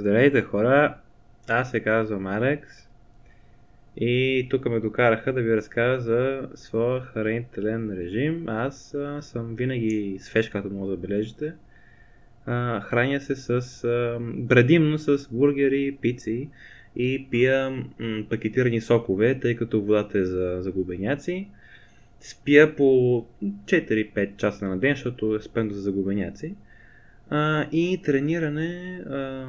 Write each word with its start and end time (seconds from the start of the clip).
Здравейте 0.00 0.42
хора, 0.42 0.96
аз 1.48 1.70
се 1.70 1.80
казвам 1.80 2.26
Алекс 2.26 2.88
и 3.96 4.46
тук 4.50 4.64
ме 4.64 4.80
докараха 4.80 5.32
да 5.32 5.42
ви 5.42 5.56
разкажа 5.56 6.00
за 6.00 6.48
своя 6.54 7.00
хранителен 7.00 7.90
режим. 7.98 8.48
Аз 8.48 8.94
а, 8.94 9.22
съм 9.22 9.54
винаги 9.56 10.16
свеж, 10.20 10.48
като 10.48 10.70
мога 10.70 10.90
да 10.90 10.96
бележите. 10.96 11.52
А, 12.46 12.80
храня 12.80 13.20
се 13.20 13.36
с 13.36 13.50
а, 13.84 14.20
предимно 14.48 14.98
с 14.98 15.28
бургери, 15.32 15.98
пици 16.00 16.48
и 16.96 17.26
пия 17.30 17.70
м, 17.70 17.84
пакетирани 18.30 18.80
сокове, 18.80 19.40
тъй 19.40 19.56
като 19.56 19.82
водата 19.82 20.18
е 20.18 20.24
за, 20.24 20.56
за 20.60 20.72
губеняци. 20.72 21.48
Спия 22.20 22.76
по 22.76 22.84
4-5 23.42 24.36
часа 24.36 24.68
на 24.68 24.78
ден, 24.78 24.94
защото 24.94 25.34
е 25.34 25.40
спendo 25.40 25.74
за 25.74 25.80
загубеняци. 25.80 26.54
А, 27.30 27.66
и 27.72 28.02
трениране, 28.02 29.02
а, 29.06 29.48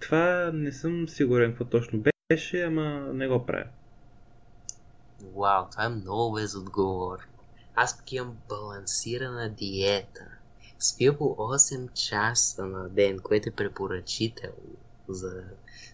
това 0.00 0.50
не 0.54 0.72
съм 0.72 1.08
сигурен 1.08 1.50
какво 1.50 1.64
точно 1.64 2.02
беше, 2.30 2.62
ама 2.62 3.10
не 3.14 3.28
го 3.28 3.46
правя. 3.46 3.64
Вау, 5.36 5.64
това 5.70 5.84
е 5.84 5.88
много 5.88 6.34
безотговорно. 6.34 7.24
Аз 7.74 7.98
пък 7.98 8.12
имам 8.12 8.36
балансирана 8.48 9.48
диета. 9.48 10.26
Спя 10.78 11.16
по 11.18 11.24
8 11.24 11.92
часа 11.92 12.66
на 12.66 12.88
ден, 12.88 13.18
което 13.18 13.48
е 13.48 13.52
препоръчително 13.52 14.76
за 15.08 15.42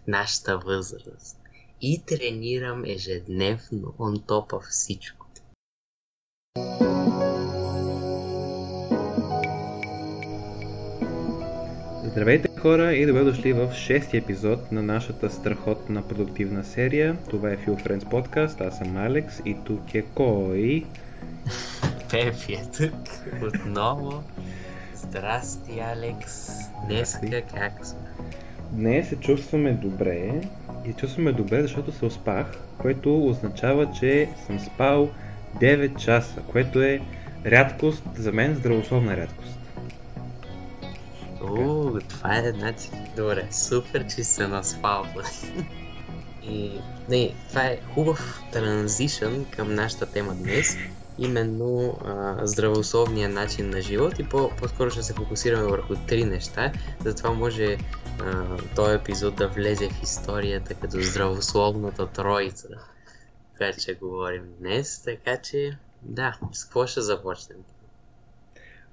нашата 0.06 0.59
възраст. 0.59 1.38
И 1.80 2.02
тренирам 2.06 2.84
ежедневно, 2.84 3.95
он 3.98 4.23
топа 4.26 4.60
всичко. 4.60 5.26
Здравейте 12.16 12.48
хора 12.60 12.92
и 12.94 13.06
добре 13.06 13.24
дошли 13.24 13.52
в 13.52 13.72
шести 13.72 14.16
епизод 14.16 14.72
на 14.72 14.82
нашата 14.82 15.30
страхотна 15.30 16.02
продуктивна 16.02 16.64
серия. 16.64 17.16
Това 17.30 17.50
е 17.50 17.56
Feel 17.56 17.86
Friends 17.86 18.04
Podcast, 18.04 18.66
аз 18.68 18.78
съм 18.78 18.96
Алекс 18.96 19.42
и 19.45 19.56
тук 19.64 19.95
е 19.95 20.02
кой? 20.02 20.84
Пепи 22.10 22.52
е 22.52 22.62
тук 22.76 22.95
отново. 23.42 24.23
Здрасти, 24.95 25.80
Алекс. 25.80 26.48
Днеска 26.86 27.42
как 27.54 27.86
сме? 27.86 27.98
Днес 28.73 29.08
се 29.08 29.16
чувстваме 29.16 29.73
добре 29.73 30.40
и 30.86 30.92
чувстваме 30.92 31.32
добре, 31.32 31.62
защото 31.62 31.92
се 31.92 32.04
успах, 32.04 32.46
което 32.78 33.26
означава, 33.26 33.92
че 34.01 34.28
съм 34.46 34.60
спал 34.60 35.10
9 35.60 35.96
часа, 35.98 36.40
което 36.52 36.82
е 36.82 37.01
рядкост, 37.46 38.02
за 38.14 38.32
мен 38.32 38.54
здравословна 38.54 39.16
рядкост. 39.16 39.55
О, 41.42 41.98
това 42.09 42.37
е 42.38 42.52
значи. 42.52 42.90
Добре, 43.16 43.48
супер, 43.52 44.06
че 44.06 44.24
се 44.24 44.48
наспал. 44.48 45.06
И 46.42 46.80
не, 47.09 47.34
това 47.48 47.62
е 47.62 47.80
хубав 47.95 48.42
транзишън 48.52 49.46
към 49.51 49.74
нашата 49.74 50.07
тема 50.07 50.34
днес. 50.34 50.76
Именно 51.18 51.98
а, 52.04 52.46
здравословния 52.46 53.29
начин 53.29 53.70
на 53.70 53.80
живот 53.80 54.18
и 54.18 54.29
по- 54.29 54.51
по-скоро 54.57 54.90
ще 54.90 55.02
се 55.02 55.14
фокусираме 55.14 55.64
върху 55.64 55.95
три 56.09 56.24
неща. 56.24 56.73
Затова 57.04 57.30
може 57.30 57.79
а, 58.20 58.57
този 58.76 58.95
епизод 58.95 59.37
да 59.37 59.48
влезе 59.48 59.88
в 59.88 60.02
историята 60.02 60.74
като 60.74 61.01
здравословната 61.01 62.07
троица. 62.07 62.68
Така 63.59 63.79
че 63.79 63.95
говорим 63.95 64.44
днес, 64.59 65.03
така 65.03 65.37
че 65.37 65.78
да, 66.03 66.38
с 66.53 66.64
какво 66.64 66.87
ще 66.87 67.00
започнем? 67.00 67.59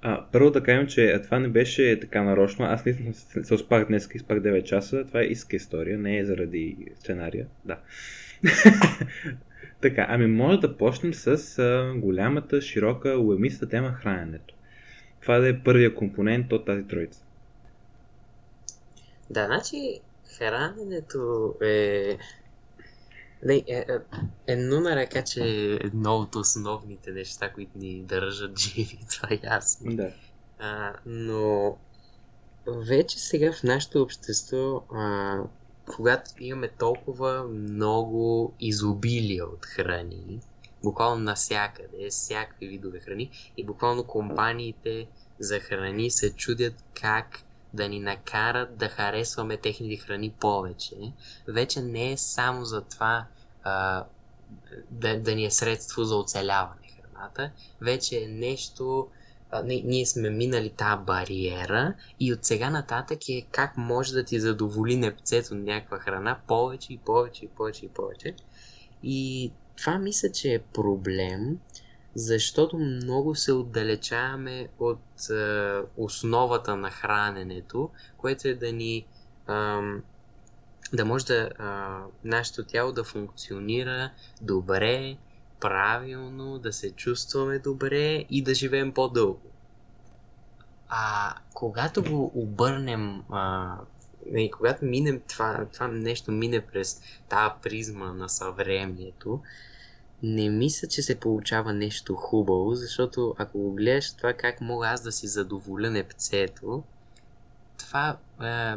А, 0.06 0.24
първо 0.32 0.50
да 0.50 0.62
кажем, 0.62 0.86
че 0.86 1.20
това 1.22 1.38
не 1.38 1.48
беше 1.48 2.00
така 2.00 2.22
нарочно. 2.22 2.64
Аз 2.64 2.84
наистина 2.84 3.14
се, 3.14 3.44
се 3.44 3.54
успах 3.54 3.86
днес 3.86 4.08
и 4.14 4.18
спах 4.18 4.38
9 4.38 4.62
часа. 4.62 5.04
Това 5.06 5.20
е 5.20 5.24
иска 5.24 5.56
история, 5.56 5.98
не 5.98 6.18
е 6.18 6.24
заради 6.24 6.76
сценария. 6.98 7.46
Да. 7.64 7.78
така, 9.80 10.06
ами 10.08 10.26
може 10.26 10.60
да 10.60 10.76
почнем 10.76 11.14
с 11.14 11.58
а, 11.58 11.94
голямата, 11.96 12.60
широка, 12.62 13.18
уемиста 13.18 13.68
тема 13.68 13.92
храненето. 13.92 14.54
Това 15.20 15.38
да 15.38 15.48
е 15.48 15.60
първия 15.60 15.94
компонент 15.94 16.52
от 16.52 16.66
тази 16.66 16.86
троица. 16.86 17.24
Да, 19.30 19.46
значи 19.46 20.00
храненето 20.38 21.54
е... 21.62 22.16
Не, 23.44 23.54
е, 23.54 23.64
е, 23.68 23.86
едно 24.46 24.80
на 24.80 24.96
ръка, 24.96 25.24
че 25.24 25.40
е 25.44 25.74
едно 25.74 26.16
от 26.16 26.34
основните 26.34 27.12
неща, 27.12 27.52
които 27.52 27.78
ни 27.78 28.02
държат 28.02 28.58
живи, 28.58 28.98
това 29.10 29.28
е 29.30 29.40
ясно. 29.44 29.96
Да. 29.96 30.12
А, 30.58 30.92
но 31.06 31.76
вече 32.66 33.18
сега 33.18 33.52
в 33.52 33.62
нашето 33.62 34.02
общество, 34.02 34.82
а, 34.94 35.38
когато 35.96 36.30
имаме 36.40 36.68
толкова 36.68 37.44
много 37.44 38.52
изобилие 38.60 39.42
от 39.42 39.66
храни, 39.66 40.40
буквално 40.82 41.22
навсякъде, 41.22 42.08
всякакви 42.10 42.68
видове 42.68 43.00
храни, 43.00 43.30
и 43.56 43.64
буквално 43.64 44.04
компаниите 44.04 45.06
за 45.38 45.60
храни 45.60 46.10
се 46.10 46.34
чудят 46.34 46.74
как 47.00 47.38
да 47.74 47.88
ни 47.88 48.00
накарат 48.00 48.76
да 48.76 48.88
харесваме 48.88 49.56
техните 49.56 49.96
храни 49.96 50.30
повече. 50.30 50.96
Вече 51.48 51.82
не 51.82 52.12
е 52.12 52.16
само 52.16 52.64
за 52.64 52.80
това 52.80 53.26
а, 53.64 54.04
да, 54.90 55.20
да 55.20 55.34
ни 55.34 55.44
е 55.44 55.50
средство 55.50 56.04
за 56.04 56.16
оцеляване 56.16 56.88
храната, 56.96 57.50
вече 57.80 58.22
е 58.22 58.28
нещо, 58.28 59.08
ние 59.62 60.06
сме 60.06 60.30
минали 60.30 60.70
тази 60.70 61.04
бариера 61.04 61.94
и 62.20 62.32
от 62.32 62.44
сега 62.44 62.70
нататък 62.70 63.28
е 63.28 63.46
как 63.50 63.76
може 63.76 64.12
да 64.12 64.24
ти 64.24 64.40
задоволи 64.40 64.96
непцето 64.96 65.54
някаква 65.54 65.98
храна 65.98 66.38
повече 66.46 66.92
и 66.92 66.98
повече 66.98 67.44
и 67.44 67.48
повече 67.48 67.86
и 67.86 67.88
повече. 67.88 68.34
И 69.02 69.52
това 69.76 69.98
мисля, 69.98 70.32
че 70.32 70.54
е 70.54 70.58
проблем, 70.58 71.58
защото 72.14 72.78
много 72.78 73.34
се 73.34 73.52
отдалечаваме 73.52 74.68
от 74.78 75.30
е, 75.30 75.80
основата 75.96 76.76
на 76.76 76.90
храненето, 76.90 77.90
което 78.16 78.48
е 78.48 78.54
да 78.54 78.72
ни 78.72 79.06
да 80.94 81.04
може 81.04 81.26
да 81.26 81.50
а, 81.58 81.98
нашето 82.24 82.64
тяло 82.64 82.92
да 82.92 83.04
функционира 83.04 84.10
добре, 84.42 85.16
правилно, 85.60 86.58
да 86.58 86.72
се 86.72 86.90
чувстваме 86.90 87.58
добре 87.58 88.24
и 88.30 88.42
да 88.42 88.54
живеем 88.54 88.92
по-дълго. 88.92 89.50
А 90.88 91.34
когато 91.54 92.02
го 92.02 92.32
обърнем, 92.34 93.22
а, 93.30 93.76
не, 94.26 94.50
когато 94.50 94.84
минем 94.84 95.20
това, 95.28 95.66
това 95.72 95.88
нещо 95.88 96.32
мине 96.32 96.60
през 96.60 97.02
тази 97.28 97.54
призма 97.62 98.12
на 98.12 98.28
съвремието, 98.28 99.40
не 100.22 100.50
мисля, 100.50 100.88
че 100.88 101.02
се 101.02 101.20
получава 101.20 101.72
нещо 101.72 102.14
хубаво, 102.14 102.74
защото 102.74 103.34
ако 103.38 103.58
го 103.58 103.72
гледаш 103.72 104.12
това 104.12 104.32
как 104.32 104.60
мога 104.60 104.88
аз 104.88 105.02
да 105.02 105.12
си 105.12 105.26
задоволя 105.26 105.90
непцето, 105.90 106.82
това 107.78 108.16
е, 108.42 108.74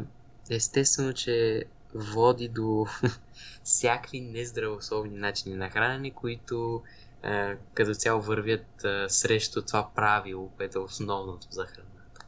естествено, 0.49 1.13
че 1.13 1.65
води 1.97 2.47
до 2.47 2.85
всякакви 3.63 4.21
нездравословни 4.21 5.17
начини 5.17 5.55
на 5.55 5.69
хранене, 5.69 6.11
които 6.11 6.83
е, 7.23 7.55
като 7.73 7.93
цяло 7.93 8.21
вървят 8.21 8.65
е, 8.85 9.09
срещу 9.09 9.61
това 9.61 9.89
правило, 9.95 10.49
което 10.57 10.79
е 10.79 10.81
основното 10.81 11.47
за 11.51 11.65
храната. 11.65 12.25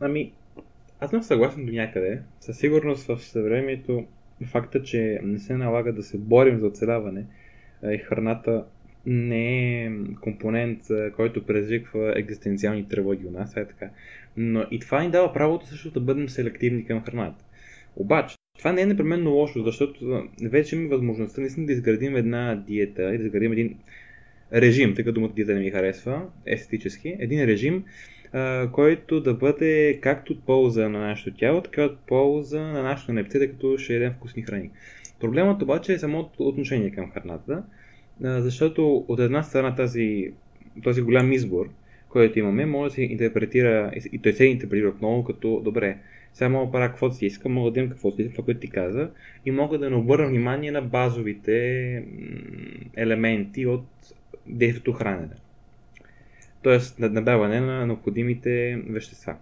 Ами, 0.00 0.32
аз 1.00 1.10
съм 1.10 1.22
съгласен 1.22 1.66
до 1.66 1.72
някъде. 1.72 2.22
Със 2.40 2.58
сигурност 2.58 3.06
в 3.06 3.18
съвремието 3.18 4.06
факта, 4.46 4.82
че 4.82 5.20
не 5.22 5.38
се 5.38 5.56
налага 5.56 5.92
да 5.92 6.02
се 6.02 6.18
борим 6.18 6.58
за 6.58 6.66
оцеляване 6.66 7.26
и 7.82 7.98
храната 7.98 8.64
не 9.06 9.84
е 9.84 9.92
компонент, 10.20 10.80
който 11.16 11.46
предизвиква 11.46 12.12
екзистенциални 12.16 12.88
тревоги 12.88 13.26
у 13.26 13.30
нас, 13.30 13.56
е 13.56 13.68
така. 13.68 13.90
Но 14.36 14.66
и 14.70 14.80
това 14.80 15.02
ни 15.02 15.10
дава 15.10 15.32
правото 15.32 15.66
също 15.66 15.90
да 15.90 16.00
бъдем 16.00 16.28
селективни 16.28 16.86
към 16.86 17.02
храната. 17.04 17.44
Обаче, 17.96 18.36
това 18.58 18.72
не 18.72 18.80
е 18.80 18.86
непременно 18.86 19.30
лошо, 19.30 19.62
защото 19.62 20.28
вече 20.42 20.76
имаме 20.76 20.90
възможността 20.90 21.40
наистина 21.40 21.66
да 21.66 21.72
изградим 21.72 22.16
една 22.16 22.64
диета 22.66 23.14
и 23.14 23.18
да 23.18 23.24
изградим 23.24 23.52
един 23.52 23.78
режим, 24.52 24.94
тъй 24.94 25.04
като 25.04 25.14
думата 25.14 25.32
диета 25.36 25.54
не 25.54 25.60
ми 25.60 25.70
харесва, 25.70 26.22
естетически, 26.46 27.16
един 27.18 27.44
режим, 27.44 27.84
а, 28.32 28.70
който 28.72 29.20
да 29.20 29.34
бъде 29.34 29.98
както 30.02 30.32
от 30.32 30.46
полза 30.46 30.88
на 30.88 30.98
нашето 30.98 31.36
тяло, 31.36 31.60
така 31.60 31.84
от 31.84 31.98
полза 31.98 32.60
на 32.60 32.82
нашето 32.82 33.12
непце, 33.12 33.38
тъй 33.38 33.48
като 33.50 33.78
ще 33.78 33.96
едем 33.96 34.12
вкусни 34.12 34.42
храни. 34.42 34.70
Проблемът 35.20 35.62
обаче 35.62 35.92
е 35.92 35.98
самото 35.98 36.48
отношение 36.48 36.90
към 36.90 37.10
храната, 37.10 37.62
а, 38.24 38.40
защото 38.40 39.04
от 39.08 39.20
една 39.20 39.42
страна 39.42 39.74
тази, 39.74 40.32
този 40.82 41.02
голям 41.02 41.32
избор, 41.32 41.70
който 42.08 42.38
имаме, 42.38 42.66
може 42.66 42.90
да 42.90 42.94
се 42.94 43.02
интерпретира, 43.02 43.92
и 44.12 44.18
той 44.18 44.32
се 44.32 44.44
интерпретира 44.44 44.88
отново 44.88 45.24
като 45.24 45.60
добре, 45.64 45.98
сега 46.34 46.48
мога 46.48 46.66
да 46.66 46.72
правя 46.72 46.88
каквото 46.88 47.14
си 47.14 47.26
искам, 47.26 47.52
мога 47.52 47.70
да 47.70 47.80
имам 47.80 47.90
каквото 47.90 48.16
си 48.16 48.22
искам, 48.22 48.34
това, 48.34 48.44
което 48.44 48.60
ти 48.60 48.70
каза, 48.70 49.10
и 49.46 49.50
мога 49.50 49.78
да 49.78 49.90
не 49.90 49.96
обърна 49.96 50.28
внимание 50.28 50.70
на 50.70 50.82
базовите 50.82 52.04
елементи 52.96 53.66
от 53.66 53.86
действието 54.46 54.92
хранене. 54.92 55.34
Тоест, 56.62 56.98
надаване 56.98 57.60
на 57.60 57.86
необходимите 57.86 58.82
вещества. 58.88 59.36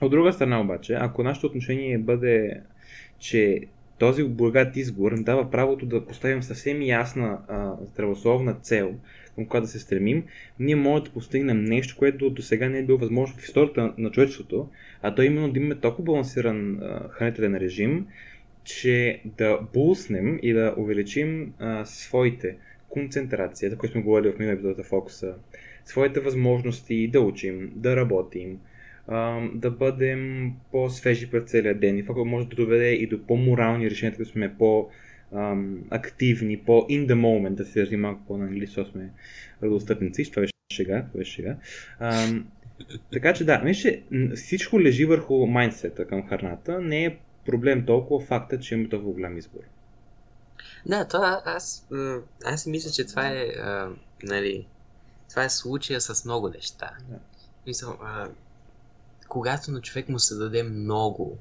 От 0.00 0.10
друга 0.10 0.32
страна 0.32 0.60
обаче, 0.60 0.94
ако 0.94 1.22
нашето 1.22 1.46
отношение 1.46 1.98
бъде, 1.98 2.60
че 3.18 3.60
този 3.98 4.24
богат 4.24 4.76
избор 4.76 5.22
дава 5.22 5.50
правото 5.50 5.86
да 5.86 6.06
поставим 6.06 6.42
съвсем 6.42 6.82
ясна 6.82 7.38
а, 7.48 7.72
здравословна 7.92 8.54
цел, 8.54 8.94
към 9.34 9.46
която 9.46 9.64
да 9.64 9.68
се 9.68 9.78
стремим, 9.78 10.24
ние 10.60 10.76
можем 10.76 11.04
да 11.04 11.10
постигнем 11.10 11.64
нещо, 11.64 11.96
което 11.98 12.30
до 12.30 12.42
сега 12.42 12.68
не 12.68 12.78
е 12.78 12.82
било 12.82 12.98
възможно 12.98 13.36
в 13.36 13.44
историята 13.44 13.92
на 13.98 14.10
човечеството, 14.10 14.68
а 15.02 15.14
то 15.14 15.22
е 15.22 15.26
именно 15.26 15.52
да 15.52 15.58
имаме 15.58 15.74
толкова 15.74 16.04
балансиран 16.04 16.80
хранителен 17.10 17.56
режим, 17.56 18.06
че 18.64 19.20
да 19.24 19.58
булснем 19.74 20.38
и 20.42 20.52
да 20.52 20.74
увеличим 20.76 21.52
а, 21.58 21.84
своите 21.84 22.56
концентрация, 22.88 23.70
за 23.70 23.78
които 23.78 23.92
сме 23.92 24.02
говорили 24.02 24.32
в 24.32 24.38
миналия 24.38 24.54
епизод 24.54 24.86
фокуса, 24.86 25.34
своите 25.84 26.20
възможности 26.20 27.08
да 27.08 27.20
учим, 27.20 27.72
да 27.74 27.96
работим, 27.96 28.58
да 29.54 29.70
бъдем 29.70 30.52
по-свежи 30.72 31.30
през 31.30 31.44
целия 31.44 31.74
ден. 31.74 31.98
И 31.98 32.06
това 32.06 32.24
може 32.24 32.48
да 32.48 32.56
доведе 32.56 32.92
и 32.92 33.06
до 33.06 33.26
по-морални 33.26 33.90
решения, 33.90 34.16
да 34.18 34.24
сме 34.24 34.54
по- 34.58 34.88
активни, 35.90 36.58
по 36.58 36.72
in 36.72 37.06
the 37.06 37.14
moment, 37.14 37.54
да 37.54 37.64
се 37.64 37.80
държим 37.80 38.00
малко 38.00 38.22
по-на 38.26 38.44
английски, 38.44 38.84
сме 38.92 39.10
радостъпници, 39.62 40.30
това 40.30 40.40
беше 40.40 40.52
шега, 40.72 41.04
това 41.08 41.18
беше 41.18 41.32
шега. 41.32 41.56
Ам, 42.00 42.46
така 43.12 43.34
че 43.34 43.44
да, 43.44 43.58
вижте, 43.58 44.02
всичко 44.34 44.80
лежи 44.80 45.04
върху 45.04 45.46
майндсета 45.46 46.06
към 46.06 46.28
храната, 46.28 46.80
не 46.80 47.04
е 47.04 47.18
проблем 47.46 47.86
толкова 47.86 48.26
факта, 48.26 48.60
че 48.60 48.74
има 48.74 48.88
толкова 48.88 49.12
голям 49.12 49.38
избор. 49.38 49.60
Да, 50.86 51.08
това 51.08 51.42
аз, 51.44 51.88
аз 52.44 52.66
мисля, 52.66 52.90
че 52.90 53.06
това 53.06 53.28
е, 53.28 53.46
а, 53.62 53.90
нали, 54.22 54.66
това 55.30 55.44
е 55.44 55.50
случая 55.50 56.00
с 56.00 56.24
много 56.24 56.48
неща. 56.48 56.90
Да. 57.08 57.18
Мисъл, 57.66 57.98
а, 58.02 58.28
когато 59.28 59.70
на 59.70 59.80
човек 59.80 60.08
му 60.08 60.18
се 60.18 60.34
даде 60.34 60.62
много, 60.62 61.38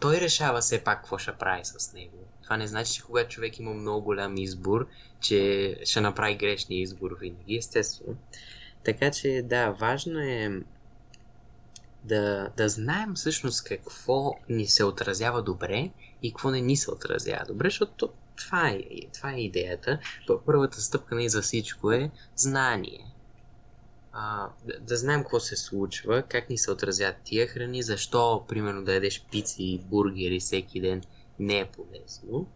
той 0.00 0.20
решава 0.20 0.60
все 0.60 0.84
пак 0.84 0.98
какво 1.00 1.18
ще 1.18 1.32
прави 1.32 1.64
с 1.64 1.92
него. 1.92 2.16
Това 2.42 2.56
не 2.56 2.66
значи, 2.66 2.92
че 2.92 3.02
когато 3.02 3.28
човек 3.28 3.58
има 3.58 3.74
много 3.74 4.04
голям 4.04 4.36
избор, 4.36 4.86
че 5.20 5.76
ще 5.84 6.00
направи 6.00 6.34
грешния 6.36 6.80
избор 6.80 7.18
винаги, 7.20 7.56
естествено. 7.56 8.16
Така 8.84 9.10
че 9.10 9.42
да, 9.44 9.70
важно 9.70 10.20
е 10.20 10.62
да, 12.04 12.48
да 12.56 12.68
знаем 12.68 13.14
всъщност 13.14 13.64
какво 13.64 14.34
ни 14.48 14.66
се 14.66 14.84
отразява 14.84 15.42
добре 15.42 15.90
и 16.22 16.32
какво 16.32 16.50
не 16.50 16.60
ни 16.60 16.76
се 16.76 16.90
отразява 16.90 17.44
добре, 17.46 17.66
защото 17.66 18.08
това 18.36 18.68
е, 18.68 18.80
това 19.14 19.32
е 19.32 19.40
идеята. 19.40 19.98
Първата 20.46 20.80
стъпка 20.80 21.22
и 21.22 21.28
за 21.28 21.42
всичко 21.42 21.92
е 21.92 22.10
знание 22.36 23.11
а, 24.12 24.48
да, 24.64 24.80
да 24.80 24.96
знаем 24.96 25.22
какво 25.22 25.40
се 25.40 25.56
случва, 25.56 26.22
как 26.22 26.50
ни 26.50 26.58
се 26.58 26.70
отразят 26.70 27.16
тия 27.24 27.46
храни, 27.46 27.82
защо, 27.82 28.44
примерно, 28.48 28.84
да 28.84 28.94
ядеш 28.94 29.24
пици 29.30 29.62
и 29.62 29.78
бургери 29.78 30.40
всеки 30.40 30.80
ден 30.80 31.02
не 31.38 31.58
е 31.58 31.66
полезно 31.66 32.46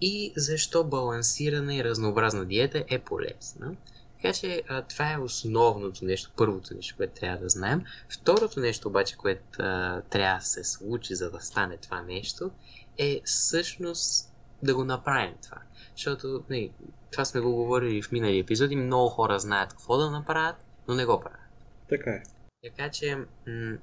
и 0.00 0.32
защо 0.36 0.84
балансирана 0.84 1.74
и 1.74 1.84
разнообразна 1.84 2.44
диета 2.44 2.84
е 2.88 2.98
полезна. 2.98 3.76
Така 4.16 4.32
че 4.32 4.62
а, 4.68 4.82
това 4.82 5.12
е 5.12 5.18
основното 5.18 6.04
нещо, 6.04 6.30
първото 6.36 6.74
нещо, 6.74 6.94
което 6.96 7.20
трябва 7.20 7.38
да 7.38 7.48
знаем. 7.48 7.84
Второто 8.08 8.60
нещо 8.60 8.88
обаче, 8.88 9.16
което 9.16 9.42
а, 9.58 10.00
трябва 10.00 10.38
да 10.38 10.44
се 10.44 10.64
случи, 10.64 11.14
за 11.14 11.30
да 11.30 11.40
стане 11.40 11.76
това 11.76 12.02
нещо, 12.02 12.50
е 12.98 13.20
всъщност 13.24 14.32
да 14.62 14.74
го 14.74 14.84
направим 14.84 15.34
това. 15.42 15.58
Защото 15.96 16.44
не, 16.50 16.72
това 17.10 17.24
сме 17.24 17.40
го 17.40 17.54
говорили 17.54 18.02
в 18.02 18.12
минали 18.12 18.38
епизоди, 18.38 18.76
много 18.76 19.08
хора 19.08 19.38
знаят 19.38 19.70
какво 19.70 19.96
да 19.96 20.10
направят, 20.10 20.56
но 20.88 20.94
не 20.94 21.06
го 21.06 21.20
правят. 21.20 21.40
Така 21.88 22.10
е. 22.10 22.22
Така 22.62 22.90
че 22.90 23.16
м- 23.46 23.78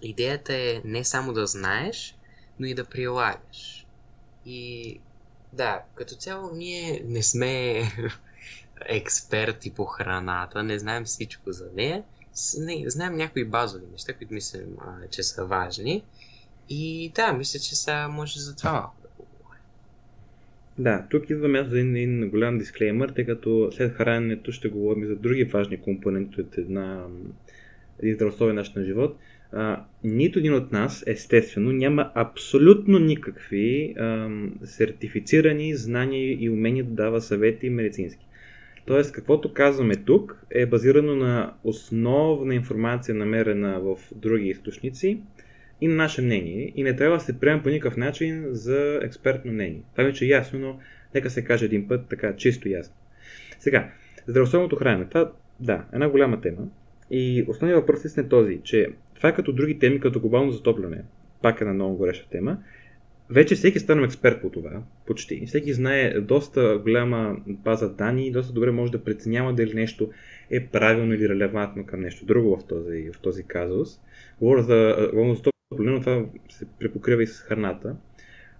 идеята 0.00 0.54
е 0.54 0.82
не 0.84 1.04
само 1.04 1.32
да 1.32 1.46
знаеш, 1.46 2.18
но 2.58 2.66
и 2.66 2.74
да 2.74 2.84
прилагаш. 2.84 3.88
И 4.44 5.00
да, 5.52 5.84
като 5.94 6.14
цяло 6.14 6.50
ние 6.54 7.02
не 7.04 7.22
сме 7.22 7.82
експерти 8.86 9.74
по 9.74 9.84
храната, 9.84 10.62
не 10.62 10.78
знаем 10.78 11.04
всичко 11.04 11.52
за 11.52 11.70
нея, 11.74 12.04
не, 12.58 12.84
знаем 12.86 13.16
някои 13.16 13.44
базови 13.44 13.86
неща, 13.86 14.16
които 14.16 14.34
мислим, 14.34 14.76
а, 14.80 15.08
че 15.10 15.22
са 15.22 15.46
важни. 15.46 16.04
И 16.68 17.12
да, 17.14 17.32
мисля, 17.32 17.58
че 17.58 17.76
сега 17.76 18.08
може 18.08 18.40
за 18.40 18.56
това 18.56 18.72
малко 18.72 19.03
да, 20.78 21.06
тук 21.10 21.30
идва 21.30 21.48
място 21.48 21.70
за 21.70 21.80
един, 21.80 21.96
един 21.96 22.30
голям 22.30 22.58
дисклеймър, 22.58 23.08
тъй 23.08 23.24
като 23.24 23.70
след 23.72 23.92
храненето 23.92 24.52
ще 24.52 24.68
говорим 24.68 25.06
за 25.06 25.16
други 25.16 25.44
важни 25.44 25.80
компоненти 25.80 26.40
от 26.40 26.58
една, 26.58 27.06
един 28.02 28.14
здравословен 28.14 28.54
начин 28.54 28.72
на 28.76 28.84
живот. 28.84 29.18
А, 29.52 29.84
нито 30.04 30.38
един 30.38 30.54
от 30.54 30.72
нас, 30.72 31.04
естествено, 31.06 31.72
няма 31.72 32.10
абсолютно 32.14 32.98
никакви 32.98 33.94
а, 33.98 34.30
сертифицирани 34.64 35.74
знания 35.74 36.36
и 36.40 36.50
умения 36.50 36.84
да 36.84 36.94
дава 36.94 37.20
съвети 37.20 37.70
медицински. 37.70 38.26
Тоест, 38.86 39.12
каквото 39.12 39.52
казваме 39.52 39.96
тук 39.96 40.46
е 40.50 40.66
базирано 40.66 41.16
на 41.16 41.54
основна 41.64 42.54
информация, 42.54 43.14
намерена 43.14 43.80
в 43.80 43.96
други 44.14 44.48
източници, 44.48 45.20
и 45.80 45.88
на 45.88 45.94
наше 45.94 46.22
мнение 46.22 46.72
и 46.76 46.82
не 46.82 46.96
трябва 46.96 47.16
да 47.16 47.24
се 47.24 47.40
приема 47.40 47.62
по 47.62 47.68
никакъв 47.68 47.96
начин 47.96 48.44
за 48.50 49.00
експертно 49.02 49.52
мнение. 49.52 49.82
Това 49.92 50.04
вече 50.04 50.24
е 50.24 50.28
ясно, 50.28 50.58
но 50.58 50.78
нека 51.14 51.30
се 51.30 51.44
каже 51.44 51.64
един 51.64 51.88
път 51.88 52.08
така 52.08 52.36
чисто 52.36 52.68
ясно. 52.68 52.94
Сега, 53.58 53.90
здравословното 54.26 54.76
хранене. 54.76 55.08
Това, 55.08 55.32
да, 55.60 55.84
една 55.92 56.08
голяма 56.08 56.40
тема. 56.40 56.68
И 57.10 57.44
основният 57.48 57.80
въпрос 57.80 58.18
е 58.18 58.28
този, 58.28 58.60
че 58.62 58.88
това 59.14 59.28
е 59.28 59.34
като 59.34 59.52
други 59.52 59.78
теми, 59.78 60.00
като 60.00 60.20
глобално 60.20 60.50
затопляне. 60.50 61.04
Пак 61.42 61.60
е 61.60 61.64
на 61.64 61.74
много 61.74 61.96
гореща 61.96 62.30
тема. 62.30 62.58
Вече 63.30 63.54
всеки 63.54 63.78
стана 63.78 64.04
експерт 64.04 64.42
по 64.42 64.50
това, 64.50 64.82
почти. 65.06 65.46
Всеки 65.46 65.72
знае 65.72 66.20
доста 66.20 66.80
голяма 66.82 67.36
база 67.46 67.94
данни 67.94 68.26
и 68.26 68.32
доста 68.32 68.52
добре 68.52 68.70
може 68.70 68.92
да 68.92 69.04
преценява 69.04 69.52
дали 69.52 69.74
нещо 69.74 70.10
е 70.50 70.66
правилно 70.66 71.14
или 71.14 71.28
релевантно 71.28 71.86
към 71.86 72.00
нещо 72.00 72.24
друго 72.24 72.56
в 72.56 72.66
този, 72.66 73.10
в 73.14 73.20
този 73.20 73.42
казус. 73.42 74.00
Говоря 74.40 74.62
за, 74.62 75.10
говоря 75.12 75.36
проблема 75.76 76.00
това 76.00 76.24
се 76.48 76.66
препокрива 76.78 77.22
и 77.22 77.26
с 77.26 77.40
храната. 77.40 77.96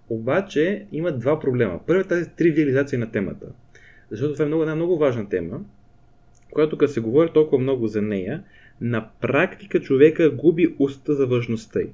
Обаче 0.09 0.87
има 0.93 1.13
два 1.13 1.41
проблема. 1.41 1.81
Първият 1.87 2.07
е 2.07 2.09
тази 2.09 2.31
тривиализация 2.31 2.99
на 2.99 3.11
темата. 3.11 3.47
Защото 4.11 4.33
това 4.33 4.45
е 4.45 4.49
много, 4.49 4.63
една 4.63 4.75
много 4.75 4.99
важна 4.99 5.29
тема, 5.29 5.61
която 6.53 6.79
като 6.79 6.93
се 6.93 7.01
говори 7.01 7.31
толкова 7.35 7.63
много 7.63 7.87
за 7.87 8.03
нея, 8.03 8.43
на 8.81 9.11
практика 9.21 9.81
човека 9.81 10.31
губи 10.31 10.75
уста 10.79 11.15
за 11.15 11.27
важността 11.27 11.81
й. 11.81 11.89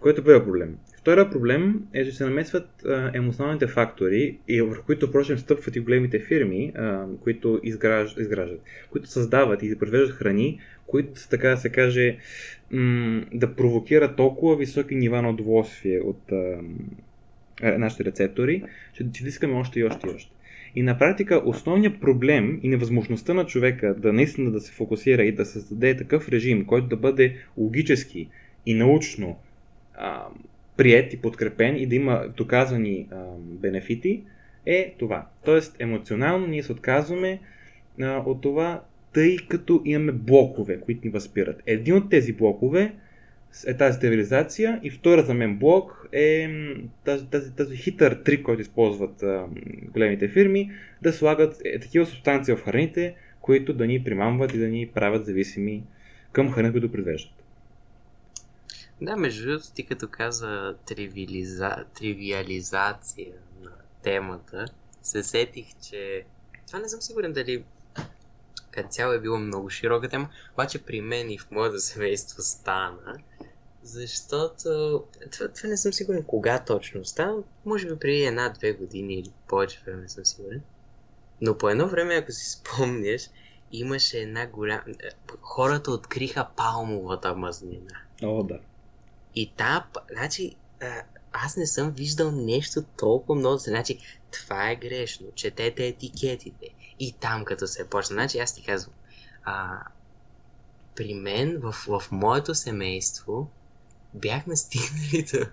Което 0.00 0.20
е 0.20 0.24
първият 0.24 0.44
проблем. 0.44 0.78
Втория 1.02 1.30
проблем 1.30 1.82
е, 1.94 2.04
че 2.04 2.12
се 2.12 2.24
намесват 2.24 2.68
емоционалните 3.14 3.66
фактори, 3.66 4.38
и 4.48 4.62
върху 4.62 4.86
които, 4.86 5.06
впрочем, 5.06 5.38
стъпват 5.38 5.76
и 5.76 5.80
големите 5.80 6.18
фирми, 6.18 6.72
а, 6.76 7.06
които 7.22 7.60
изграждат, 7.62 8.20
изграждат, 8.20 8.60
които 8.90 9.08
създават 9.08 9.62
и 9.62 9.78
произвеждат 9.78 10.16
храни, 10.16 10.60
които, 10.86 11.28
така 11.28 11.48
да 11.48 11.56
се 11.56 11.68
каже, 11.68 12.16
м- 12.70 13.22
да 13.32 13.56
провокират 13.56 14.16
толкова 14.16 14.56
високи 14.56 14.94
нива 14.94 15.22
на 15.22 15.30
удоволствие 15.30 16.00
от 16.00 16.32
а, 16.32 16.58
нашите 17.78 18.04
рецептори, 18.04 18.62
че, 18.92 19.12
че 19.12 19.26
искаме 19.26 19.54
още 19.54 19.80
и 19.80 19.84
още 19.84 20.06
и 20.06 20.10
още. 20.10 20.30
И 20.74 20.82
на 20.82 20.98
практика 20.98 21.42
основният 21.44 22.00
проблем 22.00 22.60
и 22.62 22.68
невъзможността 22.68 23.34
на 23.34 23.46
човека 23.46 23.94
да 23.94 24.12
наистина 24.12 24.50
да 24.50 24.60
се 24.60 24.72
фокусира 24.72 25.22
и 25.22 25.32
да 25.32 25.46
създаде 25.46 25.96
такъв 25.96 26.28
режим, 26.28 26.64
който 26.64 26.86
да 26.86 26.96
бъде 26.96 27.36
логически 27.56 28.28
и 28.66 28.74
научно 28.74 29.38
а, 29.94 30.26
прият 30.76 31.12
и 31.12 31.20
подкрепен 31.20 31.76
и 31.76 31.86
да 31.86 31.94
има 31.94 32.28
доказани 32.36 33.08
а, 33.10 33.24
бенефити, 33.38 34.22
е 34.66 34.94
това. 34.98 35.26
Тоест, 35.44 35.76
емоционално 35.78 36.46
ние 36.46 36.62
се 36.62 36.72
отказваме 36.72 37.40
а, 38.00 38.22
от 38.26 38.40
това, 38.40 38.82
тъй 39.12 39.36
като 39.48 39.82
имаме 39.84 40.12
блокове, 40.12 40.80
които 40.80 41.00
ни 41.04 41.10
възпират. 41.10 41.62
Един 41.66 41.94
от 41.94 42.10
тези 42.10 42.32
блокове 42.32 42.92
е 43.66 43.76
тази 43.76 43.96
стерилизация 43.96 44.80
и 44.82 44.90
втория 44.90 45.24
за 45.24 45.34
мен 45.34 45.56
блок 45.56 46.08
е 46.12 46.50
тази, 47.04 47.26
тази, 47.26 47.54
тази 47.54 47.76
хитър 47.76 48.14
трик, 48.24 48.42
който 48.42 48.62
използват 48.62 49.22
а, 49.22 49.46
големите 49.92 50.28
фирми, 50.28 50.70
да 51.02 51.12
слагат 51.12 51.62
е, 51.64 51.78
такива 51.78 52.06
субстанции 52.06 52.54
в 52.54 52.64
храните, 52.64 53.14
които 53.40 53.74
да 53.74 53.86
ни 53.86 54.04
примамват 54.04 54.54
и 54.54 54.58
да 54.58 54.68
ни 54.68 54.86
правят 54.94 55.26
зависими 55.26 55.82
към 56.32 56.52
храните, 56.52 56.72
които 56.72 56.92
произвеждат. 56.92 57.41
Да, 59.04 59.16
между 59.16 59.46
другото, 59.46 59.72
ти 59.72 59.86
като 59.86 60.08
каза 60.08 60.74
тривиализа... 60.86 61.84
тривиализация 61.94 63.34
на 63.62 63.72
темата, 64.02 64.64
се 65.02 65.22
сетих, 65.22 65.66
че 65.88 66.24
това 66.66 66.78
не 66.78 66.88
съм 66.88 67.02
сигурен 67.02 67.32
дали 67.32 67.64
като 68.70 68.88
цяло 68.88 69.12
е 69.12 69.20
било 69.20 69.38
много 69.38 69.70
широка 69.70 70.08
тема, 70.08 70.28
обаче 70.52 70.84
при 70.84 71.00
мен 71.00 71.30
и 71.30 71.38
в 71.38 71.50
моето 71.50 71.78
семейство 71.78 72.42
стана, 72.42 73.18
защото 73.82 74.64
това, 75.32 75.48
това 75.48 75.68
не 75.68 75.76
съм 75.76 75.92
сигурен 75.92 76.24
кога 76.24 76.64
точно 76.64 77.04
стана, 77.04 77.42
може 77.64 77.88
би 77.88 77.98
преди 77.98 78.24
една-две 78.24 78.72
години 78.72 79.14
или 79.14 79.32
повече 79.48 79.80
време 79.86 80.08
съм 80.08 80.24
сигурен. 80.24 80.62
Но 81.40 81.58
по 81.58 81.68
едно 81.68 81.88
време, 81.88 82.14
ако 82.14 82.32
си 82.32 82.50
спомняш, 82.50 83.30
имаше 83.72 84.18
една 84.18 84.46
голяма... 84.46 84.82
Хората 85.40 85.90
откриха 85.90 86.46
палмовата 86.56 87.34
мазнина. 87.34 88.00
О, 88.22 88.42
да. 88.42 88.58
И 89.34 89.52
та, 89.56 89.86
значи, 90.12 90.56
аз 91.32 91.56
не 91.56 91.66
съм 91.66 91.90
виждал 91.90 92.30
нещо 92.32 92.82
толкова 92.98 93.34
много. 93.34 93.58
Значи, 93.58 93.98
това 94.30 94.70
е 94.70 94.76
грешно. 94.76 95.26
Четете 95.34 95.86
етикетите. 95.86 96.68
И 97.00 97.12
там, 97.12 97.44
като 97.44 97.66
се 97.66 97.88
почна. 97.88 98.14
Значи, 98.14 98.38
аз 98.38 98.54
ти 98.54 98.62
казвам, 98.62 98.94
а, 99.44 99.78
при 100.96 101.14
мен, 101.14 101.60
в, 101.60 101.72
в 101.72 102.02
моето 102.10 102.54
семейство, 102.54 103.50
бяхме 104.14 104.56
стигнали 104.56 105.26
до, 105.32 105.46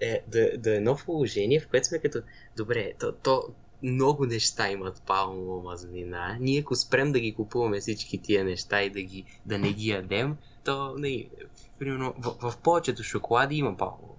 е, 0.00 0.22
до, 0.28 0.38
до 0.58 0.70
едно 0.70 0.96
положение, 0.96 1.60
в 1.60 1.68
което 1.68 1.86
сме 1.86 1.98
като, 1.98 2.20
добре, 2.56 2.92
то, 3.00 3.12
то 3.12 3.48
много 3.82 4.26
неща 4.26 4.70
имат 4.70 5.02
палмова 5.02 5.62
мазнина. 5.62 6.36
Ние 6.40 6.60
ако 6.60 6.76
спрем 6.76 7.12
да 7.12 7.20
ги 7.20 7.34
купуваме 7.34 7.80
всички 7.80 8.18
тия 8.18 8.44
неща 8.44 8.82
и 8.82 8.90
да, 8.90 9.02
ги, 9.02 9.24
да 9.46 9.58
не 9.58 9.72
ги 9.72 9.88
ядем, 9.88 10.36
то 10.64 10.94
не, 10.98 11.28
примерно 11.78 12.14
в, 12.18 12.50
в 12.50 12.58
повечето 12.58 13.02
шоколади 13.02 13.56
има 13.56 13.76
мазнина. 13.76 14.16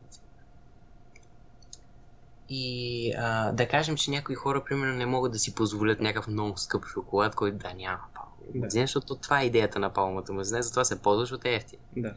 И 2.50 3.14
а, 3.18 3.52
да 3.52 3.68
кажем, 3.68 3.96
че 3.96 4.12
някои 4.12 4.36
хора, 4.36 4.64
примерно, 4.64 4.94
не 4.94 5.06
могат 5.06 5.32
да 5.32 5.40
си 5.40 5.56
позволят 5.56 6.00
някакъв 6.00 6.28
много 6.28 6.58
скъп 6.58 6.86
шоколад, 6.86 7.36
който 7.36 7.58
да 7.58 7.74
няма 7.74 8.00
палмова 8.14 8.38
Да. 8.56 8.70
защото 8.70 9.16
това 9.16 9.42
е 9.42 9.46
идеята 9.46 9.80
на 9.80 9.94
палмата 9.94 10.34
мазнина, 10.34 10.62
затова 10.62 10.86
се 10.86 11.02
ползваш 11.02 11.32
от 11.32 11.46
ефтин. 11.46 11.80
Да. 11.98 12.14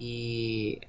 И 0.00 0.80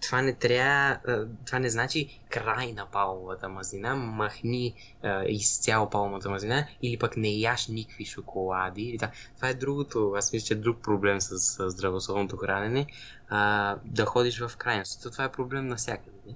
това 0.00 0.22
не 0.22 0.34
трябва, 0.34 0.98
това 1.46 1.58
не 1.58 1.70
значи 1.70 2.20
край 2.28 2.72
на 2.72 2.86
палмовата 2.86 3.48
мазнина, 3.48 3.94
махни 3.96 4.74
а, 5.02 5.24
изцяло 5.24 5.90
палмовата 5.90 6.30
мазнина 6.30 6.66
или 6.82 6.98
пък 6.98 7.16
не 7.16 7.28
яш 7.28 7.66
никакви 7.68 8.04
шоколади. 8.04 8.96
та- 9.00 9.10
Това 9.36 9.48
е 9.48 9.54
другото, 9.54 10.12
аз 10.16 10.32
мисля, 10.32 10.46
че 10.46 10.54
е 10.54 10.56
друг 10.56 10.82
проблем 10.82 11.20
с, 11.20 11.38
с 11.38 11.70
здравословното 11.70 12.36
хранене, 12.36 12.86
а, 13.28 13.76
да 13.84 14.04
ходиш 14.04 14.40
в 14.40 14.56
крайност. 14.56 15.06
Това 15.12 15.24
е 15.24 15.32
проблем 15.32 15.66
навсякъде. 15.66 16.34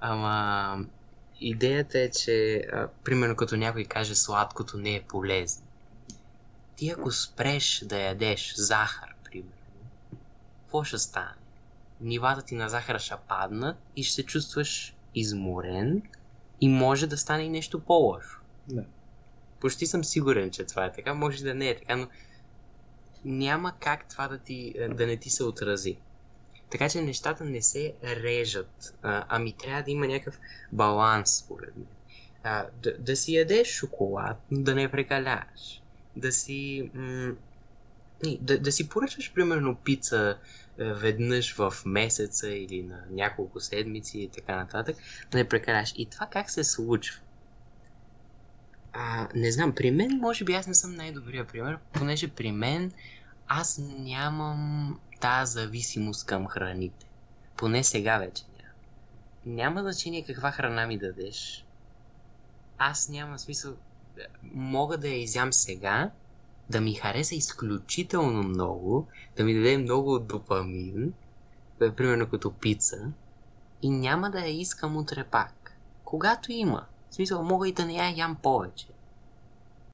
Ама 0.00 0.78
идеята 1.40 1.98
е, 1.98 2.10
че 2.10 2.56
а, 2.72 2.88
примерно 3.04 3.36
като 3.36 3.56
някой 3.56 3.84
каже 3.84 4.14
сладкото 4.14 4.78
не 4.78 4.94
е 4.96 5.02
полезно. 5.02 5.66
Ти 6.76 6.90
ако 6.90 7.10
спреш 7.10 7.84
да 7.86 8.00
ядеш 8.00 8.54
захар, 8.56 9.14
примерно, 9.24 9.52
какво 10.62 10.84
ще 10.84 10.98
стане? 10.98 11.43
Нивата 12.00 12.42
ти 12.42 12.54
на 12.54 12.68
захара 12.68 12.98
ще 12.98 13.14
паднат 13.28 13.76
и 13.96 14.04
ще 14.04 14.14
се 14.14 14.26
чувстваш 14.26 14.96
изморен 15.14 16.02
и 16.60 16.68
може 16.68 17.06
да 17.06 17.16
стане 17.16 17.42
и 17.42 17.48
нещо 17.48 17.84
по-лошо. 17.84 18.40
Да. 18.68 18.84
Почти 19.60 19.86
съм 19.86 20.04
сигурен, 20.04 20.50
че 20.50 20.64
това 20.64 20.84
е 20.84 20.92
така. 20.92 21.14
Може 21.14 21.44
да 21.44 21.54
не 21.54 21.68
е 21.68 21.76
така, 21.76 21.96
но 21.96 22.08
няма 23.24 23.72
как 23.80 24.08
това 24.08 24.28
да, 24.28 24.38
ти, 24.38 24.74
да 24.90 25.06
не 25.06 25.16
ти 25.16 25.30
се 25.30 25.44
отрази. 25.44 25.96
Така 26.70 26.88
че 26.88 27.02
нещата 27.02 27.44
не 27.44 27.62
се 27.62 27.94
режат, 28.04 28.96
а, 29.02 29.24
ами 29.28 29.56
трябва 29.56 29.82
да 29.82 29.90
има 29.90 30.06
някакъв 30.06 30.38
баланс, 30.72 31.36
според 31.36 31.76
мен. 31.76 31.86
А, 32.42 32.66
да, 32.82 32.98
да 32.98 33.16
си 33.16 33.34
ядеш 33.34 33.68
шоколад, 33.68 34.36
но 34.50 34.62
да 34.62 34.74
не 34.74 34.90
прекаляваш. 34.90 35.82
Да 36.16 36.32
си... 36.32 36.90
М- 36.94 37.34
да, 38.40 38.58
да 38.58 38.72
си 38.72 38.88
поръчаш, 38.88 39.32
примерно, 39.34 39.76
пица 39.84 40.38
веднъж 40.78 41.54
в 41.54 41.74
месеца 41.86 42.48
или 42.48 42.82
на 42.82 43.04
няколко 43.10 43.60
седмици 43.60 44.18
и 44.18 44.28
така 44.28 44.56
нататък, 44.56 44.96
да 45.30 45.38
не 45.38 45.48
прекаляваш. 45.48 45.92
И 45.96 46.06
това 46.06 46.26
как 46.26 46.50
се 46.50 46.64
случва? 46.64 47.20
А, 48.92 49.28
не 49.34 49.52
знам, 49.52 49.74
при 49.74 49.90
мен 49.90 50.18
може 50.18 50.44
би 50.44 50.52
аз 50.52 50.66
не 50.66 50.74
съм 50.74 50.94
най-добрия 50.94 51.44
пример, 51.44 51.78
понеже 51.92 52.28
при 52.28 52.52
мен 52.52 52.92
аз 53.48 53.80
нямам 53.98 55.00
тази 55.20 55.52
зависимост 55.52 56.26
към 56.26 56.46
храните. 56.46 57.06
Поне 57.56 57.84
сега 57.84 58.18
вече 58.18 58.44
няма. 58.58 58.74
Няма 59.46 59.82
значение 59.82 60.24
каква 60.24 60.50
храна 60.50 60.86
ми 60.86 60.98
дадеш. 60.98 61.64
Аз 62.78 63.08
нямам 63.08 63.38
смисъл. 63.38 63.76
Мога 64.42 64.98
да 64.98 65.08
я 65.08 65.22
изям 65.22 65.52
сега, 65.52 66.10
да 66.70 66.80
ми 66.80 66.94
хареса 66.94 67.34
изключително 67.34 68.42
много, 68.42 69.08
да 69.36 69.44
ми 69.44 69.54
даде 69.54 69.78
много 69.78 70.18
допамин, 70.18 71.12
е, 71.80 71.90
примерно 71.90 72.30
като 72.30 72.52
пица, 72.52 73.12
и 73.82 73.90
няма 73.90 74.30
да 74.30 74.40
я 74.40 74.60
искам 74.60 74.96
утре 74.96 75.24
пак. 75.24 75.76
Когато 76.04 76.52
има. 76.52 76.86
В 77.10 77.14
смисъл, 77.14 77.42
мога 77.42 77.68
и 77.68 77.72
да 77.72 77.86
не 77.86 77.94
я 77.94 78.16
ям 78.16 78.36
повече. 78.42 78.86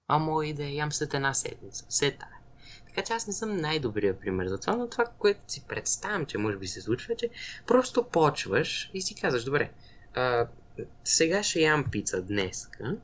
А 0.09 0.19
мога 0.19 0.47
и 0.47 0.53
да 0.53 0.63
я 0.63 0.75
ям 0.75 0.93
след 0.93 1.15
една 1.15 1.35
седмица. 1.35 1.85
Все 1.89 2.11
тая. 2.11 2.41
Така 2.87 3.03
че 3.03 3.13
аз 3.13 3.27
не 3.27 3.33
съм 3.33 3.57
най-добрият 3.57 4.21
пример 4.21 4.47
за 4.47 4.59
това, 4.59 4.77
но 4.77 4.89
това, 4.89 5.05
което 5.19 5.41
си 5.47 5.65
представям, 5.69 6.27
че 6.27 6.39
може 6.39 6.57
би 6.57 6.69
се 6.69 6.81
случва, 6.81 7.13
е, 7.13 7.17
че 7.17 7.31
просто 7.67 8.05
почваш 8.05 8.91
и 8.95 9.03
си 9.03 9.15
казваш, 9.15 9.45
добре, 9.45 9.71
а, 10.15 10.47
сега 11.05 11.43
ще 11.43 11.61
ям 11.61 11.85
пица 11.91 12.23
днеска, 12.23 12.97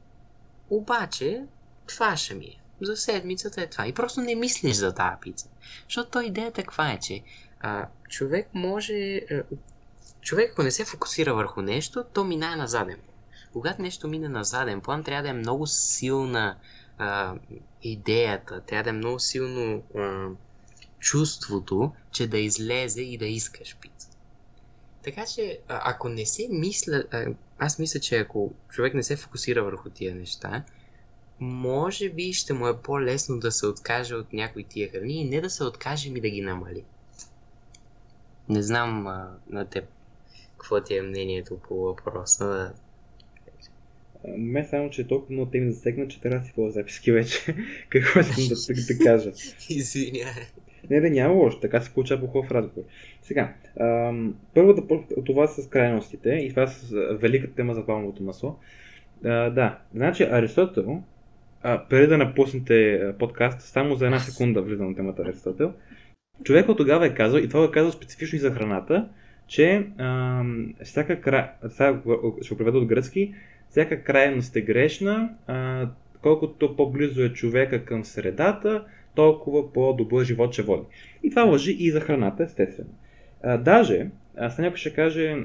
обаче 0.70 1.44
това 1.87 2.16
ще 2.16 2.35
ми 2.35 2.46
е. 2.46 2.61
За 2.80 2.97
седмицата 2.97 3.62
е 3.62 3.66
това. 3.66 3.87
И 3.87 3.92
просто 3.92 4.21
не 4.21 4.35
мислиш 4.35 4.76
за 4.76 4.95
тази 4.95 5.16
пица. 5.21 5.49
Защото 5.85 6.11
то 6.11 6.21
идеята 6.21 6.62
каква 6.62 6.92
е, 6.92 7.00
че 7.00 7.23
а, 7.61 7.87
човек 8.09 8.49
може... 8.54 9.21
А, 9.30 9.42
човек, 10.21 10.52
ако 10.52 10.62
не 10.62 10.71
се 10.71 10.85
фокусира 10.85 11.35
върху 11.35 11.62
нещо, 11.62 12.04
то 12.12 12.25
минае 12.25 12.56
на 12.56 12.66
заден 12.66 12.97
план. 12.97 13.16
Когато 13.52 13.83
нещо 13.83 14.09
мине 14.09 14.28
на 14.28 14.45
заден 14.45 14.80
план, 14.80 15.04
трябва 15.04 15.23
да 15.23 15.28
е 15.28 15.33
много 15.33 15.66
силна 15.66 16.56
а, 16.99 17.35
идеята, 17.83 18.61
трябва 18.61 18.85
да 18.85 18.90
е 18.90 18.92
много 18.92 19.18
силно 19.18 19.83
а, 19.97 20.28
чувството, 20.99 21.92
че 22.12 22.26
да 22.26 22.38
излезе 22.38 23.02
и 23.02 23.18
да 23.18 23.26
искаш 23.26 23.76
пица. 23.76 24.09
Така 25.02 25.26
че, 25.26 25.59
ако 25.68 26.09
не 26.09 26.26
се 26.26 26.49
мисля, 26.50 27.04
аз 27.59 27.78
мисля, 27.78 28.00
че 28.00 28.18
ако 28.18 28.52
човек 28.68 28.95
не 28.95 29.02
се 29.02 29.16
фокусира 29.16 29.64
върху 29.64 29.90
тия 29.90 30.14
неща, 30.14 30.64
може 31.40 32.11
би 32.11 32.33
ще 32.33 32.52
му 32.52 32.69
е 32.69 32.83
по-лесно 32.83 33.38
да 33.38 33.52
се 33.52 33.66
откаже 33.66 34.14
от 34.14 34.33
някои 34.33 34.64
тия 34.64 34.90
храни 34.90 35.21
и 35.21 35.28
не 35.28 35.40
да 35.40 35.50
се 35.50 35.64
откаже 35.64 36.11
ми 36.11 36.21
да 36.21 36.31
ги 36.31 36.40
намали. 36.40 36.85
Не 38.49 38.62
знам 38.62 39.07
а, 39.07 39.37
на 39.50 39.64
теб 39.64 39.85
какво 40.57 40.81
ти 40.81 40.97
е 40.97 41.02
мнението 41.02 41.59
по 41.69 41.75
въпроса. 41.75 42.45
Да. 42.45 42.73
А, 44.25 44.37
Ме 44.38 44.64
само, 44.64 44.90
че 44.90 45.09
толкова 45.09 45.35
много 45.35 45.50
теми 45.50 45.73
засегна, 45.73 46.09
че 46.09 46.21
трябва 46.21 46.38
да 46.38 46.45
си 46.45 46.52
по 46.55 46.71
записки 46.71 47.12
вече. 47.12 47.55
Какво 47.88 48.21
искам 48.21 48.45
да, 48.49 48.55
да, 48.55 48.95
да 48.95 49.05
кажа. 49.05 49.33
Извинявай. 49.71 50.47
Не, 50.90 51.00
да 51.00 51.11
няма 51.11 51.35
лошо, 51.35 51.61
така 51.61 51.81
се 51.81 51.95
получава 51.95 52.21
по 52.21 52.26
хубав 52.26 52.50
разговор. 52.50 52.88
Сега, 53.23 53.55
ам, 53.81 54.35
първо 54.55 54.75
да 54.75 54.95
от 54.95 55.25
това 55.26 55.47
с 55.47 55.69
крайностите 55.69 56.31
и 56.31 56.50
това 56.50 56.66
с 56.66 56.93
а, 56.93 57.16
великата 57.16 57.55
тема 57.55 57.75
за 57.75 57.87
палмовото 57.87 58.23
масло. 58.23 58.57
А, 59.25 59.50
да, 59.50 59.78
значи 59.95 60.23
Аристотел, 60.23 61.02
а, 61.63 61.85
преди 61.89 62.07
да 62.07 62.19
напуснете 62.19 62.95
а, 62.95 63.19
подкаст, 63.19 63.61
само 63.61 63.95
за 63.95 64.05
една 64.05 64.19
секунда 64.19 64.63
влизам 64.63 64.89
на 64.89 64.97
темата 64.97 65.23
Аристотел, 65.23 65.73
човек 66.45 66.69
от 66.69 66.77
тогава 66.77 67.07
е 67.07 67.15
казал, 67.15 67.39
и 67.39 67.49
това 67.49 67.65
е 67.65 67.71
казал 67.71 67.93
специфично 67.93 68.37
и 68.37 68.41
за 68.41 68.51
храната, 68.51 69.09
че 69.47 69.87
ам, 69.99 70.75
всяка 70.85 71.21
край, 71.21 71.49
сега 71.69 72.01
ще 72.43 72.55
го 72.55 72.59
преведа 72.59 72.79
от 72.79 72.87
гръцки, 72.87 73.35
всяка 73.71 74.03
крайност 74.03 74.57
е 74.57 74.61
грешна, 74.61 75.31
а, 75.47 75.89
колкото 76.23 76.77
по-близо 76.77 77.23
е 77.23 77.33
човека 77.33 77.85
към 77.85 78.05
средата, 78.05 78.85
толкова 79.15 79.73
по-добър 79.73 80.25
живот 80.25 80.53
ще 80.53 80.63
води. 80.63 80.87
И 81.23 81.31
това 81.31 81.43
лъжи 81.43 81.77
и 81.79 81.91
за 81.91 82.01
храната, 82.01 82.43
естествено. 82.43 82.91
А, 83.43 83.59
даже, 83.59 84.07
а, 84.37 84.51
сега 84.51 84.63
някой 84.63 84.79
ще 84.79 84.95
каже, 84.95 85.37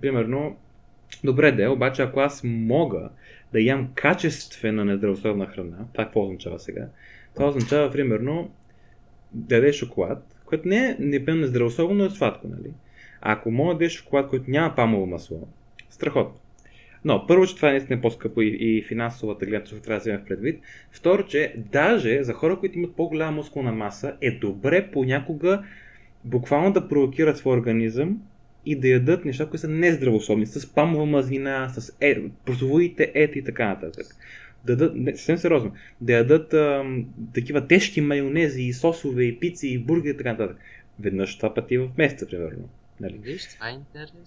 примерно, 0.00 0.56
добре 1.24 1.52
де, 1.52 1.68
обаче 1.68 2.02
ако 2.02 2.20
аз 2.20 2.42
мога 2.44 3.10
да 3.52 3.60
ям 3.60 3.88
качествена 3.94 4.84
нездравословна 4.84 5.46
храна, 5.46 5.76
това 5.92 6.04
какво 6.04 6.22
означава 6.22 6.58
сега? 6.58 6.88
Това 7.34 7.48
означава, 7.48 7.90
примерно, 7.90 8.50
да 9.32 9.54
ядеш 9.54 9.76
шоколад, 9.76 10.36
което 10.44 10.68
не 10.68 10.76
е 10.76 10.96
непременно 10.98 11.40
нездравословно, 11.40 11.94
но 11.94 12.04
е 12.04 12.10
сладко, 12.10 12.48
нали? 12.48 12.72
А 13.20 13.32
ако 13.32 13.50
мога 13.50 13.74
да 13.74 13.90
шоколад, 13.90 14.28
който 14.28 14.50
няма 14.50 14.74
памово 14.74 15.06
масло, 15.06 15.48
страхотно. 15.90 16.38
Но 17.04 17.26
първо, 17.26 17.46
че 17.46 17.56
това 17.56 17.68
е 17.68 17.72
наистина 17.72 18.00
по-скъпо 18.00 18.42
и, 18.42 18.56
и 18.60 18.82
финансовата 18.82 19.46
гледна 19.46 19.64
точка 19.64 19.82
трябва 19.82 19.98
да 19.98 20.00
вземем 20.00 20.20
в 20.20 20.28
предвид. 20.28 20.60
Второ, 20.90 21.26
че 21.26 21.54
даже 21.56 22.24
за 22.24 22.32
хора, 22.32 22.58
които 22.58 22.78
имат 22.78 22.96
по-голяма 22.96 23.36
мускулна 23.36 23.72
маса, 23.72 24.16
е 24.20 24.30
добре 24.30 24.90
понякога 24.92 25.64
буквално 26.24 26.72
да 26.72 26.88
провокират 26.88 27.38
своя 27.38 27.58
организъм 27.58 28.22
и 28.66 28.76
да 28.76 28.88
ядат 28.88 29.24
неща, 29.24 29.44
които 29.44 29.58
са 29.58 29.68
нездравословни, 29.68 30.46
с 30.46 30.74
памова 30.74 31.06
мазнина, 31.06 31.68
с 31.68 31.96
е, 32.00 32.22
прословуите 32.44 33.12
ет 33.14 33.36
и 33.36 33.44
така 33.44 33.68
нататък. 33.68 34.06
Да 34.64 34.76
дадат, 34.76 34.96
не, 34.96 35.16
съвсем 35.16 35.38
сериозно, 35.38 35.72
да 36.00 36.12
ядат 36.12 36.54
ам, 36.54 37.06
такива 37.34 37.66
тежки 37.66 38.00
майонези, 38.00 38.62
и 38.62 38.72
сосове, 38.72 39.24
и 39.24 39.40
пици, 39.40 39.68
и 39.68 39.78
бургери 39.78 40.14
и 40.14 40.16
така 40.16 40.30
нататък. 40.32 40.56
Веднъж 41.00 41.36
това 41.36 41.54
пъти 41.54 41.78
в 41.78 41.90
месеца, 41.98 42.26
примерно. 42.26 42.68
Нали? 43.00 43.18
Виж, 43.22 43.48
това 43.54 43.68
е 43.68 43.72
интересно. 43.72 44.20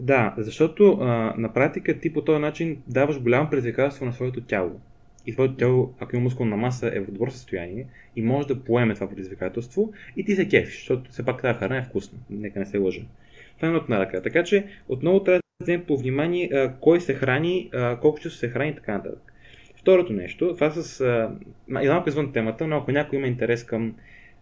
Да, 0.00 0.34
защото 0.38 0.98
а, 1.00 1.34
на 1.38 1.52
практика 1.52 2.00
ти 2.00 2.12
по 2.12 2.24
този 2.24 2.40
начин 2.40 2.82
даваш 2.86 3.20
голямо 3.20 3.50
предизвикателство 3.50 4.04
на 4.04 4.12
своето 4.12 4.40
тяло. 4.40 4.80
и 5.26 5.32
твоето 5.32 5.54
тяло, 5.54 5.94
ако 6.00 6.16
има 6.16 6.22
мускулна 6.22 6.56
маса, 6.56 6.90
е 6.94 7.00
в 7.00 7.10
добро 7.10 7.30
състояние 7.30 7.86
и 8.16 8.22
може 8.22 8.48
да 8.48 8.64
поеме 8.64 8.94
това 8.94 9.08
предизвикателство 9.08 9.92
и 10.16 10.24
ти 10.24 10.36
се 10.36 10.48
кефиш, 10.48 10.74
защото 10.74 11.10
все 11.10 11.24
пак 11.24 11.42
тази 11.42 11.58
храна 11.58 11.76
е 11.76 11.82
вкусна. 11.82 12.18
Нека 12.30 12.58
не 12.58 12.66
се 12.66 12.78
лъжим. 12.78 13.06
Едното 13.62 13.90
на 13.90 14.00
ръка. 14.00 14.22
Така 14.22 14.44
че 14.44 14.66
отново 14.88 15.24
трябва 15.24 15.38
да 15.38 15.64
вземем 15.64 15.86
по 15.86 15.96
внимание 15.96 16.50
а, 16.52 16.74
кой 16.80 17.00
се 17.00 17.14
храни, 17.14 17.70
а, 17.72 17.96
колко 18.00 18.20
често 18.20 18.38
се 18.38 18.48
храни 18.48 18.70
и 18.70 18.74
така 18.74 18.92
нататък. 18.92 19.32
Второто 19.76 20.12
нещо, 20.12 20.54
това 20.54 20.70
с... 20.70 21.00
А, 21.00 21.30
малко 21.68 22.08
извън 22.08 22.32
темата, 22.32 22.66
но 22.66 22.76
ако 22.76 22.92
някой 22.92 23.18
има 23.18 23.28
интерес 23.28 23.64
към 23.64 23.94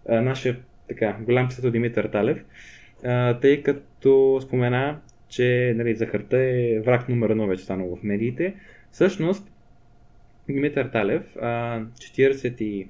а, 0.09 0.21
нашия 0.21 0.57
така, 0.89 1.17
голям 1.21 1.49
писател 1.49 1.71
Димитър 1.71 2.09
Талев, 2.09 2.45
а, 3.05 3.39
тъй 3.41 3.63
като 3.63 4.41
спомена, 4.43 5.01
че 5.29 5.75
нали, 5.77 5.95
захарта 5.95 6.39
е 6.39 6.81
враг 6.81 7.09
номер 7.09 7.31
едно 7.31 7.47
вече 7.47 7.65
станало 7.65 7.97
в 7.97 8.03
медиите. 8.03 8.55
Всъщност, 8.91 9.53
Димитър 10.49 10.87
Талев, 10.87 11.23
47 11.35 12.87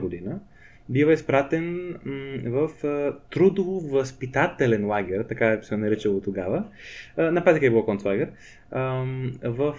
година, 0.00 0.40
бива 0.88 1.12
изпратен 1.12 1.94
в 2.46 2.70
трудово-възпитателен 3.30 4.86
лагер, 4.86 5.24
така 5.24 5.62
се 5.62 5.74
е 5.74 5.78
наричало 5.78 6.20
тогава. 6.20 6.64
На 7.18 7.42
е 7.46 7.70
било 7.70 7.84
концлагер, 7.84 8.30
в 9.42 9.74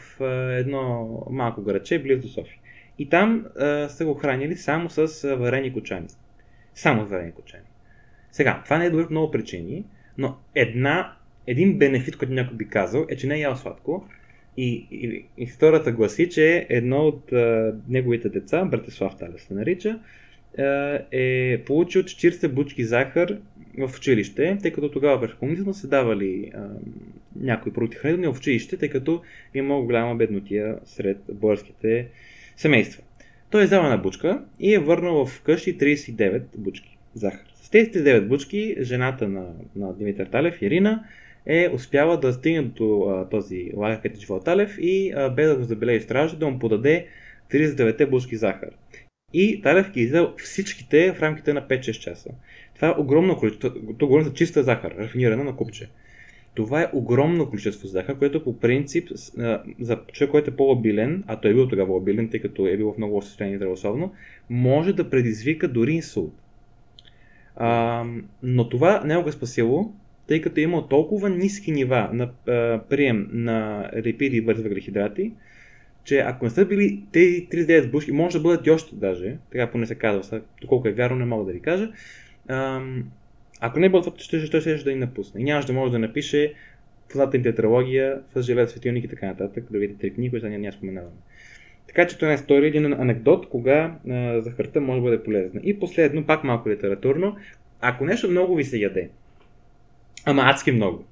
едно 0.59 1.09
малко 1.29 1.61
градче, 1.61 2.01
близо 2.01 2.21
до 2.21 2.27
София. 2.27 2.59
И 2.99 3.09
там 3.09 3.45
са 3.89 4.05
го 4.05 4.13
хранили 4.13 4.55
само 4.55 4.89
с 4.89 5.35
варени 5.35 5.73
кочани. 5.73 6.07
Само 6.73 7.05
с 7.05 7.09
варени 7.09 7.31
кочани. 7.31 7.63
Сега, 8.31 8.61
това 8.65 8.77
не 8.77 8.85
е 8.85 8.89
добре 8.89 9.05
по 9.05 9.11
много 9.11 9.31
причини, 9.31 9.85
но 10.17 10.37
една, 10.55 11.15
един 11.47 11.77
бенефит, 11.77 12.17
който 12.17 12.33
някой 12.33 12.57
би 12.57 12.67
казал, 12.67 13.05
е, 13.09 13.15
че 13.15 13.27
не 13.27 13.35
е 13.35 13.39
ял 13.39 13.55
сладко. 13.55 14.07
И, 14.57 14.87
и, 14.91 15.25
и 15.37 15.47
втората 15.47 15.91
гласи, 15.91 16.29
че 16.29 16.67
едно 16.69 16.97
от 16.97 17.31
а, 17.31 17.75
неговите 17.89 18.29
деца, 18.29 18.65
Братислав 18.65 19.17
Талес 19.17 19.41
се 19.41 19.53
нарича, 19.53 19.99
е 21.11 21.61
получил 21.65 22.03
40 22.03 22.47
бучки 22.47 22.83
захар 22.83 23.37
в 23.77 23.97
училище, 23.97 24.57
тъй 24.61 24.71
като 24.71 24.91
тогава 24.91 25.21
през 25.21 25.33
комунизма 25.33 25.73
се 25.73 25.87
давали 25.87 26.51
а, 26.55 26.67
някои 27.35 27.73
продукти 27.73 27.97
хранителни 27.97 28.33
в 28.33 28.37
училище, 28.37 28.77
тъй 28.77 28.89
като 28.89 29.21
има 29.53 29.81
голяма 29.81 30.15
беднотия 30.15 30.75
сред 30.85 31.17
българските 31.31 32.07
семейства. 32.57 33.03
Той 33.49 33.63
е 33.63 33.65
взел 33.65 33.79
една 33.79 33.97
бучка 33.97 34.43
и 34.59 34.73
е 34.73 34.79
върнал 34.79 35.25
в 35.25 35.41
къщи 35.41 35.77
39 35.77 36.41
бучки 36.57 36.97
захар. 37.13 37.45
С 37.55 37.69
тези 37.69 37.91
39 37.91 38.27
бучки 38.27 38.75
жената 38.79 39.27
на, 39.27 39.45
на 39.75 39.93
Димитър 39.97 40.25
Талев, 40.25 40.61
Ирина, 40.61 41.03
е 41.45 41.69
успяла 41.73 42.19
да 42.19 42.33
стигне 42.33 42.61
до 42.61 43.09
а, 43.09 43.29
този 43.29 43.71
лагер, 43.75 44.01
където 44.01 44.21
живел 44.21 44.39
Талев 44.39 44.77
и 44.79 45.13
а, 45.15 45.29
без 45.29 45.49
да 45.49 45.55
го 45.55 45.63
забележи 45.63 46.03
стража 46.03 46.37
да 46.37 46.49
му 46.49 46.59
подаде 46.59 47.07
39 47.51 48.09
бушки 48.09 48.35
захар. 48.37 48.69
И 49.37 49.61
Талев 49.61 49.91
ги 49.91 50.01
изял 50.01 50.33
всичките 50.37 51.11
в 51.11 51.21
рамките 51.21 51.53
на 51.53 51.67
5-6 51.67 51.99
часа. 51.99 52.29
Това 52.75 52.87
е 52.87 53.01
огромно 53.01 53.37
количество. 53.37 53.69
Това 53.69 54.07
говорим 54.07 54.25
за 54.25 54.33
чиста 54.33 54.63
захар, 54.63 54.95
рафинирана 54.97 55.43
на 55.43 55.55
купче. 55.55 55.89
Това 56.53 56.81
е 56.81 56.89
огромно 56.93 57.49
количество 57.49 57.87
захар, 57.87 58.17
което 58.17 58.43
по 58.43 58.59
принцип 58.59 59.09
за 59.79 59.99
човек, 60.13 60.31
който 60.31 60.49
е 60.49 60.55
по-лабилен, 60.55 61.23
а 61.27 61.39
той 61.39 61.51
е 61.51 61.53
бил 61.53 61.67
тогава 61.67 61.93
лабилен, 61.93 62.29
тъй 62.29 62.39
като 62.39 62.67
е 62.67 62.77
бил 62.77 62.93
в 62.93 62.97
много 62.97 63.21
състояние 63.21 63.57
здравословно, 63.57 64.13
може 64.49 64.93
да 64.93 65.09
предизвика 65.09 65.67
дори 65.67 65.91
инсулт. 65.91 66.33
А, 67.55 68.03
но 68.43 68.69
това 68.69 69.03
не 69.05 69.17
го 69.17 69.29
е 69.29 69.31
спасило, 69.31 69.93
тъй 70.27 70.41
като 70.41 70.59
е 70.59 70.63
имал 70.63 70.87
толкова 70.87 71.29
ниски 71.29 71.71
нива 71.71 72.09
на 72.13 72.31
а, 72.47 72.81
прием 72.89 73.29
на 73.31 73.89
липиди 74.03 74.37
и 74.37 74.41
бързи 74.41 74.63
въглехидрати, 74.63 75.31
че 76.05 76.19
ако 76.19 76.45
не 76.45 76.51
са 76.51 76.65
били 76.65 77.03
тези 77.11 77.47
39 77.49 77.91
бушки, 77.91 78.11
може 78.11 78.37
да 78.37 78.43
бъдат 78.43 78.67
и 78.67 78.71
още 78.71 78.95
даже, 78.95 79.37
така 79.51 79.71
поне 79.71 79.85
се 79.85 79.95
казва, 79.95 80.41
доколко 80.61 80.87
е 80.87 80.91
вярно, 80.91 81.17
не 81.17 81.25
мога 81.25 81.45
да 81.45 81.51
ви 81.51 81.61
кажа, 81.61 81.91
а, 82.47 82.81
ако 83.59 83.79
не 83.79 83.89
бъдат, 83.89 84.19
ще, 84.19 84.39
ще, 84.39 84.61
ще, 84.61 84.77
ще 84.77 84.83
да 84.83 84.91
ни 84.91 84.99
напусне. 84.99 85.41
И 85.41 85.43
нямаше 85.43 85.67
да 85.67 85.73
може 85.73 85.91
да 85.91 85.99
напише 85.99 86.53
познатата 87.09 87.43
тетралогия 87.43 88.21
с 88.35 88.41
желез, 88.41 88.71
светилник 88.71 89.05
и 89.05 89.07
така 89.07 89.25
нататък, 89.25 89.65
да 89.71 89.79
видите 89.79 89.99
три 89.99 90.13
книги, 90.13 90.29
които 90.29 90.47
ние 90.47 90.71
споменаваме. 90.71 91.15
Така 91.87 92.07
че 92.07 92.17
това 92.17 92.31
е 92.31 92.35
история, 92.35 92.67
един 92.67 92.93
анекдот, 92.93 93.49
кога 93.49 93.95
а, 94.09 94.41
захарта 94.41 94.81
може 94.81 94.99
да 94.99 95.03
бъде 95.03 95.23
полезна. 95.23 95.61
И 95.63 95.79
последно, 95.79 96.25
пак 96.25 96.43
малко 96.43 96.69
литературно, 96.69 97.35
ако 97.81 98.05
нещо 98.05 98.29
много 98.29 98.55
ви 98.55 98.63
се 98.63 98.77
яде, 98.77 99.09
Ама 100.25 100.41
адски 100.45 100.71
много. 100.71 101.05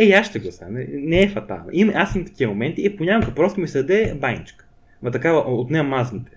Е, 0.00 0.10
аз 0.12 0.26
ще 0.26 0.38
го 0.38 0.52
са. 0.52 0.66
Не, 0.92 1.22
е 1.22 1.28
фатално. 1.28 1.68
Има, 1.72 1.92
аз 1.96 2.12
съм 2.12 2.24
такива 2.24 2.52
моменти 2.52 2.82
и 2.82 2.96
понякога 2.96 3.34
просто 3.34 3.60
ми 3.60 3.68
се 3.68 3.78
даде 3.78 4.14
баничка. 4.14 4.66
Ма 5.02 5.10
такава 5.10 5.38
от 5.38 5.70
нея 5.70 5.84
мазните. 5.84 6.32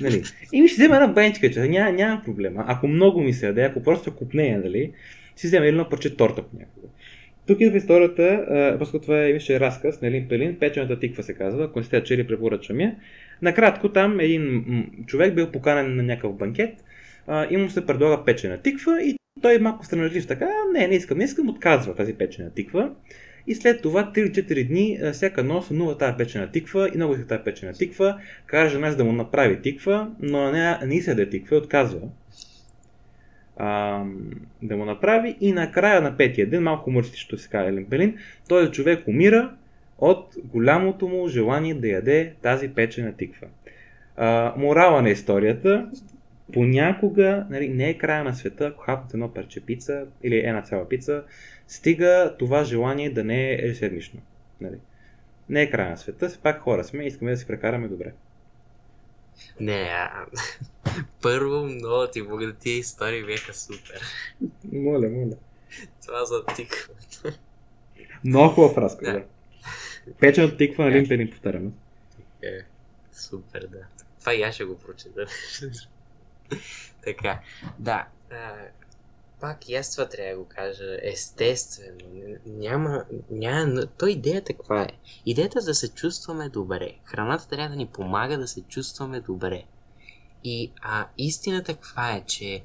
Нали? 0.00 0.22
И 0.52 0.62
ми 0.62 0.68
ще 0.68 0.82
взема 0.82 0.94
една 0.96 1.08
баничка, 1.08 1.50
че 1.50 1.60
няма, 1.60 1.92
няма 1.92 2.22
проблема. 2.24 2.64
Ако 2.66 2.88
много 2.88 3.20
ми 3.20 3.32
се 3.32 3.48
ако 3.48 3.82
просто 3.82 4.16
купнея, 4.16 4.60
нали, 4.64 4.92
си 5.36 5.46
взема 5.46 5.66
едно 5.66 5.88
парче 5.88 6.16
торта 6.16 6.42
понякога. 6.42 6.86
Тук 7.46 7.60
идва 7.60 7.78
историята, 7.78 8.44
просто 8.78 8.98
това 8.98 9.22
е 9.22 9.30
имаше 9.30 9.60
разказ 9.60 10.00
на 10.00 10.08
Елин 10.08 10.28
Пелин, 10.28 10.56
печената 10.60 11.00
тиква 11.00 11.22
се 11.22 11.34
казва, 11.34 11.64
ако 11.64 11.78
не 11.78 11.84
сте 11.84 12.02
чели, 12.02 12.26
препоръчвам 12.26 12.80
я. 12.80 12.96
Накратко 13.42 13.88
там 13.88 14.20
един 14.20 14.64
човек 15.06 15.34
бил 15.34 15.50
поканен 15.50 15.96
на 15.96 16.02
някакъв 16.02 16.36
банкет 16.36 16.84
и 17.50 17.56
му 17.56 17.70
се 17.70 17.86
предлага 17.86 18.24
печена 18.24 18.62
тиква 18.62 19.02
и 19.02 19.19
той 19.42 19.58
малко 19.58 19.84
странажлив 19.84 20.26
така, 20.26 20.48
не, 20.72 20.86
не 20.88 20.94
искам, 20.94 21.18
не 21.18 21.24
искам, 21.24 21.48
отказва 21.48 21.94
тази 21.94 22.14
печена 22.14 22.50
тиква. 22.50 22.90
И 23.46 23.54
след 23.54 23.82
това 23.82 24.12
3-4 24.14 24.68
дни 24.68 24.98
всяка 25.12 25.44
нощ 25.44 25.68
сънува 25.68 25.98
тази 25.98 26.16
печена 26.16 26.50
тиква 26.50 26.90
и 26.94 26.96
много 26.96 27.14
иска 27.14 27.26
тази 27.26 27.44
печена 27.44 27.72
тиква. 27.72 28.20
Каже 28.46 28.72
жена 28.72 28.90
да 28.90 29.04
му 29.04 29.12
направи 29.12 29.62
тиква, 29.62 30.10
но 30.20 30.52
не, 30.52 30.78
не 30.86 30.94
иска 30.94 31.14
да 31.14 31.22
е 31.22 31.28
тиква 31.28 31.56
и 31.56 31.58
отказва 31.58 32.00
а, 33.56 34.02
да 34.62 34.76
му 34.76 34.84
направи. 34.84 35.36
И 35.40 35.52
накрая 35.52 36.00
на 36.00 36.16
петия 36.16 36.50
ден, 36.50 36.62
малко 36.62 36.90
мърсищо 36.90 37.38
се 37.38 37.48
казва 37.48 37.68
Елен 37.68 37.86
Пелин, 37.90 38.16
този 38.48 38.70
човек 38.70 39.08
умира 39.08 39.50
от 39.98 40.34
голямото 40.44 41.08
му 41.08 41.28
желание 41.28 41.74
да 41.74 41.88
яде 41.88 42.32
тази 42.42 42.68
печена 42.68 43.16
тиква. 43.16 43.46
А, 44.16 44.54
морала 44.56 45.02
на 45.02 45.10
историята, 45.10 45.90
понякога 46.52 47.46
нали, 47.50 47.68
не 47.68 47.90
е 47.90 47.98
края 47.98 48.24
на 48.24 48.34
света, 48.34 48.66
ако 48.66 48.82
хапнете 48.82 49.16
едно 49.16 49.34
парче 49.34 49.60
пица 49.60 50.06
или 50.22 50.36
една 50.36 50.62
цяла 50.62 50.88
пица, 50.88 51.24
стига 51.68 52.36
това 52.38 52.64
желание 52.64 53.10
да 53.10 53.24
не 53.24 53.52
е 53.52 53.74
седмично. 53.74 54.20
Нали. 54.60 54.76
Не 55.48 55.62
е 55.62 55.70
края 55.70 55.90
на 55.90 55.96
света, 55.96 56.28
все 56.28 56.38
пак 56.38 56.60
хора 56.60 56.84
сме 56.84 57.04
и 57.04 57.06
искаме 57.06 57.30
да 57.30 57.36
си 57.36 57.46
прекараме 57.46 57.88
добре. 57.88 58.12
Не, 59.60 59.90
а... 59.92 60.26
първо 61.22 61.66
много 61.66 62.06
ти 62.12 62.22
благодаря, 62.22 62.52
тия 62.52 62.78
истории 62.78 63.24
бяха 63.24 63.54
супер. 63.54 64.00
Моля, 64.72 65.08
моля. 65.08 65.36
Това 66.06 66.24
за 66.24 66.44
тиква. 66.56 66.94
Много 68.24 68.54
хубав 68.54 68.78
разказ, 68.78 69.12
да. 69.12 69.24
Печен 70.20 70.56
тиква 70.56 70.84
на 70.84 70.90
LinkedIn 70.90 71.30
повтаряме. 71.30 71.70
Е, 72.42 72.58
супер, 73.12 73.60
да. 73.60 73.78
Това 74.20 74.34
и 74.34 74.42
аз 74.42 74.54
ще 74.54 74.64
го 74.64 74.78
прочета. 74.78 75.26
така, 77.04 77.40
да. 77.78 78.06
А, 78.32 78.54
пак 79.40 79.68
и 79.68 79.74
аз 79.74 79.90
това 79.92 80.08
трябва 80.08 80.32
да 80.32 80.38
го 80.38 80.48
кажа. 80.48 80.98
Естествено. 81.02 81.98
Няма, 82.46 83.04
няма... 83.30 83.86
То 83.86 84.06
идеята 84.06 84.52
каква 84.52 84.82
е? 84.82 84.88
Идеята 85.26 85.58
е 85.58 85.62
да 85.62 85.74
се 85.74 85.88
чувстваме 85.94 86.48
добре. 86.48 86.94
Храната 87.04 87.48
трябва 87.48 87.68
да 87.68 87.76
ни 87.76 87.86
помага 87.86 88.38
да 88.38 88.48
се 88.48 88.62
чувстваме 88.62 89.20
добре. 89.20 89.64
И 90.44 90.72
а, 90.82 91.06
истината 91.18 91.74
каква 91.74 92.12
е, 92.12 92.24
че 92.26 92.62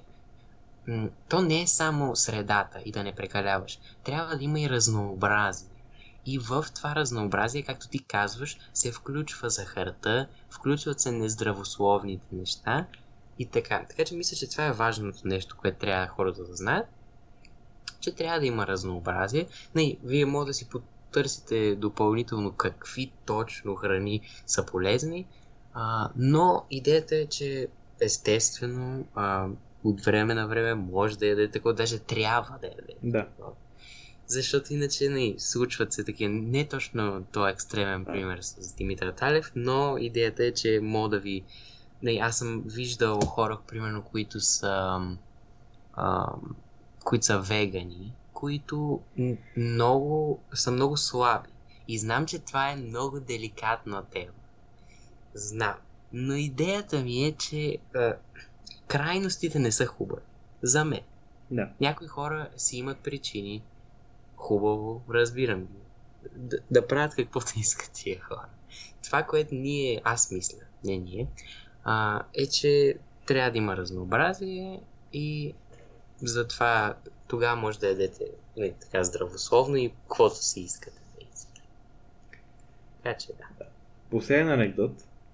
м- 0.88 1.10
то 1.30 1.42
не 1.42 1.62
е 1.62 1.68
само 1.68 2.16
средата 2.16 2.82
и 2.86 2.92
да 2.92 3.04
не 3.04 3.16
прекаляваш. 3.16 3.80
Трябва 4.04 4.38
да 4.38 4.44
има 4.44 4.60
и 4.60 4.70
разнообразие. 4.70 5.70
И 6.26 6.40
в 6.40 6.66
това 6.76 6.96
разнообразие, 6.96 7.64
както 7.64 7.90
ти 7.90 8.04
казваш, 8.04 8.58
се 8.74 8.92
включва 8.92 9.50
захарта, 9.50 10.28
включват 10.50 11.00
се 11.00 11.12
нездравословните 11.12 12.26
неща 12.32 12.88
и 13.40 13.46
така. 13.46 13.86
Така 13.90 14.06
че 14.06 14.16
мисля, 14.16 14.38
че 14.38 14.50
това 14.50 14.66
е 14.66 14.72
важното 14.72 15.18
нещо, 15.26 15.58
което 15.62 15.78
трябва 15.78 16.08
хората 16.08 16.44
да 16.44 16.56
знаят. 16.56 16.88
Че 18.00 18.16
трябва 18.16 18.40
да 18.40 18.46
има 18.46 18.68
разнообразие. 18.68 19.48
Не, 19.76 19.98
вие 20.04 20.26
може 20.26 20.48
да 20.48 20.54
си 20.54 20.70
потърсите 20.70 21.76
допълнително 21.76 22.52
какви 22.52 23.12
точно 23.26 23.76
храни 23.76 24.22
са 24.46 24.66
полезни, 24.66 25.26
а, 25.74 26.10
но 26.16 26.66
идеята 26.72 27.16
е, 27.16 27.26
че 27.26 27.68
естествено 28.02 29.06
а, 29.16 29.48
от 29.84 30.02
време 30.02 30.34
на 30.34 30.48
време 30.48 30.76
може 30.76 31.18
да 31.18 31.26
ядете 31.26 31.52
такова, 31.52 31.74
даже 31.74 32.00
трябва 32.00 32.58
да 32.62 32.68
ядете. 32.68 32.94
Да. 33.04 33.28
Защото 34.28 34.74
иначе 34.74 35.10
не, 35.10 35.36
случват 35.38 35.94
се 35.94 36.04
такива, 36.04 36.34
не 36.34 36.68
точно 36.68 37.26
този 37.32 37.52
екстремен 37.52 38.06
пример 38.06 38.40
с 38.42 38.74
Димитър 38.74 39.12
Талев, 39.12 39.52
но 39.56 39.98
идеята 39.98 40.46
е, 40.46 40.52
че 40.52 40.80
мога 40.84 41.10
да 41.10 41.20
ви 41.20 41.44
не, 42.04 42.20
аз 42.22 42.38
съм 42.38 42.64
виждал 42.66 43.20
хора, 43.20 43.60
примерно, 43.68 44.04
които 44.04 44.40
са, 44.40 45.02
а, 45.94 46.34
които 47.04 47.26
са 47.26 47.40
вегани, 47.40 48.14
които 48.34 49.02
много, 49.58 50.40
са 50.54 50.72
много 50.72 50.98
слаби. 50.98 51.50
И 51.88 52.00
знам, 52.00 52.26
че 52.26 52.40
това 52.40 52.72
е 52.72 52.76
много 52.76 53.20
деликатна 53.20 54.04
тема. 54.06 54.32
Знам. 55.34 55.76
Но 56.14 56.34
идеята 56.34 57.04
ми 57.04 57.26
е, 57.26 57.32
че 57.32 57.78
а, 57.96 58.14
крайностите 58.88 59.60
не 59.60 59.72
са 59.72 59.86
хубави. 59.86 60.22
За 60.62 60.86
мен. 60.86 61.02
Да. 61.52 61.70
Някои 61.82 62.08
хора 62.08 62.50
си 62.58 62.78
имат 62.78 62.98
причини. 62.98 63.64
Хубаво, 64.36 65.02
разбирам 65.10 65.62
ги. 65.62 65.80
Да, 66.36 66.58
да 66.72 66.88
правят 66.88 67.16
каквото 67.16 67.54
искат 67.60 67.92
тия 67.92 68.22
хора. 68.22 68.50
Това, 69.04 69.24
което 69.24 69.56
ние, 69.56 70.02
аз 70.04 70.32
мисля, 70.32 70.58
не 70.84 70.98
ние, 70.98 71.28
а, 71.86 72.22
е, 72.34 72.48
че 72.48 72.96
трябва 73.26 73.52
да 73.52 73.58
има 73.58 73.78
разнообразие 73.78 74.80
и 75.14 75.54
затова 76.22 76.96
тогава 77.28 77.56
може 77.56 77.80
да 77.80 77.88
ядете 77.88 78.26
не, 78.58 78.72
така 78.72 79.04
здравословно 79.04 79.76
и 79.76 79.92
каквото 80.08 80.36
си 80.36 80.60
искате 80.60 81.00
Така 83.04 83.18
че 83.18 83.28
да. 83.28 83.66
Последен 84.10 84.50
анекдот 84.50 84.92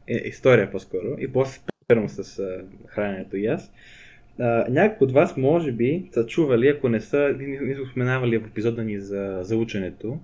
е 0.07 0.15
история 0.15 0.71
по-скоро 0.71 1.15
и 1.19 1.33
после 1.33 1.59
спирам 1.83 2.09
с 2.09 2.39
а, 2.39 2.65
храненето 2.87 3.37
и 3.37 3.45
аз. 3.45 3.71
някои 4.69 5.05
от 5.05 5.13
вас 5.13 5.37
може 5.37 5.71
би 5.71 6.09
са 6.13 6.25
чували, 6.25 6.67
ако 6.67 6.89
не 6.89 7.01
са, 7.01 7.35
не, 7.39 7.75
са 7.75 7.85
споменавали 7.89 8.37
в 8.37 8.47
епизода 8.47 8.83
ни 8.83 8.99
за, 8.99 9.39
за 9.41 9.57
ученето. 9.57 10.19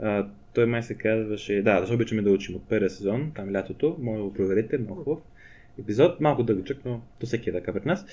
А, 0.00 0.26
той 0.54 0.66
май 0.66 0.82
се 0.82 0.94
казваше, 0.94 1.62
да, 1.62 1.80
защо 1.80 1.94
обичаме 1.94 2.22
да 2.22 2.30
учим 2.30 2.56
от 2.56 2.68
първия 2.68 2.90
сезон, 2.90 3.32
там 3.36 3.52
лятото, 3.52 3.96
може 4.00 4.18
да 4.18 4.24
го 4.24 4.34
проверите, 4.34 4.78
много 4.78 5.04
хубав 5.04 5.22
епизод, 5.80 6.20
малко 6.20 6.42
дългичък, 6.42 6.78
но 6.84 7.00
то 7.20 7.26
всеки 7.26 7.50
е 7.50 7.52
така 7.52 7.72
пред 7.72 7.86
нас. 7.86 8.06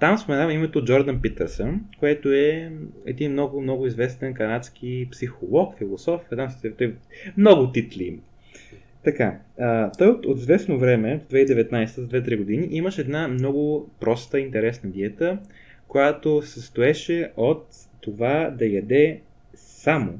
Там 0.00 0.18
споменавам 0.18 0.50
името 0.50 0.84
Джордан 0.84 1.20
Питърсън, 1.22 1.80
което 1.98 2.32
е 2.32 2.72
един 3.06 3.32
много, 3.32 3.60
много 3.60 3.86
известен 3.86 4.34
канадски 4.34 5.08
психолог, 5.12 5.78
философ, 5.78 6.20
там 6.36 6.48
той 6.78 6.94
много 7.36 7.72
титли 7.72 8.04
има. 8.04 8.22
Така, 9.04 9.38
той 9.98 10.08
от, 10.08 10.26
от 10.26 10.38
известно 10.38 10.78
време, 10.78 11.18
в 11.18 11.32
2019, 11.32 11.86
с 11.86 11.96
2-3 11.96 12.36
години, 12.36 12.68
имаше 12.70 13.00
една 13.00 13.28
много 13.28 13.90
проста, 14.00 14.40
интересна 14.40 14.90
диета, 14.90 15.38
която 15.88 16.42
се 16.42 16.60
състоеше 16.60 17.32
от 17.36 17.66
това 18.00 18.50
да 18.58 18.66
яде 18.66 19.20
само, 19.54 20.18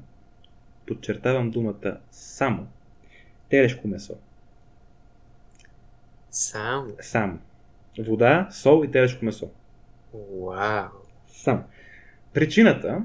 подчертавам 0.86 1.50
думата 1.50 1.96
само, 2.10 2.66
телешко 3.50 3.88
месо. 3.88 4.14
Само? 6.36 6.92
Само. 7.00 7.38
Вода, 7.98 8.48
сол 8.50 8.84
и 8.84 8.90
телешко 8.90 9.24
месо. 9.24 9.50
Вау! 10.14 10.88
Само. 11.28 11.64
Причината 12.34 13.02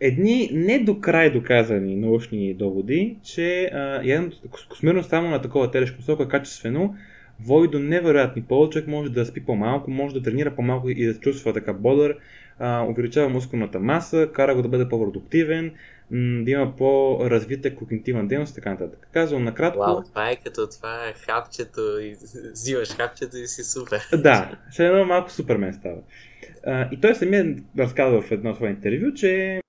едни 0.00 0.50
не 0.52 0.78
до 0.78 1.00
край 1.00 1.32
доказани 1.32 1.96
научни 1.96 2.54
доводи, 2.54 3.16
че 3.22 3.70
яденето 4.04 4.36
космирно 4.68 5.02
само 5.02 5.30
на 5.30 5.42
такова 5.42 5.70
телешко 5.70 5.96
месо, 5.98 6.22
е 6.22 6.28
качествено, 6.28 6.94
води 7.40 7.68
до 7.68 7.78
невероятни 7.78 8.42
ползи. 8.42 8.70
Човек 8.70 8.88
може 8.88 9.10
да 9.10 9.26
спи 9.26 9.44
по-малко, 9.44 9.90
може 9.90 10.14
да 10.14 10.22
тренира 10.22 10.54
по-малко 10.54 10.88
и 10.88 11.06
да 11.06 11.14
се 11.14 11.20
чувства 11.20 11.52
така 11.52 11.72
бодър, 11.72 12.16
а, 12.58 12.86
увеличава 12.88 13.28
мускулната 13.28 13.80
маса, 13.80 14.28
кара 14.32 14.54
го 14.54 14.62
да 14.62 14.68
бъде 14.68 14.88
по-продуктивен, 14.88 15.72
да 16.12 16.50
има 16.50 16.76
по-развита 16.76 17.74
когнитивна 17.74 18.28
дейност 18.28 18.52
и 18.52 18.54
така 18.54 18.70
нататък. 18.70 19.08
Казвам 19.12 19.44
накратко. 19.44 19.78
Вау, 19.78 20.02
това 20.02 20.30
е 20.30 20.36
като 20.36 20.68
това 20.68 21.08
е 21.08 21.12
хапчето 21.12 21.80
и 22.00 22.16
взимаш 22.52 22.88
хапчето 22.88 23.36
и 23.36 23.46
си 23.46 23.64
супер. 23.64 24.00
Да, 24.22 24.58
ще 24.70 24.86
едно 24.86 25.04
малко 25.04 25.30
супермен 25.30 25.74
става. 25.74 25.98
А, 26.66 26.88
и 26.92 27.00
той 27.00 27.14
самия 27.14 27.56
разказва 27.78 28.22
в 28.22 28.32
едно 28.32 28.54
свое 28.54 28.70
интервю, 28.70 29.14
че 29.14 29.60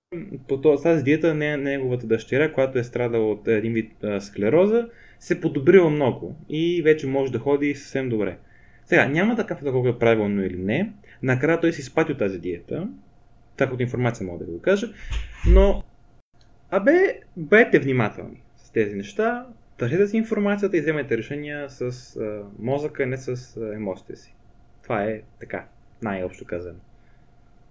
по 0.47 0.61
тази 0.61 1.03
диета 1.03 1.33
не, 1.33 1.57
неговата 1.57 2.07
дъщеря, 2.07 2.53
която 2.53 2.79
е 2.79 2.83
страдала 2.83 3.31
от 3.31 3.47
един 3.47 3.73
вид 3.73 3.91
склероза, 4.19 4.87
се 5.19 5.41
подобрила 5.41 5.89
много 5.89 6.35
и 6.49 6.81
вече 6.81 7.07
може 7.07 7.31
да 7.31 7.39
ходи 7.39 7.75
съвсем 7.75 8.09
добре. 8.09 8.37
Сега, 8.85 9.05
няма 9.05 9.35
такъв 9.35 9.59
колко 9.61 9.87
е 9.87 9.99
правилно 9.99 10.45
или 10.45 10.57
не. 10.57 10.93
Накрая 11.23 11.59
той 11.59 11.73
си 11.73 11.81
спати 11.81 12.11
от 12.11 12.17
тази 12.17 12.39
диета. 12.39 12.87
от 13.61 13.79
информация 13.79 14.27
мога 14.27 14.45
да 14.45 14.51
го 14.51 14.61
кажа. 14.61 14.87
Но, 15.47 15.83
абе, 16.75 17.19
бъдете 17.37 17.79
внимателни 17.79 18.43
с 18.57 18.69
тези 18.69 18.95
неща. 18.95 19.47
Държете 19.79 20.07
си 20.07 20.17
информацията 20.17 20.77
и 20.77 20.81
вземете 20.81 21.17
решения 21.17 21.69
с 21.69 22.15
а, 22.15 22.43
мозъка, 22.59 23.05
не 23.05 23.17
с 23.17 23.57
а, 23.57 23.75
емоциите 23.75 24.15
си. 24.15 24.35
Това 24.83 25.03
е 25.03 25.21
така, 25.39 25.65
най-общо 26.01 26.45
казано. 26.45 26.79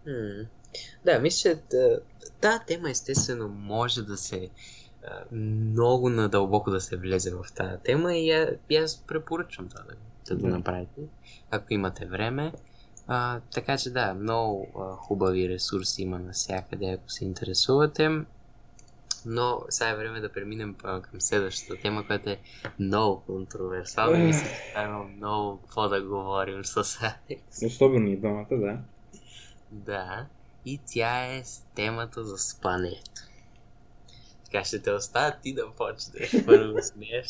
Mm. 0.09 0.47
Да, 1.05 1.21
мисля, 1.21 1.57
тази 2.41 2.59
тема 2.67 2.91
естествено 2.91 3.49
може 3.49 4.03
да 4.03 4.17
се 4.17 4.51
много 5.33 6.09
надълбоко 6.09 6.71
да 6.71 6.81
се 6.81 6.97
влезе 6.97 7.31
в 7.35 7.45
тази 7.55 7.83
тема 7.83 8.15
и, 8.15 8.31
я, 8.31 8.57
и 8.71 8.77
аз 8.77 9.05
препоръчвам 9.07 9.69
това 9.69 9.83
да, 9.83 9.95
да 10.35 10.41
го 10.41 10.49
направите, 10.49 11.01
ако 11.51 11.75
имате 11.75 12.07
време. 12.07 12.53
А, 13.07 13.41
така 13.55 13.79
че 13.79 13.91
да, 13.91 14.15
много 14.15 14.69
а, 14.79 14.97
хубави 14.97 15.49
ресурси 15.49 16.03
има 16.03 16.19
навсякъде, 16.19 16.87
ако 16.87 17.11
се 17.11 17.25
интересувате. 17.25 18.11
Но 19.27 19.65
сега 19.69 19.91
е 19.91 19.97
време 19.97 20.21
да 20.21 20.33
преминем 20.33 20.77
а, 20.83 21.03
към 21.03 21.21
следващата 21.21 21.81
тема, 21.83 22.07
която 22.07 22.31
е 22.31 22.39
много 22.79 23.23
контроверсална. 23.27 24.19
Мисля, 24.19 24.47
че 24.47 24.83
има 24.83 25.05
много 25.05 25.61
какво 25.61 25.89
да 25.89 26.03
говорим 26.03 26.65
с 26.65 26.77
Алекс. 27.03 27.63
Особено 27.67 28.09
и 28.09 28.17
двамата, 28.17 28.47
да. 28.51 28.79
Да, 29.71 30.27
и 30.67 30.81
тя 30.93 31.35
е 31.35 31.45
с 31.45 31.65
темата 31.75 32.25
за 32.25 32.39
спането. 32.39 33.23
Така 34.45 34.65
ще 34.65 34.83
те 34.83 34.93
оставя 34.93 35.37
ти 35.43 35.55
да 35.55 35.71
почнеш. 35.71 36.45
Първо 36.47 36.83
смееш. 36.83 37.27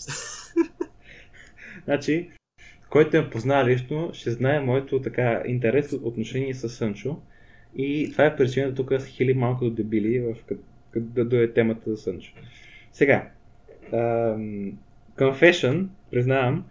значи, 1.85 2.31
който 2.91 3.17
ме 3.17 3.31
познава 3.31 3.65
лично, 3.65 4.11
ще 4.15 4.31
знае 4.31 4.61
моето 4.61 5.03
така 5.03 5.43
интерес 5.47 5.93
отношение 5.93 6.55
с 6.55 6.69
Сънчо. 6.69 7.21
И 7.77 8.09
това 8.13 8.25
е 8.25 8.37
причината 8.37 8.75
тук 8.75 8.93
с 9.01 9.07
хили 9.07 9.35
малко 9.35 9.65
до 9.65 9.71
дебили, 9.71 10.21
в, 10.21 10.37
да 11.01 11.25
дойде 11.25 11.53
темата 11.53 11.91
за 11.91 11.97
Сънчо. 11.97 12.33
Сега, 12.93 13.29
um, 13.93 14.73
confession, 15.17 15.87
признавам, 16.11 16.65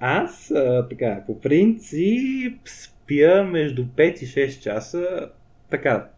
аз 0.00 0.50
а, 0.50 0.86
така, 0.90 1.22
по 1.26 1.40
принцип 1.40 2.58
спя 2.64 3.44
между 3.44 3.84
5 3.84 4.22
и 4.22 4.26
6 4.26 4.62
часа, 4.62 5.30
така, 5.70 6.08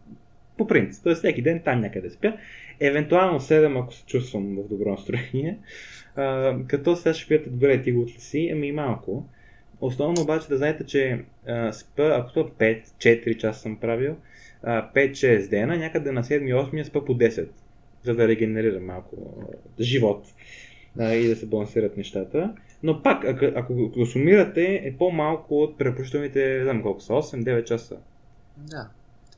по 0.57 0.67
принцип, 0.67 1.03
т.е. 1.03 1.15
всеки 1.15 1.41
ден 1.41 1.61
там 1.65 1.79
някъде 1.79 2.09
спя. 2.09 2.37
Евентуално 2.79 3.39
7, 3.39 3.83
ако 3.83 3.93
се 3.93 4.05
чувствам 4.05 4.55
в 4.55 4.69
добро 4.69 4.91
настроение. 4.91 5.57
А, 6.15 6.57
като 6.67 6.95
сега 6.95 7.13
ще 7.13 7.27
питате, 7.27 7.49
добре, 7.49 7.81
ти 7.81 7.91
го 7.91 8.07
си? 8.07 8.49
Ами 8.53 8.71
малко. 8.71 9.29
Основно 9.83 10.21
обаче 10.21 10.47
да 10.47 10.57
знаете, 10.57 10.85
че 10.85 11.25
а, 11.47 11.73
спа, 11.73 12.03
ако 12.03 12.33
това 12.33 12.49
5-4 12.49 13.37
часа 13.37 13.59
съм 13.59 13.77
правил, 13.77 14.15
5-6 14.63 15.49
дена, 15.49 15.77
някъде 15.77 16.11
на 16.11 16.23
7-8 16.23 16.83
спа 16.83 17.05
по 17.05 17.17
10, 17.17 17.47
за 18.03 18.15
да 18.15 18.27
регенерира 18.27 18.79
малко 18.79 19.15
а, 19.41 19.83
живот 19.83 20.25
а, 20.99 21.13
и 21.13 21.27
да 21.27 21.35
се 21.35 21.45
балансират 21.45 21.97
нещата. 21.97 22.55
Но 22.83 23.03
пак, 23.03 23.25
ако, 23.25 23.45
ако 23.55 23.73
го 23.73 24.05
сумирате, 24.05 24.81
е 24.83 24.95
по-малко 24.97 25.61
от 25.61 25.77
препоръчителните, 25.77 26.57
не 26.57 26.63
знам 26.63 26.81
колко 26.81 27.01
са, 27.01 27.13
8-9 27.13 27.63
часа. 27.63 27.97
Да. 28.57 28.89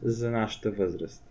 За 0.02 0.32
нашата 0.32 0.72
възраст. 0.72 1.24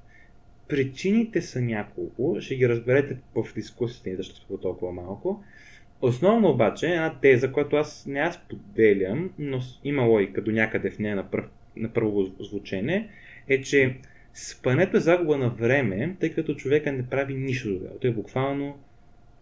Причините 0.68 1.42
са 1.42 1.60
няколко, 1.60 2.36
ще 2.40 2.56
ги 2.56 2.68
разберете 2.68 3.18
в 3.34 3.54
дискусията 3.54 4.10
ни, 4.10 4.16
защо 4.16 4.46
са 4.46 4.60
толкова 4.60 4.92
малко. 4.92 5.42
Основно 6.04 6.50
обаче, 6.50 6.86
една 6.86 7.14
теза, 7.20 7.52
която 7.52 7.76
аз 7.76 8.06
не 8.06 8.20
аз 8.20 8.40
поделям, 8.48 9.30
но 9.38 9.60
има 9.84 10.02
логика 10.02 10.42
до 10.42 10.50
някъде 10.50 10.90
в 10.90 10.98
нея 10.98 11.16
на, 11.16 11.30
пър, 11.30 11.48
на 11.76 11.88
първо 11.88 12.24
звучене, 12.40 13.08
е, 13.48 13.60
че 13.60 13.96
спането 14.34 14.96
е 14.96 15.00
загуба 15.00 15.38
на 15.38 15.48
време, 15.48 16.16
тъй 16.20 16.34
като 16.34 16.54
човека 16.54 16.92
не 16.92 17.06
прави 17.06 17.34
нищо 17.34 17.68
друго. 17.68 17.98
Той 18.00 18.10
буквално 18.10 18.78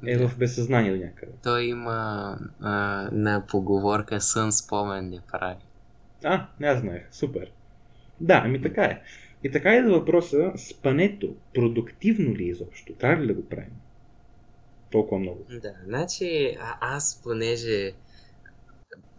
е 0.07 0.19
в 0.19 0.39
безсъзнание 0.39 0.93
до 0.93 1.05
някъде. 1.05 1.33
Той 1.43 1.65
има 1.65 2.39
а, 2.61 3.09
на 3.13 3.45
поговорка 3.49 4.21
сън 4.21 4.53
спомен 4.53 5.09
не 5.09 5.19
прави. 5.33 5.61
А, 6.25 6.47
не 6.61 6.67
аз 6.67 6.81
знаех. 6.81 7.03
Супер. 7.11 7.51
Да, 8.21 8.43
ами 8.45 8.63
така 8.63 8.85
е. 8.85 9.01
И 9.45 9.51
така 9.51 9.77
е 9.77 9.83
за 9.83 9.91
въпроса, 9.91 10.53
спането 10.57 11.35
продуктивно 11.55 12.37
ли 12.37 12.45
е 12.45 12.49
изобщо? 12.49 12.93
Трябва 12.93 13.23
ли 13.23 13.27
да 13.27 13.35
го 13.35 13.49
правим? 13.49 13.82
Толкова 14.93 15.21
много. 15.21 15.47
Да, 15.63 15.75
значи 15.85 16.57
а, 16.61 16.79
аз 16.81 17.21
понеже... 17.25 17.93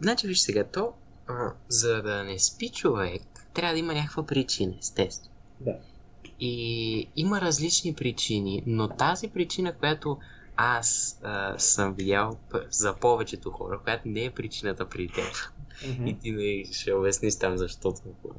Значи 0.00 0.26
виж 0.26 0.38
сега, 0.38 0.64
то 0.64 0.92
а, 1.26 1.52
за 1.68 2.02
да 2.02 2.24
не 2.24 2.38
спи 2.38 2.68
човек, 2.68 3.22
трябва 3.54 3.72
да 3.72 3.78
има 3.78 3.94
някаква 3.94 4.26
причина, 4.26 4.74
естествено. 4.78 5.34
Да. 5.60 5.78
И 6.40 7.08
има 7.16 7.40
различни 7.40 7.94
причини, 7.94 8.62
но 8.66 8.88
тази 8.88 9.28
причина, 9.28 9.74
която 9.74 10.18
аз 10.56 11.20
а, 11.22 11.58
съм 11.58 11.94
видял 11.94 12.38
за 12.70 12.94
повечето 12.94 13.50
хора, 13.50 13.80
която 13.84 14.08
не 14.08 14.24
е 14.24 14.30
причината 14.30 14.88
при 14.88 15.08
теб. 15.08 15.24
Mm-hmm. 15.24 16.10
И 16.10 16.18
ти 16.18 16.30
не 16.32 16.72
ще 16.72 16.92
обясниш 16.92 17.36
там 17.36 17.56
защо 17.56 17.92
толкова 17.92 18.34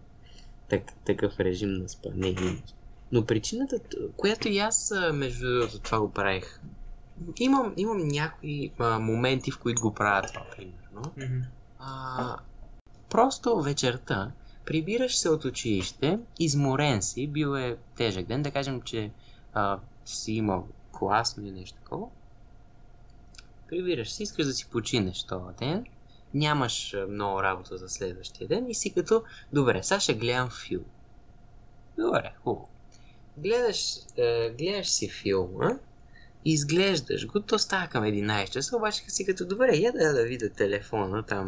так, 0.69 0.81
такъв 1.05 1.39
режим 1.39 1.69
на 1.69 1.89
спане. 1.89 2.35
Но 3.11 3.25
причината, 3.25 3.79
която 4.17 4.47
и 4.47 4.57
аз 4.57 4.93
между 5.13 5.67
това 5.83 5.99
го 5.99 6.11
правих 6.11 6.59
имам, 7.39 7.73
имам 7.77 8.07
някои 8.07 8.71
а, 8.79 8.99
моменти, 8.99 9.51
в 9.51 9.59
които 9.59 9.81
го 9.81 9.93
правя 9.93 10.27
това, 10.27 10.45
примерно. 10.57 11.13
Мгм. 11.17 11.41
А, 11.79 12.37
просто 13.09 13.61
вечерта 13.61 14.31
прибираш 14.65 15.17
се 15.17 15.29
от 15.29 15.45
училище, 15.45 16.19
изморен 16.39 17.01
си, 17.01 17.27
бил 17.27 17.57
е 17.57 17.77
тежък 17.95 18.25
ден, 18.25 18.41
да 18.41 18.51
кажем, 18.51 18.81
че 18.81 19.11
а, 19.53 19.79
си 20.05 20.33
имал 20.33 20.67
класно 20.91 21.43
или 21.43 21.51
нещо 21.51 21.77
такова. 21.77 22.07
Прибираш 23.67 24.11
се, 24.11 24.23
искаш 24.23 24.45
да 24.45 24.53
си 24.53 24.69
починеш 24.69 25.23
този 25.23 25.55
ден, 25.55 25.85
нямаш 26.33 26.95
много 27.09 27.43
работа 27.43 27.77
за 27.77 27.89
следващия 27.89 28.47
ден 28.47 28.69
и 28.69 28.75
си 28.75 28.93
като, 28.93 29.23
добре, 29.53 29.83
сега 29.83 29.99
ще 29.99 30.13
гледам 30.13 30.49
филм. 30.49 30.85
Добре, 31.97 32.33
хубаво. 32.43 32.69
Гледаш, 33.37 33.95
е, 34.17 34.49
гледаш 34.49 34.89
си 34.89 35.09
филма, 35.09 35.69
изглеждаш 36.45 37.27
го, 37.27 37.41
то 37.41 37.59
става 37.59 37.87
към 37.87 38.03
11 38.03 38.49
часа, 38.49 38.77
обаче 38.77 39.03
си 39.07 39.25
като 39.25 39.47
добре, 39.47 39.75
я 39.75 39.91
да, 39.91 40.13
да 40.13 40.23
видя 40.23 40.49
телефона, 40.49 41.23
там 41.23 41.47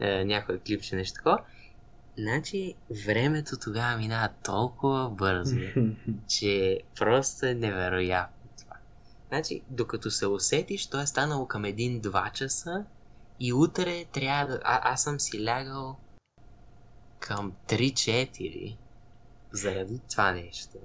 е, 0.00 0.24
някой 0.24 0.58
клипче, 0.58 0.96
нещо 0.96 1.14
такова. 1.14 1.38
Значи, 2.18 2.74
времето 3.06 3.56
тогава 3.56 3.96
минава 3.96 4.28
толкова 4.44 5.10
бързо, 5.10 5.56
че 6.28 6.80
просто 6.98 7.46
е 7.46 7.54
невероятно 7.54 8.48
това. 8.58 8.76
Значи, 9.28 9.62
докато 9.70 10.10
се 10.10 10.26
усетиш, 10.26 10.86
то 10.86 11.00
е 11.00 11.06
станало 11.06 11.46
към 11.46 11.62
1-2 11.62 12.32
часа 12.32 12.84
и 13.40 13.52
утре 13.52 14.04
трябва 14.12 14.46
да... 14.46 14.60
А, 14.64 14.92
аз 14.92 15.02
съм 15.02 15.20
си 15.20 15.44
лягал 15.44 15.96
към 17.18 17.52
3-4 17.68 18.76
заради 19.52 20.00
това 20.10 20.32
нещо. 20.32 20.78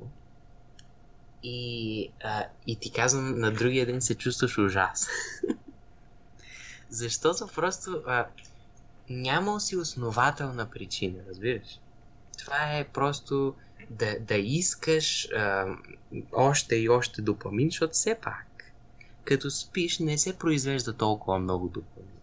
И, 1.50 2.12
а, 2.24 2.46
и 2.68 2.80
ти 2.80 2.92
казвам, 2.92 3.40
на 3.40 3.52
другия 3.52 3.86
ден 3.86 4.02
се 4.02 4.16
чувстваш 4.16 4.58
ужасно. 4.58 5.14
Защото 6.90 7.48
просто 7.56 8.04
а, 8.08 8.28
няма 9.10 9.60
си 9.60 9.78
основателна 9.78 10.70
причина, 10.70 11.24
разбираш? 11.30 11.80
Това 12.38 12.78
е 12.78 12.88
просто 12.88 13.56
да, 13.90 14.20
да 14.20 14.36
искаш 14.36 15.28
а, 15.32 15.76
още 16.32 16.76
и 16.76 16.90
още 16.90 17.22
допамин, 17.22 17.70
защото 17.70 17.94
все 17.94 18.20
пак, 18.22 18.74
като 19.24 19.50
спиш, 19.50 20.00
не 20.00 20.18
се 20.18 20.38
произвежда 20.38 20.98
толкова 20.98 21.40
много 21.40 21.68
допамин. 21.68 22.17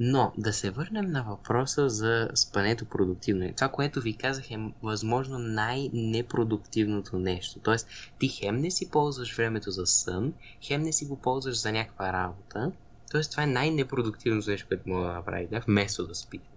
Но 0.00 0.32
да 0.38 0.52
се 0.52 0.70
върнем 0.70 1.06
на 1.06 1.22
въпроса 1.22 1.88
за 1.88 2.28
спането 2.34 2.84
продуктивно. 2.84 3.44
И 3.44 3.52
Това, 3.52 3.68
което 3.68 4.00
ви 4.00 4.16
казах 4.16 4.50
е 4.50 4.58
възможно 4.82 5.38
най-непродуктивното 5.38 7.18
нещо. 7.18 7.60
Тоест, 7.60 7.88
ти 8.18 8.28
хем 8.28 8.56
не 8.56 8.70
си 8.70 8.90
ползваш 8.90 9.36
времето 9.36 9.70
за 9.70 9.86
сън, 9.86 10.32
хем 10.62 10.82
не 10.82 10.92
си 10.92 11.06
го 11.06 11.16
ползваш 11.16 11.60
за 11.60 11.72
някаква 11.72 12.12
работа. 12.12 12.72
Тоест, 13.10 13.30
това 13.30 13.42
е 13.42 13.46
най-непродуктивното 13.46 14.50
нещо, 14.50 14.68
което 14.68 14.88
мога 14.88 15.06
да 15.06 15.12
направите, 15.12 15.60
вместо 15.66 16.06
да 16.06 16.14
спите. 16.14 16.48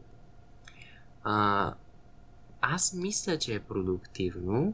А, 1.23 1.73
аз 2.62 2.93
мисля, 2.93 3.38
че 3.38 3.54
е 3.54 3.60
продуктивно, 3.60 4.73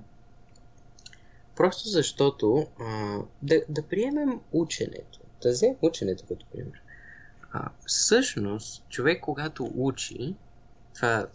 просто 1.56 1.90
защото 1.90 2.68
а, 2.80 3.20
да, 3.42 3.62
да 3.70 3.82
приемем 3.82 4.40
ученето. 4.52 5.20
Да 5.42 5.50
вземем 5.50 5.76
ученето 5.82 6.24
като 6.28 6.46
пример. 6.46 6.82
А, 7.58 7.70
всъщност, 7.86 8.90
човек 8.90 9.22
когато 9.22 9.72
учи, 9.76 10.36
това 10.96 11.28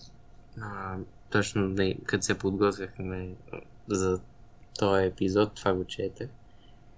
а, 0.61 0.98
точно 1.30 1.68
не, 1.68 1.98
като 2.04 2.24
се 2.24 2.38
подготвяхме 2.38 3.37
за 3.88 4.20
този 4.78 5.04
епизод, 5.04 5.54
това 5.54 5.74
го 5.74 5.85
четах. 5.85 6.28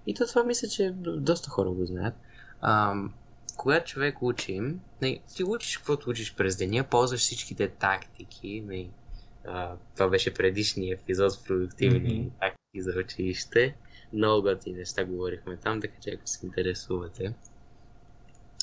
И 0.05 0.13
то 0.13 0.27
това 0.27 0.43
мисля, 0.43 0.67
че 0.67 0.93
доста 0.97 1.49
хора 1.49 1.69
го 1.69 1.85
знаят. 1.85 2.15
А, 2.61 2.95
когато 3.57 3.91
човек 3.91 4.21
учи, 4.21 4.61
не, 5.01 5.23
ти 5.35 5.43
учиш 5.43 5.77
каквото 5.77 6.09
учиш 6.09 6.35
през 6.35 6.57
деня, 6.57 6.83
ползваш 6.89 7.19
всичките 7.19 7.69
тактики. 7.69 8.63
Не, 8.67 8.89
а, 9.47 9.77
това 9.95 10.07
беше 10.07 10.33
предишния 10.33 10.95
епизод 10.95 11.31
с 11.31 11.43
продуктивни 11.43 12.19
Мгм. 12.19 12.29
тактики 12.39 12.81
за 12.81 12.99
училище. 12.99 13.75
Много 14.13 14.41
готини 14.41 14.77
неща 14.77 15.05
говорихме 15.05 15.57
там, 15.57 15.81
така 15.81 15.95
че 16.01 16.09
ако 16.09 16.23
се 16.25 16.45
интересувате, 16.45 17.33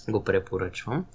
го 0.08 0.24
препоръчвам. 0.24 1.06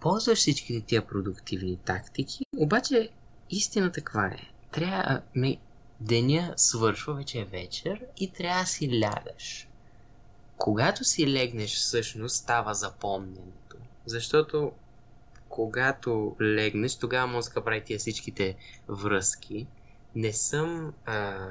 Ползваш 0.00 0.38
всичките 0.38 0.86
тия 0.86 1.06
продуктивни 1.06 1.76
тактики, 1.76 2.44
обаче 2.56 3.10
истината 3.50 4.00
каква 4.00 4.26
е? 4.26 4.38
Трябва, 4.72 5.22
ми, 5.34 5.60
деня 6.00 6.54
свършва, 6.56 7.14
вече 7.14 7.40
е 7.40 7.44
вечер 7.44 8.04
и 8.16 8.32
трябва 8.32 8.60
да 8.60 8.66
си 8.66 9.00
лягаш. 9.00 9.68
Когато 10.56 11.04
си 11.04 11.32
легнеш, 11.32 11.74
всъщност 11.74 12.36
става 12.36 12.74
запомненето. 12.74 13.76
Защото 14.06 14.72
когато 15.48 16.36
легнеш, 16.40 16.96
тогава 16.96 17.26
мозъка 17.26 17.64
прави 17.64 17.84
тия 17.84 17.98
всичките 17.98 18.56
връзки. 18.88 19.66
Не 20.14 20.32
съм 20.32 20.94
а, 21.06 21.48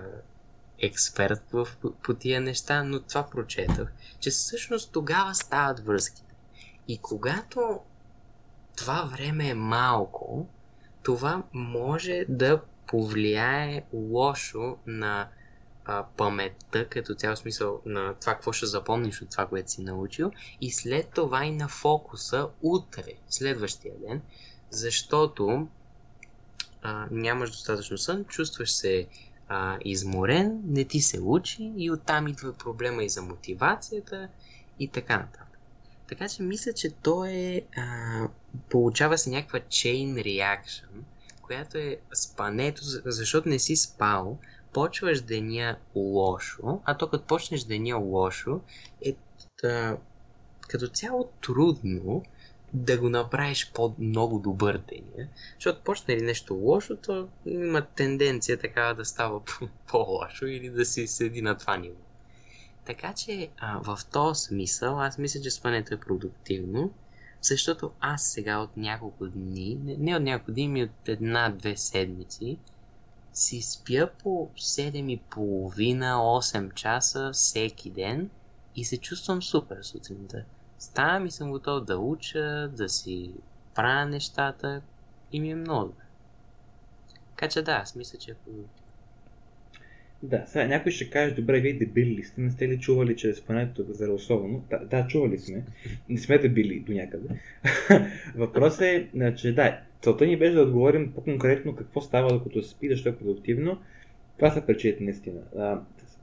експерт 0.79 1.41
в, 1.53 1.67
по, 2.03 2.13
тия 2.13 2.41
неща, 2.41 2.83
но 2.83 2.99
това 2.99 3.29
прочетах, 3.29 3.93
че 4.19 4.29
всъщност 4.29 4.91
тогава 4.91 5.35
стават 5.35 5.85
връзките. 5.85 6.33
И 6.87 6.97
когато 6.97 7.79
това 8.75 9.03
време 9.03 9.49
е 9.49 9.53
малко, 9.53 10.47
това 11.03 11.43
може 11.53 12.25
да 12.29 12.61
повлияе 12.87 13.83
лошо 13.93 14.77
на 14.87 15.29
а, 15.85 16.05
паметта, 16.17 16.89
като 16.89 17.15
цял 17.15 17.35
смисъл 17.35 17.81
на 17.85 18.13
това, 18.13 18.33
какво 18.33 18.51
ще 18.51 18.65
запомниш 18.65 19.21
от 19.21 19.29
това, 19.29 19.45
което 19.45 19.71
си 19.71 19.81
научил, 19.81 20.31
и 20.61 20.71
след 20.71 21.09
това 21.09 21.45
и 21.45 21.51
на 21.51 21.67
фокуса 21.67 22.47
утре, 22.61 23.13
следващия 23.29 23.93
ден, 24.07 24.21
защото 24.69 25.67
а, 26.81 27.07
нямаш 27.11 27.51
достатъчно 27.51 27.97
сън, 27.97 28.25
чувстваш 28.25 28.71
се 28.71 29.07
а, 29.47 29.77
изморен, 29.85 30.61
не 30.65 30.85
ти 30.85 30.99
се 30.99 31.21
учи 31.21 31.73
и 31.77 31.91
оттам 31.91 32.27
идва 32.27 32.53
проблема 32.53 33.03
и 33.03 33.09
за 33.09 33.21
мотивацията 33.21 34.29
и 34.79 34.91
така 34.91 35.17
нататък. 35.17 35.59
Така 36.07 36.29
че 36.29 36.43
мисля, 36.43 36.73
че 36.73 36.95
то 37.01 37.25
е... 37.25 37.67
А, 37.77 38.27
получава 38.69 39.17
се 39.17 39.29
някаква 39.29 39.59
chain 39.59 40.13
reaction, 40.13 40.89
която 41.41 41.77
е 41.77 41.97
спането, 42.13 42.83
за- 42.83 43.01
защото 43.05 43.49
не 43.49 43.59
си 43.59 43.75
спал, 43.75 44.39
почваш 44.73 45.21
деня 45.21 45.77
лошо, 45.95 46.81
а 46.85 46.97
то 46.97 47.09
като 47.09 47.25
почнеш 47.25 47.63
деня 47.63 47.95
лошо, 47.97 48.61
е 49.05 49.15
като 50.67 50.87
цяло 50.87 51.33
трудно 51.41 52.23
да 52.73 52.97
го 52.97 53.09
направиш 53.09 53.71
по-много 53.73 54.39
добър 54.39 54.77
деня, 54.77 55.27
защото 55.55 55.83
почне 55.83 56.17
ли 56.17 56.21
нещо 56.21 56.53
лошо, 56.53 56.95
то 56.95 57.27
има 57.45 57.81
тенденция 57.81 58.59
така 58.59 58.93
да 58.93 59.05
става 59.05 59.41
по-лошо 59.87 60.45
или 60.45 60.69
да 60.69 60.85
си 60.85 61.07
седи 61.07 61.41
на 61.41 61.57
това 61.57 61.77
ниво. 61.77 61.95
Така 62.85 63.13
че 63.13 63.49
а, 63.57 63.79
в 63.83 63.99
този 64.11 64.41
смисъл 64.41 65.01
аз 65.01 65.17
мисля, 65.17 65.41
че 65.41 65.51
спането 65.51 65.93
е 65.93 65.99
продуктивно, 65.99 66.93
защото 67.41 67.91
аз 67.99 68.31
сега 68.31 68.59
от 68.59 68.77
няколко 68.77 69.27
дни, 69.27 69.77
не, 69.83 70.15
от 70.15 70.23
няколко 70.23 70.51
дни, 70.51 70.67
ми 70.67 70.83
от 70.83 71.09
една-две 71.09 71.77
седмици, 71.77 72.57
си 73.33 73.61
спя 73.61 74.09
по 74.23 74.49
7,5-8 74.57 76.73
часа 76.73 77.31
всеки 77.33 77.89
ден 77.89 78.29
и 78.75 78.85
се 78.85 78.97
чувствам 78.97 79.43
супер 79.43 79.77
сутринта. 79.81 80.43
Ставам 80.79 81.25
и 81.25 81.31
съм 81.31 81.51
готов 81.51 81.85
да 81.85 81.97
уча, 81.97 82.69
да 82.77 82.89
си 82.89 83.31
правя 83.75 84.05
нещата 84.05 84.81
и 85.31 85.39
ми 85.39 85.51
е 85.51 85.55
много 85.55 85.85
добре. 85.85 86.03
Така 87.29 87.49
че 87.49 87.61
да, 87.61 87.71
аз 87.71 87.95
мисля, 87.95 88.19
че 88.19 88.31
е 88.31 88.33
продуктивно. 88.33 88.87
Да, 90.23 90.43
сега 90.47 90.67
някой 90.67 90.91
ще 90.91 91.09
каже, 91.09 91.35
добре, 91.35 91.59
вие 91.59 91.73
дебили 91.73 92.15
ли 92.15 92.23
сте, 92.23 92.41
не 92.41 92.51
сте 92.51 92.67
ли 92.67 92.79
чували, 92.79 93.15
че 93.15 93.33
спането 93.33 93.81
е 93.81 93.93
здравословно? 93.93 94.63
Да, 94.69 94.79
да, 94.79 95.07
чували 95.07 95.37
сме. 95.37 95.63
Не 96.09 96.17
сме 96.17 96.37
дебили 96.37 96.79
до 96.79 96.93
някъде. 96.93 97.27
Въпросът 98.35 98.81
е, 98.81 99.09
че 99.35 99.53
да, 99.53 99.79
целта 100.01 100.25
ни 100.25 100.37
беше 100.37 100.53
да 100.53 100.61
отговорим 100.61 101.11
по-конкретно 101.13 101.75
какво 101.75 102.01
става 102.01 102.33
докато 102.33 102.63
се 102.63 102.69
спи, 102.69 102.89
защо 102.89 103.09
е 103.09 103.17
продуктивно. 103.17 103.81
Това 104.37 104.51
са 104.51 104.65
причините 104.65 105.03
наистина. 105.03 105.41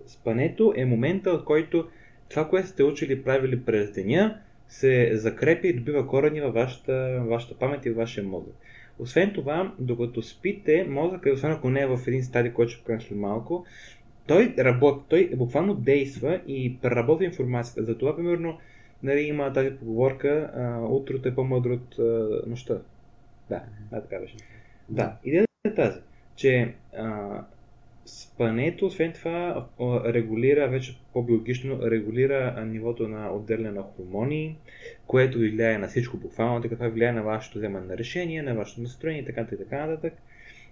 Спането 0.07 0.73
е 0.77 0.85
момента, 0.85 1.38
в 1.38 1.45
който 1.45 1.88
това, 2.29 2.49
което 2.49 2.69
сте 2.69 2.85
учили 2.85 3.23
правили 3.23 3.65
през 3.65 3.93
деня, 3.93 4.41
се 4.69 5.11
закрепи 5.17 5.69
и 5.69 5.73
добива 5.73 6.07
корени 6.07 6.41
във 6.41 6.55
вашата, 6.55 7.23
вашата 7.29 7.59
памет 7.59 7.87
и 7.87 7.91
във 7.91 7.97
вашия 7.97 8.25
мозък. 8.25 8.55
Освен 8.99 9.33
това, 9.35 9.75
докато 9.79 10.23
спите, 10.23 10.85
мозъкът, 10.89 11.33
освен 11.33 11.53
ако 11.53 11.71
не 11.71 11.81
е 11.81 11.87
в 11.87 12.01
един 12.07 12.25
стадий, 12.25 12.53
който 12.53 12.73
ще 12.73 12.81
покажем 12.81 13.01
след 13.01 13.19
малко, 13.19 13.67
той 14.27 14.55
работи, 14.59 15.05
той 15.09 15.31
буквално 15.37 15.75
действа 15.75 16.41
и 16.47 16.79
преработва 16.83 17.25
информацията. 17.25 17.85
Затова, 17.85 18.17
примерно, 18.17 18.59
нали, 19.03 19.21
има 19.21 19.53
тази 19.53 19.71
поговорка, 19.71 20.51
утрото 20.91 21.29
е 21.29 21.35
по-мъдро 21.35 21.73
от 21.73 21.99
а, 21.99 22.43
нощта. 22.47 22.79
Да, 23.49 23.63
да, 23.91 24.03
така 24.03 24.19
беше. 24.21 24.37
Да, 24.89 25.17
идеята 25.25 25.49
е 25.65 25.75
тази, 25.75 26.01
че 26.37 26.75
а, 26.97 27.41
спането, 28.07 28.87
освен 28.87 29.12
това, 29.12 29.67
регулира 30.05 30.69
вече 30.69 30.99
по-биологично, 31.12 31.90
регулира 31.90 32.64
нивото 32.67 33.09
на 33.09 33.33
отделяне 33.33 33.71
на 33.71 33.83
хормони, 33.83 34.57
което 35.07 35.38
влияе 35.38 35.79
на 35.79 35.88
всичко 35.88 36.17
буквално, 36.17 36.62
така 36.62 36.75
това 36.75 36.88
влияе 36.88 37.12
на 37.12 37.23
вашето 37.23 37.59
вземане 37.59 37.87
на 37.87 37.99
решение, 37.99 38.43
на 38.43 38.55
вашето 38.55 38.81
настроение 38.81 39.23
и 39.23 39.25
така, 39.25 39.47
така 39.47 39.87
нататък. 39.87 40.14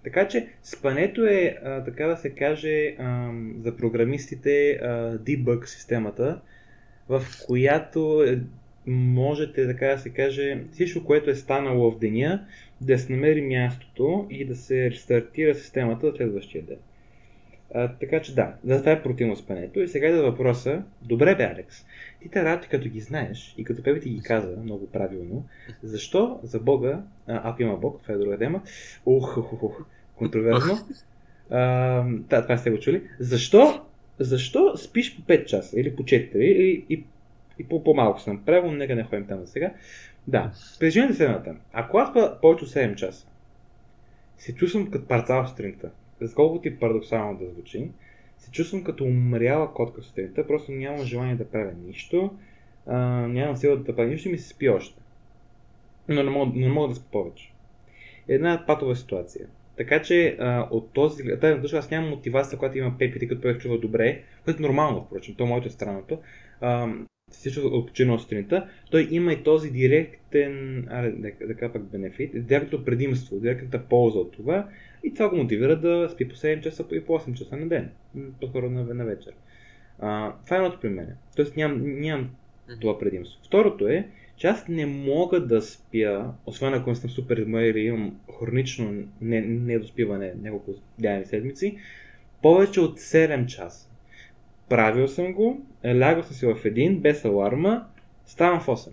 Така 0.03 0.27
че 0.27 0.47
спането 0.63 1.25
е, 1.25 1.57
така 1.85 2.07
да 2.07 2.17
се 2.17 2.29
каже, 2.29 2.95
за 3.63 3.77
програмистите 3.77 4.79
debug 5.23 5.65
системата, 5.65 6.41
в 7.09 7.23
която 7.45 8.23
е, 8.27 8.39
можете, 8.87 9.67
така 9.67 9.87
да 9.87 9.97
се 9.97 10.09
каже, 10.09 10.63
всичко, 10.71 11.05
което 11.05 11.29
е 11.29 11.35
станало 11.35 11.91
в 11.91 11.99
деня, 11.99 12.45
да 12.81 12.99
се 12.99 13.13
намери 13.13 13.41
мястото 13.41 14.27
и 14.29 14.45
да 14.45 14.55
се 14.55 14.91
рестартира 14.91 15.55
системата 15.55 16.13
следващия 16.17 16.63
ден. 16.63 16.77
А, 17.73 17.87
така 17.87 18.21
че 18.21 18.35
да, 18.35 18.53
за 18.65 18.79
това 18.79 18.91
е 18.91 19.03
противно 19.03 19.35
спането. 19.35 19.79
И 19.79 19.87
сега 19.87 20.11
да 20.11 20.23
въпроса, 20.23 20.83
добре 21.01 21.35
бе, 21.35 21.43
Алекс, 21.43 21.85
ти 22.21 22.29
те 22.29 22.43
работи 22.43 22.67
като 22.67 22.89
ги 22.89 22.99
знаеш 22.99 23.55
и 23.57 23.63
като 23.63 23.83
Пепи 23.83 23.99
ти 23.99 24.09
ги 24.09 24.21
каза 24.21 24.57
много 24.63 24.91
правилно, 24.91 25.45
защо 25.83 26.39
за 26.43 26.59
Бога, 26.59 27.01
а, 27.27 27.49
ако 27.49 27.61
има 27.61 27.77
Бог, 27.77 28.01
това 28.01 28.13
е 28.13 28.17
друга 28.17 28.37
тема, 28.37 28.61
ух, 29.05 29.37
ух, 29.37 29.63
ух, 29.63 29.81
контроверзно, 30.15 30.77
а, 31.49 32.05
това 32.27 32.57
сте 32.57 32.71
го 32.71 32.79
чули, 32.79 33.03
защо, 33.19 33.85
защо 34.19 34.77
спиш 34.77 35.15
по 35.15 35.21
5 35.21 35.45
часа 35.45 35.79
или 35.79 35.95
по 35.95 36.03
4 36.03 36.35
или 36.35 36.85
и, 36.89 37.03
и 37.59 37.67
по 37.67 37.83
по-малко 37.83 38.21
съм 38.21 38.45
правил, 38.45 38.71
нека 38.71 38.95
не 38.95 39.03
ходим 39.03 39.27
там 39.27 39.39
за 39.39 39.47
сега. 39.47 39.73
Да, 40.27 40.51
е 40.81 40.91
следната. 40.91 41.55
Ако 41.73 41.97
аз 41.97 42.13
повече 42.41 42.65
от 42.65 42.71
7 42.71 42.95
часа 42.95 43.27
се 44.37 44.55
чувствам 44.55 44.91
като 44.91 45.07
парцал 45.07 45.47
сутринта, 45.47 45.89
за 46.21 46.35
колкото 46.35 46.61
ти 46.61 46.79
парадоксално 46.79 47.39
да 47.39 47.49
звучи, 47.49 47.91
се 48.37 48.51
чувствам 48.51 48.83
като 48.83 49.03
умряла 49.03 49.73
котка 49.73 50.01
сутринта, 50.01 50.47
просто 50.47 50.71
нямам 50.71 51.05
желание 51.05 51.35
да 51.35 51.49
правя 51.49 51.71
нищо, 51.85 52.31
а, 52.87 52.97
нямам 53.27 53.57
сила 53.57 53.77
да 53.77 53.95
правя 53.95 54.09
нищо 54.09 54.29
и 54.29 54.31
ми 54.31 54.37
се 54.37 54.49
спи 54.49 54.69
още. 54.69 55.01
Но 56.09 56.23
не 56.23 56.29
мога, 56.29 56.51
не 56.55 56.69
мога 56.69 56.87
да 56.87 56.95
спа 56.95 57.11
повече. 57.11 57.53
Една 58.27 58.63
патова 58.67 58.95
ситуация. 58.95 59.47
Така 59.77 60.01
че 60.01 60.37
а, 60.39 60.67
от 60.71 60.93
този 60.93 61.23
гледна 61.23 61.61
точка 61.61 61.77
аз 61.77 61.91
нямам 61.91 62.09
мотивация, 62.09 62.57
когато 62.57 62.77
има 62.77 62.97
пепите, 62.99 63.27
като 63.27 63.41
той 63.41 63.57
чува 63.57 63.77
добре, 63.77 64.23
което 64.45 64.59
е 64.59 64.67
нормално, 64.67 65.03
впрочем, 65.05 65.35
то 65.35 65.45
моето 65.45 65.67
е 65.67 65.71
странното. 65.71 66.19
А, 66.61 66.93
всичко 67.33 67.67
от 67.67 67.91
сутринта, 68.19 68.69
той 68.91 69.07
има 69.11 69.33
и 69.33 69.43
този 69.43 69.71
директен, 69.71 70.85
а, 70.89 71.01
да, 71.01 71.31
да 71.47 71.55
кажа 71.55 71.73
пак 71.73 71.83
бенефит, 71.91 72.47
директното 72.47 72.85
предимство, 72.85 73.39
директната 73.39 73.79
полза 73.89 74.19
от 74.19 74.31
това 74.31 74.67
и 75.03 75.13
това 75.13 75.29
го 75.29 75.35
мотивира 75.35 75.79
да 75.79 76.09
спи 76.11 76.27
по 76.27 76.35
7 76.35 76.61
часа 76.61 76.85
и 76.91 77.05
по 77.05 77.13
8 77.13 77.33
часа 77.33 77.57
на 77.57 77.67
ден, 77.67 77.89
по-скоро 78.41 78.69
на, 78.69 78.93
на 78.93 79.05
вечер. 79.05 79.33
А, 79.99 80.33
това 80.45 80.55
е 80.55 80.59
едното 80.59 80.79
при 80.79 80.89
мен. 80.89 81.07
Тоест 81.35 81.57
нямам, 81.57 81.99
нямам 81.99 82.29
това 82.81 82.99
предимство. 82.99 83.39
Второто 83.45 83.87
е, 83.87 84.07
че 84.35 84.47
аз 84.47 84.67
не 84.67 84.85
мога 84.85 85.39
да 85.39 85.61
спя, 85.61 86.33
освен 86.45 86.73
ако 86.73 86.95
съм 86.95 87.09
супер 87.09 87.37
или 87.37 87.79
имам 87.79 88.19
хронично 88.39 89.03
недоспиване 89.21 90.33
няколко 90.41 90.73
дни 90.99 91.25
седмици, 91.25 91.77
повече 92.41 92.79
от 92.79 92.99
7 92.99 93.45
часа. 93.45 93.92
Правил 94.73 95.07
съм 95.07 95.33
го, 95.33 95.65
лягал 95.85 96.23
съм 96.23 96.35
си 96.35 96.45
в 96.45 96.65
един, 96.65 96.99
без 96.99 97.25
аларма, 97.25 97.85
ставам 98.25 98.59
в 98.59 98.65
8. 98.65 98.89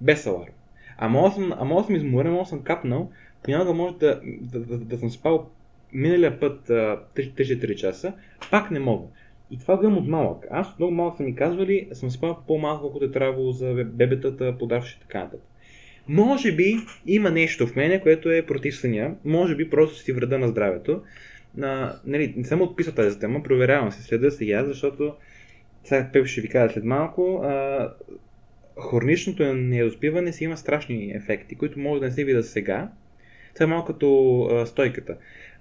Без 0.00 0.26
аларма. 0.26 0.54
Ама 0.98 1.30
съм, 1.30 1.52
ама 1.58 1.84
съм 1.84 1.94
изморен, 1.94 2.34
ама 2.34 2.46
съм 2.46 2.62
капнал, 2.62 3.10
понякога 3.42 3.72
може 3.72 3.94
да, 3.94 4.20
да, 4.40 4.60
да, 4.60 4.78
да 4.78 4.98
съм 4.98 5.10
спал 5.10 5.50
миналия 5.92 6.40
път 6.40 6.68
3-4 6.68 7.74
часа, 7.74 8.12
пак 8.50 8.70
не 8.70 8.78
мога. 8.78 9.06
И 9.50 9.58
това 9.58 9.76
го 9.76 9.84
имам 9.84 9.98
от 9.98 10.08
малък. 10.08 10.46
Аз 10.50 10.78
много 10.78 10.94
малък 10.94 11.16
са 11.16 11.22
ми 11.22 11.34
казвали, 11.34 11.88
съм 11.92 12.10
спал 12.10 12.38
по-малко, 12.46 12.82
колкото 12.82 13.04
е 13.04 13.10
трябвало 13.10 13.52
за 13.52 13.84
бебетата, 13.84 14.58
подавши 14.58 15.00
така 15.00 15.18
нататък. 15.18 15.46
Може 16.08 16.52
би 16.52 16.76
има 17.06 17.30
нещо 17.30 17.66
в 17.66 17.76
мене, 17.76 18.00
което 18.00 18.30
е 18.30 18.46
против 18.46 18.76
съня. 18.76 19.14
Може 19.24 19.56
би 19.56 19.70
просто 19.70 19.98
си 19.98 20.12
вреда 20.12 20.38
на 20.38 20.48
здравето. 20.48 21.02
А, 21.62 21.98
нали, 22.06 22.34
не 22.36 22.44
съм 22.44 22.62
отписал 22.62 22.94
тази 22.94 23.18
тема, 23.18 23.42
проверявам 23.42 23.92
се, 23.92 24.02
следа 24.02 24.30
сега, 24.30 24.64
защото 24.64 25.14
сега 25.84 26.10
Пеп 26.12 26.26
ще 26.26 26.40
ви 26.40 26.48
кажа 26.48 26.72
след 26.72 26.84
малко. 26.84 27.40
А, 27.44 27.94
хроничното 28.90 29.54
недоспиване 29.54 30.32
си 30.32 30.44
има 30.44 30.56
страшни 30.56 31.12
ефекти, 31.14 31.54
които 31.54 31.78
може 31.78 32.00
да 32.00 32.06
не 32.06 32.12
се 32.12 32.24
видят 32.24 32.46
сега. 32.46 32.88
Това 33.54 33.64
е 33.64 33.66
малко 33.66 33.86
като 33.86 34.40
а, 34.42 34.66
стойката 34.66 35.16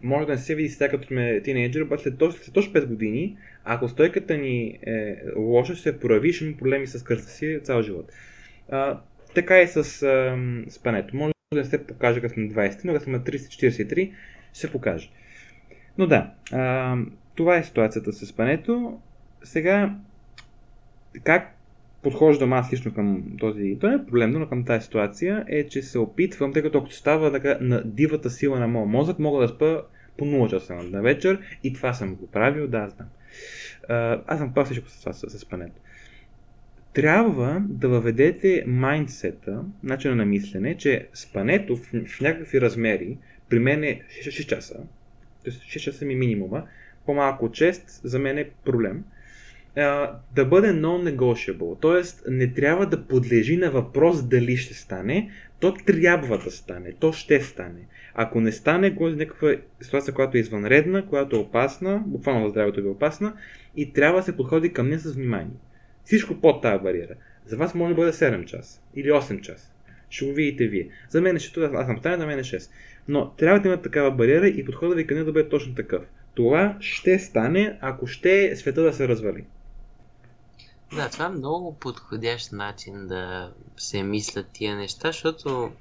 може 0.06 0.26
да 0.26 0.32
не 0.32 0.38
се 0.38 0.56
види 0.56 0.70
сега 0.70 0.90
като 0.90 1.08
сме 1.08 1.42
тинейджър, 1.42 1.82
обаче 1.82 2.04
след, 2.04 2.14
след 2.32 2.54
точно 2.54 2.74
5 2.74 2.86
години, 2.86 3.38
ако 3.64 3.90
стойката 3.90 4.38
ни 4.38 4.80
е 4.88 5.16
лоша, 5.36 5.74
ще 5.76 5.84
се 5.84 6.00
прояви, 6.00 6.34
ще 6.34 6.46
има 6.46 6.58
проблеми 6.58 6.88
с 6.88 7.04
кръста 7.04 7.32
си 7.32 7.60
цял 7.64 7.82
живот. 7.82 8.12
А, 8.70 9.00
така 9.36 9.62
и 9.62 9.68
с 9.68 10.04
а, 10.04 10.38
спането. 10.70 11.16
Може 11.16 11.32
да 11.54 11.60
не 11.60 11.66
се 11.66 11.88
покаже 11.88 12.22
като 12.22 12.34
сме 12.34 12.50
20, 12.50 12.80
но 12.84 12.94
като 12.94 13.04
сме 13.04 13.20
30-43, 13.20 14.12
ще 14.54 14.60
се 14.60 14.72
покаже. 14.72 15.10
Но 15.98 16.08
да, 16.08 16.32
а, 16.52 16.98
това 17.36 17.58
е 17.58 17.64
ситуацията 17.64 18.14
с 18.14 18.26
спането. 18.26 19.00
Сега, 19.44 19.96
как 21.24 21.56
подхождам 22.04 22.54
аз 22.54 22.74
лично 22.74 22.94
към 22.94 23.24
този, 23.40 23.78
то 23.82 23.88
не 23.88 23.96
е 23.96 24.06
проблем, 24.06 24.32
но 24.32 24.50
към 24.50 24.66
тази 24.66 24.86
ситуация 24.86 25.46
е, 25.48 25.68
че 25.68 25.82
се 25.82 26.00
опитвам, 26.00 26.54
тъй 26.54 26.62
като 26.62 26.78
ако 26.78 26.92
става 26.92 27.32
така, 27.32 27.58
на 27.62 27.84
дивата 27.86 28.30
сила 28.30 28.60
на 28.60 28.68
моят 28.68 28.90
мозък, 28.90 29.20
мога 29.20 29.42
да 29.42 29.48
спа 29.48 29.82
по 30.18 30.26
0 30.26 30.50
часа 30.50 30.74
на 30.74 31.02
вечер 31.02 31.40
и 31.64 31.74
това 31.74 31.94
съм 31.94 32.16
го 32.16 32.28
правил, 32.28 32.68
да, 32.68 32.90
знам. 32.90 33.08
Аз 34.28 34.40
съм 34.40 34.54
пак 34.54 34.66
всичко 34.66 34.90
с 34.90 35.00
това 35.00 35.14
с, 35.14 35.40
спането. 35.40 35.76
Трябва 36.94 37.62
да 37.70 37.90
въведете 37.90 38.64
майндсета, 38.68 39.64
начина 39.84 40.16
на 40.16 40.26
мислене, 40.26 40.78
че 40.78 41.08
спането 41.14 41.76
в, 41.76 41.80
в 42.08 42.22
някакви 42.22 42.62
размери, 42.62 43.18
при 43.50 43.60
мен 43.60 43.84
е 43.84 44.02
6, 44.24 44.28
6 44.28 44.46
часа. 44.46 44.80
6 45.52 45.80
часа 45.80 46.06
ми 46.06 46.16
минимума, 46.16 46.64
по-малко 47.06 47.46
от 47.46 47.52
6 47.52 47.82
за 48.04 48.20
мен 48.20 48.38
е 48.38 48.50
проблем 48.66 49.04
да 50.36 50.46
бъде 50.46 50.68
non-negotiable. 50.68 51.82
Т.е. 51.82 52.32
не 52.32 52.54
трябва 52.54 52.86
да 52.86 53.08
подлежи 53.08 53.58
на 53.58 53.72
въпрос 53.72 54.24
дали 54.24 54.58
ще 54.58 54.74
стане, 54.74 55.32
то 55.60 55.74
трябва 55.74 56.38
да 56.38 56.52
стане, 56.52 56.94
то 57.00 57.12
ще 57.12 57.42
стане. 57.42 57.88
Ако 58.14 58.42
не 58.42 58.52
стане, 58.52 58.90
го 58.90 59.08
е 59.08 59.12
някаква 59.12 59.56
ситуация, 59.82 60.14
която 60.14 60.38
е 60.38 60.40
извънредна, 60.40 61.06
която 61.06 61.36
е 61.36 61.40
опасна, 61.40 62.04
буквално 62.06 62.46
за 62.46 62.50
здравето 62.50 62.80
е 62.80 62.84
опасна, 62.84 63.34
и 63.76 63.94
трябва 63.94 64.20
да 64.20 64.26
се 64.26 64.38
подходи 64.38 64.74
към 64.74 64.90
нея 64.90 65.00
с 65.00 65.14
внимание. 65.14 65.58
Всичко 66.04 66.42
под 66.42 66.62
тази 66.62 66.84
бариера. 66.84 67.16
За 67.46 67.58
вас 67.58 67.76
може 67.76 67.94
да 67.94 68.02
бъде 68.02 68.12
7 68.12 68.46
часа 68.46 68.82
или 68.96 69.08
8 69.08 69.42
часа. 69.42 69.72
Ще 70.10 70.26
го 70.26 70.34
видите 70.34 70.68
вие. 70.68 70.90
За 71.10 71.22
мен 71.22 71.36
е 71.36 71.40
6, 71.40 71.76
аз 71.76 71.88
съм 71.88 72.02
тайна, 72.02 72.18
за 72.18 72.28
мен 72.28 72.40
е 72.40 72.44
6. 72.44 72.70
Но 73.08 73.30
трябва 73.30 73.60
да 73.60 73.68
има 73.68 73.82
такава 73.82 74.12
бариера 74.12 74.48
и 74.48 74.66
подходът 74.66 74.98
ви 74.98 75.08
към 75.08 75.16
нея 75.16 75.26
да 75.26 75.32
бъде 75.32 75.50
точно 75.50 75.76
такъв. 75.76 76.04
Това 76.34 76.78
ще 76.80 77.20
стане, 77.20 77.80
ако 77.82 78.08
ще 78.08 78.56
света 78.56 78.82
да 78.82 78.94
се 78.94 79.08
развали. 79.08 79.46
Да, 80.96 81.10
това 81.10 81.26
е 81.26 81.30
много 81.30 81.76
подходящ 81.80 82.52
начин 82.52 83.08
да 83.08 83.54
се 83.78 84.04
мислят 84.04 84.48
тия 84.54 84.76
неща, 84.76 85.08
защото 85.08 85.72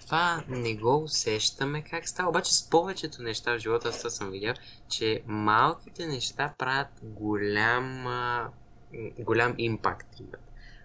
това 0.00 0.44
не 0.48 0.74
го 0.74 1.02
усещаме 1.02 1.82
как 1.82 2.08
става. 2.08 2.28
Обаче 2.28 2.54
с 2.54 2.70
повечето 2.70 3.22
неща 3.22 3.54
в 3.54 3.58
живота 3.58 3.88
аз 3.88 4.14
съм 4.14 4.30
видял, 4.30 4.54
че 4.88 5.22
малките 5.26 6.06
неща 6.06 6.54
правят 6.58 6.88
голям, 7.02 8.06
голям 9.18 9.54
импакт 9.58 10.20
имат 10.20 10.40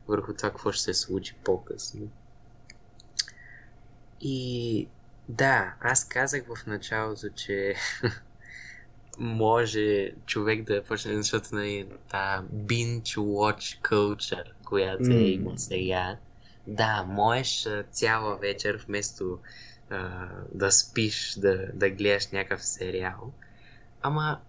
върху 0.07 0.33
това 0.33 0.49
какво 0.49 0.71
ще 0.71 0.83
се 0.83 0.93
случи 0.93 1.35
по-късно. 1.43 2.07
И 4.21 4.87
да, 5.29 5.73
аз 5.81 6.07
казах 6.07 6.43
в 6.47 6.65
началото, 6.67 7.29
че 7.29 7.75
може 9.17 10.11
човек 10.25 10.63
да 10.63 10.83
почне, 10.83 11.15
защото 11.15 11.55
на 11.55 11.85
та 12.09 12.43
binge 12.53 13.17
watch 13.17 13.81
culture, 13.81 14.51
която 14.65 15.03
mm. 15.03 15.15
е 15.15 15.27
има 15.27 15.59
сега. 15.59 16.17
Да, 16.67 17.03
можеш 17.03 17.67
цяла 17.91 18.37
вечер 18.37 18.85
вместо 18.87 19.39
а, 19.89 20.27
да 20.51 20.71
спиш, 20.71 21.35
да, 21.37 21.67
да 21.73 21.89
гледаш 21.89 22.27
някакъв 22.27 22.63
сериал. 22.65 23.33
Ама 24.01 24.39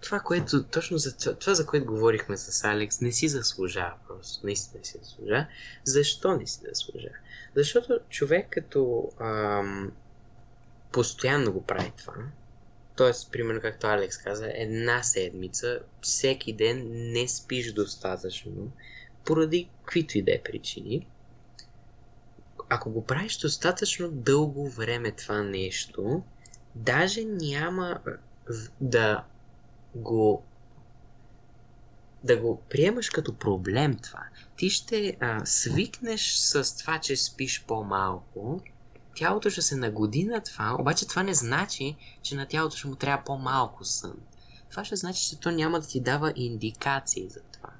това, 0.00 0.20
което, 0.20 0.64
точно 0.64 0.98
за 0.98 1.16
това, 1.16 1.34
това, 1.34 1.54
за 1.54 1.66
което 1.66 1.86
говорихме 1.86 2.36
с 2.36 2.64
Алекс, 2.64 3.00
не 3.00 3.12
си 3.12 3.28
заслужава 3.28 3.94
просто. 4.08 4.46
Наистина 4.46 4.84
си 4.84 4.98
заслужава. 5.02 5.46
Защо 5.84 6.36
не 6.36 6.46
си 6.46 6.60
заслужава? 6.68 7.14
Защото 7.56 7.98
човек 8.08 8.46
като 8.50 9.08
ам, 9.20 9.92
постоянно 10.92 11.52
го 11.52 11.66
прави 11.66 11.92
това, 11.98 12.14
т.е. 12.96 13.30
примерно 13.32 13.60
както 13.60 13.86
Алекс 13.86 14.18
каза, 14.18 14.50
една 14.54 15.02
седмица, 15.02 15.80
всеки 16.00 16.52
ден 16.52 16.88
не 16.88 17.28
спиш 17.28 17.72
достатъчно, 17.72 18.72
поради 19.24 19.68
каквито 19.80 20.18
и 20.18 20.22
да 20.22 20.34
е 20.34 20.42
причини. 20.42 21.06
Ако 22.68 22.90
го 22.90 23.04
правиш 23.04 23.38
достатъчно 23.38 24.10
дълго 24.10 24.68
време 24.68 25.12
това 25.12 25.42
нещо, 25.42 26.22
даже 26.74 27.24
няма 27.24 28.00
да 28.80 29.24
го 29.94 30.44
да 32.24 32.36
го 32.36 32.62
приемаш 32.70 33.10
като 33.10 33.34
проблем 33.34 33.98
това. 33.98 34.24
Ти 34.56 34.70
ще 34.70 35.16
а, 35.20 35.46
свикнеш 35.46 36.34
с 36.34 36.78
това, 36.78 36.98
че 36.98 37.16
спиш 37.16 37.64
по-малко, 37.66 38.60
тялото 39.16 39.50
ще 39.50 39.62
се 39.62 39.76
нагоди 39.76 40.24
на 40.24 40.40
това, 40.40 40.76
обаче 40.80 41.08
това 41.08 41.22
не 41.22 41.34
значи, 41.34 41.96
че 42.22 42.34
на 42.34 42.46
тялото 42.46 42.76
ще 42.76 42.88
му 42.88 42.94
трябва 42.94 43.24
по-малко 43.24 43.84
сън. 43.84 44.16
Това 44.70 44.84
ще 44.84 44.96
значи, 44.96 45.28
че 45.28 45.40
то 45.40 45.50
няма 45.50 45.80
да 45.80 45.86
ти 45.86 46.00
дава 46.00 46.32
индикации 46.36 47.28
за 47.28 47.40
това. 47.52 47.70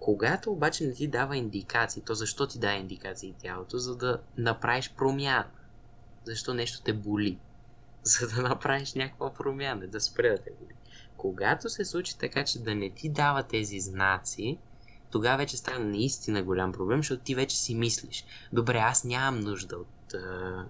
Когато 0.00 0.52
обаче 0.52 0.84
не 0.84 0.94
ти 0.94 1.08
дава 1.08 1.36
индикации, 1.36 2.02
то 2.02 2.14
защо 2.14 2.46
ти 2.46 2.58
дава 2.58 2.74
индикации 2.74 3.34
тялото? 3.38 3.78
За 3.78 3.96
да 3.96 4.20
направиш 4.36 4.92
промяна. 4.96 5.46
Защо 6.24 6.54
нещо 6.54 6.82
те 6.82 6.92
боли? 6.92 7.38
За 8.02 8.28
да 8.28 8.42
направиш 8.42 8.94
някаква 8.94 9.34
промяна, 9.34 9.86
да 9.86 10.00
спре 10.00 10.28
да 10.30 10.38
те 10.38 10.50
боли. 10.60 10.74
Когато 11.16 11.68
се 11.68 11.84
случи 11.84 12.18
така, 12.18 12.44
че 12.44 12.58
да 12.58 12.74
не 12.74 12.90
ти 12.90 13.08
дава 13.08 13.42
тези 13.42 13.80
знаци, 13.80 14.58
тогава 15.10 15.36
вече 15.36 15.56
става 15.56 15.78
наистина 15.78 16.42
голям 16.42 16.72
проблем, 16.72 16.98
защото 16.98 17.22
ти 17.22 17.34
вече 17.34 17.56
си 17.56 17.74
мислиш, 17.74 18.24
добре, 18.52 18.78
аз 18.78 19.04
нямам 19.04 19.40
нужда 19.40 19.76
от, 19.76 20.14
а, 20.14 20.64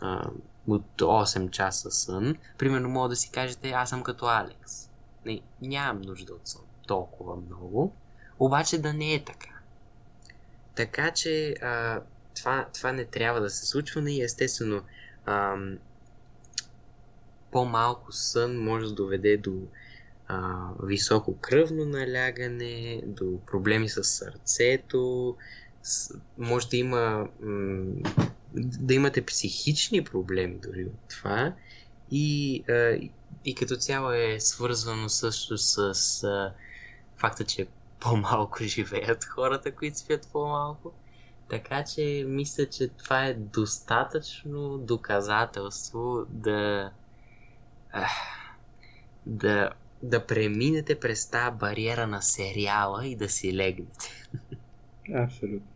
а, 0.00 0.30
от 0.68 0.84
8 0.96 1.50
часа 1.50 1.90
сън. 1.90 2.36
Примерно 2.58 2.88
мога 2.88 3.08
да 3.08 3.16
си 3.16 3.30
кажете, 3.30 3.70
аз 3.70 3.88
съм 3.88 4.02
като 4.02 4.26
Алекс. 4.26 4.90
Не, 5.24 5.40
нямам 5.62 6.02
нужда 6.02 6.34
от 6.34 6.48
сън 6.48 6.62
толкова 6.86 7.36
много, 7.36 7.92
обаче 8.38 8.78
да 8.78 8.92
не 8.92 9.14
е 9.14 9.24
така. 9.24 9.50
Така 10.74 11.10
че 11.10 11.54
а, 11.62 12.00
това, 12.36 12.66
това 12.74 12.92
не 12.92 13.04
трябва 13.04 13.40
да 13.40 13.50
се 13.50 13.66
случва 13.66 14.10
и 14.10 14.22
естествено 14.22 14.82
а, 15.26 15.56
по-малко 17.52 18.12
сън 18.12 18.58
може 18.58 18.86
да 18.86 18.94
доведе 18.94 19.36
до 19.36 19.52
а, 20.26 20.68
високо 20.82 21.40
кръвно 21.40 21.84
налягане, 21.84 23.02
до 23.06 23.40
проблеми 23.46 23.88
с 23.88 24.04
сърцето, 24.04 25.36
с, 25.82 26.14
може 26.38 26.68
да 26.68 26.76
има 26.76 27.28
м- 27.40 28.10
да 28.54 28.94
имате 28.94 29.26
психични 29.26 30.04
проблеми 30.04 30.60
дори 30.62 30.84
от 30.84 31.00
това 31.08 31.54
и, 32.10 32.64
а, 32.68 33.10
и 33.44 33.54
като 33.54 33.76
цяло 33.76 34.12
е 34.12 34.40
свързвано 34.40 35.08
също 35.08 35.58
с 35.58 35.78
а, 36.24 36.54
факта, 37.16 37.44
че 37.44 37.66
по-малко 38.00 38.58
живеят 38.64 39.24
хората, 39.24 39.74
които 39.74 39.98
спят 39.98 40.28
по-малко. 40.32 40.92
Така 41.48 41.84
че 41.84 42.24
мисля, 42.28 42.66
че 42.68 42.88
това 42.88 43.26
е 43.26 43.34
достатъчно 43.34 44.78
доказателство 44.78 46.26
да 46.28 46.90
да 49.26 49.70
да 50.02 50.26
преминете 50.26 50.94
през 50.94 51.30
тази 51.30 51.56
бариера 51.58 52.06
на 52.06 52.22
сериала 52.22 53.06
и 53.06 53.16
да 53.16 53.28
си 53.28 53.56
легнете. 53.56 54.08
Абсолютно. 55.14 55.66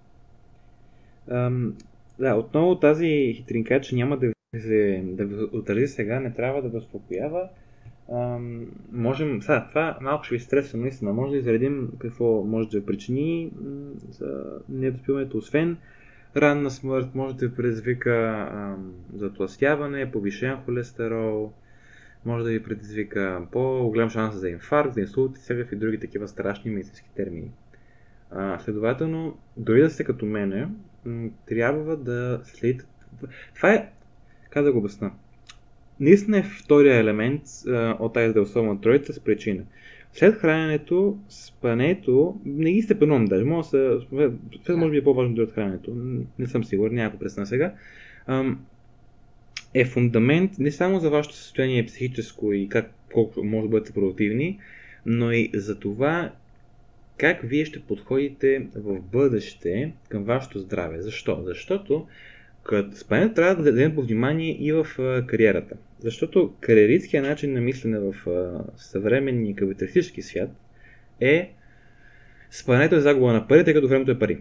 Ам, 1.31 1.77
да, 2.19 2.35
отново 2.35 2.79
тази 2.79 3.33
хитринка, 3.37 3.81
че 3.81 3.95
няма 3.95 4.19
да 4.19 4.33
се 4.61 5.03
да 5.05 5.49
отрази 5.53 5.87
сега, 5.89 6.21
не 6.21 6.35
трябва 6.35 6.63
да 6.63 6.69
възпокоява. 6.69 7.49
Ам, 8.13 8.67
можем, 8.93 9.43
сега, 9.43 9.67
това 9.69 9.99
малко 10.01 10.25
ще 10.25 10.35
ви 10.35 10.41
стреса, 10.41 10.77
наистина. 10.77 11.13
Може 11.13 11.31
да 11.33 11.39
изредим 11.39 11.91
какво 11.99 12.45
може 12.45 12.69
да 12.69 12.87
причини 12.87 13.51
за 14.11 14.45
недоспиването, 14.69 15.39
освен 15.39 15.77
ранна 16.37 16.71
смърт, 16.71 17.15
може 17.15 17.37
да 17.37 17.55
предизвика 17.55 18.77
затластяване, 19.15 20.13
повишен 20.13 20.57
холестерол, 20.57 21.53
може 22.27 22.45
да 22.45 22.51
ви 22.51 22.63
предизвика 22.63 23.43
по-голям 23.53 24.11
шанс 24.11 24.35
за 24.35 24.49
инфаркт, 24.49 24.95
за 24.95 25.01
инсулт 25.01 25.39
и 25.39 25.41
всякакви 25.41 25.77
други 25.77 26.01
такива 26.01 26.29
страшни 26.29 26.71
медицински 26.71 27.11
термини. 27.17 27.51
А, 28.31 28.59
следователно, 28.59 29.39
дори 29.57 29.83
да 29.83 29.91
сте 29.91 30.05
като 30.05 30.27
мене, 30.27 30.69
трябва 31.47 31.97
да 31.97 32.41
следите. 32.45 32.85
Това 33.55 33.73
е, 33.73 33.89
как 34.51 34.65
да 34.65 34.73
го 34.73 34.79
обясна, 34.79 35.13
наистина 36.01 36.39
е 36.39 36.43
втория 36.43 36.97
елемент 36.97 37.43
а, 37.69 37.97
от 38.01 38.15
тази 38.15 38.31
здравословна 38.31 38.81
троица 38.81 39.13
с 39.13 39.21
причина. 39.21 39.63
След 40.13 40.35
храненето, 40.35 41.19
спането, 41.29 42.41
не 42.45 42.73
ги 42.73 42.83
степенувам 42.83 43.25
даже, 43.25 43.45
може, 43.45 43.69
да 43.71 44.01
се, 44.65 44.73
може 44.73 44.91
би 44.91 44.97
е 44.97 45.05
по-важно 45.05 45.35
дори 45.35 45.45
от 45.45 45.53
храненето, 45.53 45.95
не 46.39 46.47
съм 46.47 46.65
сигурен, 46.65 46.95
някакво 46.95 47.19
пресна 47.19 47.47
сега 47.47 47.75
е 49.77 49.85
фундамент 49.85 50.59
не 50.59 50.71
само 50.71 51.01
за 51.01 51.11
вашето 51.11 51.37
състояние 51.37 51.87
психическо 51.87 52.53
и 52.53 52.69
как 52.69 52.91
колко 53.13 53.45
може 53.45 53.63
да 53.63 53.69
бъдете 53.69 53.93
продуктивни, 53.93 54.59
но 55.07 55.33
и 55.33 55.51
за 55.55 55.79
това 55.79 56.33
как 57.17 57.41
вие 57.45 57.65
ще 57.65 57.81
подходите 57.81 58.67
в 58.75 59.01
бъдеще 59.01 59.93
към 60.09 60.25
вашето 60.25 60.59
здраве. 60.59 61.03
Защо? 61.03 61.43
Защото 61.45 62.07
като 62.63 62.97
спането 62.97 63.35
трябва 63.35 63.55
да 63.55 63.63
дадем 63.63 63.95
по 63.95 64.03
внимание 64.03 64.57
и 64.61 64.73
в 64.73 64.87
кариерата. 65.27 65.77
Защото 65.99 66.55
кариеристският 66.61 67.27
начин 67.27 67.53
на 67.53 67.61
мислене 67.61 67.99
в 67.99 68.15
съвременния 68.77 69.57
капиталистически 69.57 70.23
свят 70.23 70.51
е 71.21 71.53
спането 72.51 72.95
е 72.95 73.01
загуба 73.01 73.33
на 73.33 73.49
пари, 73.49 73.65
тъй 73.65 73.75
като 73.75 73.89
времето 73.89 74.11
е 74.11 74.19
пари. 74.19 74.39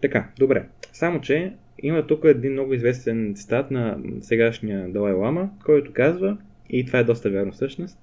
Така, 0.00 0.28
добре. 0.38 0.64
Само, 0.92 1.20
че 1.20 1.52
има 1.78 2.06
тук 2.06 2.24
един 2.24 2.52
много 2.52 2.74
известен 2.74 3.34
цитат 3.36 3.70
на 3.70 3.98
сегашния 4.20 4.88
Далай 4.88 5.12
Лама, 5.12 5.50
който 5.64 5.92
казва, 5.92 6.36
и 6.70 6.86
това 6.86 6.98
е 6.98 7.04
доста 7.04 7.30
вярно 7.30 7.52
всъщност, 7.52 7.98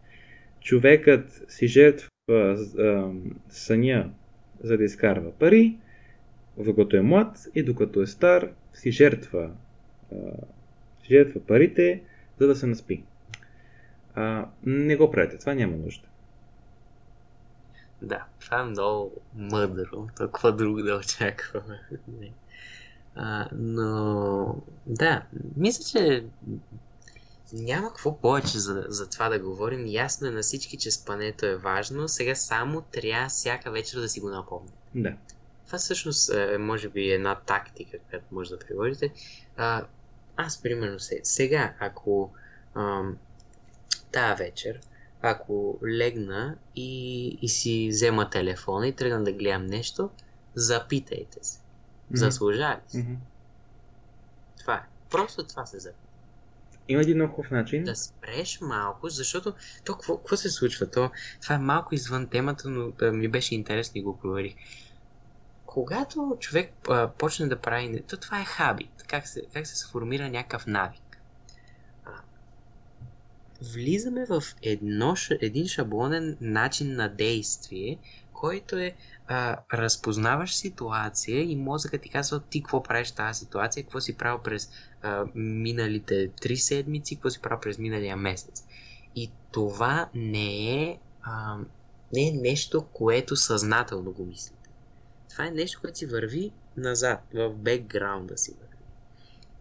човекът 0.61 1.45
си 1.47 1.67
жертва 1.67 2.57
съня, 3.49 4.09
за 4.63 4.77
да 4.77 4.83
изкарва 4.83 5.31
пари, 5.31 5.77
докато 6.57 6.97
е 6.97 7.01
млад 7.01 7.37
и 7.55 7.63
докато 7.63 8.01
е 8.01 8.07
стар, 8.07 8.49
си 8.73 8.91
жертва, 8.91 9.51
а, 10.11 10.15
си 11.03 11.07
жертва 11.07 11.39
парите, 11.39 12.01
за 12.39 12.47
да 12.47 12.55
се 12.55 12.67
наспи. 12.67 13.03
А, 14.15 14.45
не 14.65 14.95
го 14.95 15.11
правите, 15.11 15.37
това 15.37 15.53
няма 15.53 15.77
нужда. 15.77 16.07
Да, 18.01 18.25
това 18.39 18.59
е 18.59 18.63
много 18.63 19.21
мъдро. 19.35 20.07
Толкова 20.17 20.55
друго 20.55 20.81
да 20.81 20.95
очакваме. 20.95 21.79
А, 23.15 23.47
но 23.51 24.55
да, 24.85 25.23
мисля, 25.57 25.83
че 25.83 26.25
няма 27.53 27.87
какво 27.87 28.17
повече 28.17 28.59
за, 28.59 28.85
за 28.87 29.09
това 29.09 29.29
да 29.29 29.39
говорим. 29.39 29.87
Ясно 29.87 30.27
е 30.27 30.31
на 30.31 30.41
всички, 30.41 30.77
че 30.77 30.91
спането 30.91 31.45
е 31.45 31.55
важно. 31.55 32.07
Сега 32.07 32.35
само 32.35 32.81
трябва 32.81 33.29
всяка 33.29 33.71
вечер 33.71 33.99
да 33.99 34.09
си 34.09 34.19
го 34.19 34.29
напомня. 34.29 34.71
Да. 34.95 35.13
Това 35.65 35.77
всъщност 35.77 36.33
е, 36.33 36.57
може 36.57 36.89
би, 36.89 37.11
една 37.11 37.35
тактика, 37.35 37.97
която 38.09 38.25
може 38.31 38.49
да 38.49 38.59
приложите. 38.59 39.13
А, 39.57 39.85
аз, 40.37 40.61
примерно, 40.61 40.97
сега, 41.23 41.73
ако 41.79 42.31
ам, 42.75 43.17
тая 44.11 44.35
вечер, 44.35 44.79
ако 45.21 45.79
легна 45.87 46.55
и, 46.75 47.27
и 47.41 47.49
си 47.49 47.87
взема 47.91 48.29
телефона 48.29 48.87
и 48.87 48.93
тръгна 48.93 49.23
да 49.23 49.31
гледам 49.31 49.65
нещо, 49.65 50.09
запитайте 50.55 51.39
се. 51.41 51.60
Заслужава 52.13 52.73
ли 52.73 52.99
Mm-hmm. 52.99 53.17
Това 54.59 54.75
е. 54.75 54.81
Просто 55.09 55.43
това 55.43 55.65
се 55.65 55.79
запита. 55.79 56.11
Има 56.87 57.01
един 57.01 57.15
много 57.15 57.33
хубав 57.33 57.51
начин. 57.51 57.83
Да 57.83 57.95
спреш 57.95 58.61
малко, 58.61 59.09
защото 59.09 59.53
то 59.85 59.93
какво, 59.93 60.17
какво 60.17 60.37
се 60.37 60.49
случва? 60.49 60.89
То, 60.89 61.11
това 61.41 61.55
е 61.55 61.59
малко 61.59 61.95
извън 61.95 62.27
темата, 62.27 62.69
но 62.69 62.91
да, 62.91 63.11
ми 63.11 63.27
беше 63.27 63.55
интересно 63.55 63.99
и 63.99 64.03
го 64.03 64.17
проверих. 64.17 64.55
Когато 65.65 66.37
човек 66.39 66.73
а, 66.89 67.07
почне 67.07 67.47
да 67.47 67.59
прави... 67.59 68.03
То 68.07 68.17
това 68.17 68.41
е 68.41 68.45
хабит. 68.45 69.03
Как 69.07 69.27
се, 69.27 69.41
как 69.53 69.67
се 69.67 69.75
сформира 69.77 70.29
някакъв 70.29 70.67
навик. 70.67 71.21
А, 72.05 72.11
влизаме 73.61 74.25
в 74.25 74.43
едно, 74.61 75.15
един 75.41 75.67
шаблонен 75.67 76.37
начин 76.41 76.95
на 76.95 77.09
действие, 77.09 77.97
който 78.41 78.77
е 78.77 78.95
а, 79.27 79.57
разпознаваш 79.73 80.55
ситуация 80.55 81.41
и 81.51 81.55
мозъкът 81.55 82.01
ти 82.01 82.09
казва 82.09 82.41
ти 82.49 82.63
какво 82.63 82.83
правиш 82.83 83.11
тази 83.11 83.39
ситуация, 83.39 83.83
какво 83.83 84.01
си 84.01 84.17
правил 84.17 84.39
през 84.43 84.71
а, 85.01 85.25
миналите 85.35 86.31
три 86.41 86.57
седмици, 86.57 87.15
какво 87.15 87.29
си 87.29 87.41
правил 87.41 87.59
през 87.61 87.77
миналия 87.77 88.17
месец. 88.17 88.65
И 89.15 89.31
това 89.51 90.09
не 90.13 90.81
е, 90.83 90.99
а, 91.21 91.57
не 92.13 92.27
е 92.27 92.31
нещо, 92.31 92.85
което 92.93 93.35
съзнателно 93.35 94.11
го 94.11 94.25
мислите. 94.25 94.69
Това 95.29 95.45
е 95.45 95.51
нещо, 95.51 95.81
което 95.81 95.97
си 95.97 96.05
върви 96.05 96.51
назад, 96.77 97.19
в 97.33 97.53
бекграунда 97.53 98.37
си 98.37 98.51
върви. 98.61 98.85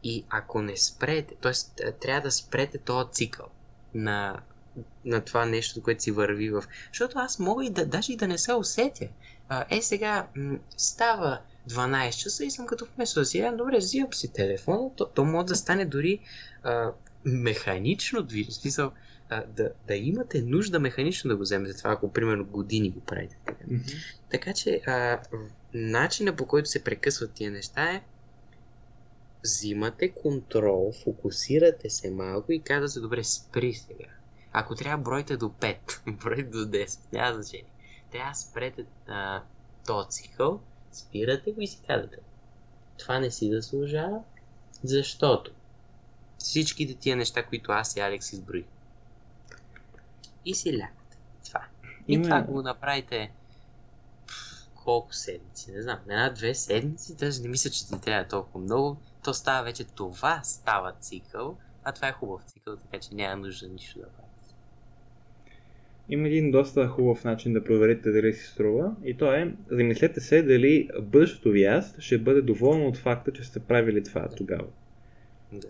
И 0.03 0.25
ако 0.31 0.63
не 0.63 0.77
спрете, 0.77 1.35
т.е. 1.35 1.93
трябва 1.93 2.21
да 2.21 2.31
спрете 2.31 2.79
този 2.79 3.13
цикъл 3.13 3.47
на 3.95 4.41
на 5.05 5.21
това 5.21 5.47
нещо, 5.47 5.83
което 5.83 6.03
си 6.03 6.11
върви 6.11 6.51
в... 6.51 6.65
Защото 6.93 7.19
аз 7.19 7.39
мога 7.39 7.65
и 7.65 7.71
да, 7.71 7.87
даже 7.87 8.13
и 8.13 8.17
да 8.17 8.29
не 8.29 8.39
се 8.39 8.55
усетя. 8.55 9.09
А, 9.49 9.65
е, 9.71 9.83
сега 9.83 10.29
м- 10.37 10.59
става 10.77 11.41
12 11.71 12.17
часа 12.17 12.45
и 12.45 12.51
съм 12.51 12.67
като 12.67 12.87
вместо 12.95 13.21
да 13.21 13.27
си 13.27 13.51
добре, 13.59 13.79
взимам 13.79 14.13
си 14.13 14.33
телефона, 14.33 14.91
то, 14.97 15.07
то 15.07 15.25
може 15.25 15.47
да 15.47 15.57
стане 15.57 15.85
дори 15.85 16.21
а, 16.63 16.93
механично 17.25 18.23
движение, 18.23 18.51
смисъл 18.51 18.93
а, 19.29 19.45
да, 19.47 19.71
да 19.87 19.97
имате 19.97 20.43
нужда 20.43 20.81
механично 20.81 21.29
да 21.29 21.37
го 21.37 21.43
вземете 21.43 21.79
това, 21.79 21.93
ако 21.93 22.13
примерно 22.13 22.45
години 22.45 22.91
го 22.91 23.01
правите. 23.01 23.37
Така, 23.47 23.65
Mm-hmm. 23.65 23.97
така 24.31 24.53
че 24.53 24.83
а, 24.87 25.21
начина 25.75 26.37
по 26.37 26.47
който 26.47 26.69
се 26.69 26.85
прекъсват 26.85 27.33
тия 27.35 27.51
неща 27.51 27.93
е 27.93 28.03
взимате 29.45 30.09
контрол, 30.09 30.93
фокусирате 31.05 31.91
се 31.91 32.11
малко 32.11 32.53
и 32.53 32.63
казвате, 32.63 33.01
добре, 33.01 33.25
спри 33.25 33.75
сега. 33.75 34.20
Ако 34.53 34.75
трябва, 34.75 35.05
бройте 35.05 35.37
до 35.37 35.49
5, 35.49 35.77
бройте 36.23 36.43
до 36.43 36.59
10, 36.59 37.13
няма 37.13 37.35
значение. 37.35 37.71
Трябва 38.11 38.35
спрете 38.35 38.87
а, 39.09 39.43
този 39.87 40.09
цикъл, 40.09 40.61
спирате 40.93 41.53
го 41.53 41.61
и 41.61 41.67
си 41.67 41.81
казвате. 41.87 42.17
Това 42.99 43.19
не 43.19 43.31
си 43.31 43.51
заслужава, 43.53 44.23
защото 44.85 45.51
всичките 46.39 46.95
тия 46.95 47.17
неща, 47.17 47.47
които 47.47 47.73
аз 47.73 47.97
и 47.97 48.01
Алекс 48.01 48.33
изброих. 48.33 48.67
И 50.45 50.55
си 50.55 50.79
лягате. 50.79 51.17
Това. 51.47 51.67
И 52.09 52.13
Има- 52.15 52.25
това 52.25 52.43
го 52.43 52.63
направите 52.63 53.33
колко 54.75 55.15
седмици, 55.15 55.73
не 55.73 55.83
знам, 55.83 55.99
една-две 56.09 56.55
седмици, 56.55 57.17
даже 57.17 57.43
не 57.43 57.49
мисля, 57.49 57.71
че 57.71 57.87
ти 57.87 58.01
трябва 58.01 58.29
толкова 58.29 58.61
много. 58.65 58.97
То 59.25 59.35
става 59.35 59.65
вече 59.65 59.85
това 59.85 60.43
става 60.43 60.93
цикъл, 60.93 61.59
а 61.85 61.93
това 61.93 62.09
е 62.09 62.13
хубав 62.13 62.43
цикъл, 62.43 62.77
така 62.77 62.99
че 62.99 63.15
няма 63.15 63.37
нужда 63.37 63.69
нищо 63.69 63.99
да 63.99 64.09
правите. 64.09 64.30
Има 66.11 66.29
един 66.29 66.51
доста 66.51 66.89
хубав 66.89 67.25
начин 67.25 67.53
да 67.53 67.65
проверите 67.65 68.11
дали 68.11 68.33
си 68.33 68.47
струва 68.47 68.95
и 69.05 69.17
то 69.17 69.35
е, 69.35 69.55
замислете 69.71 70.21
се 70.21 70.43
дали 70.43 70.89
бъдещото 71.03 71.51
ви 71.51 71.65
аз 71.65 71.95
ще 71.99 72.19
бъде 72.19 72.43
доволно 72.43 72.89
от 72.89 72.97
факта, 72.97 73.33
че 73.33 73.45
сте 73.45 73.61
правили 73.61 74.05
това 74.05 74.29
тогава. 74.29 74.67
Да. 75.53 75.69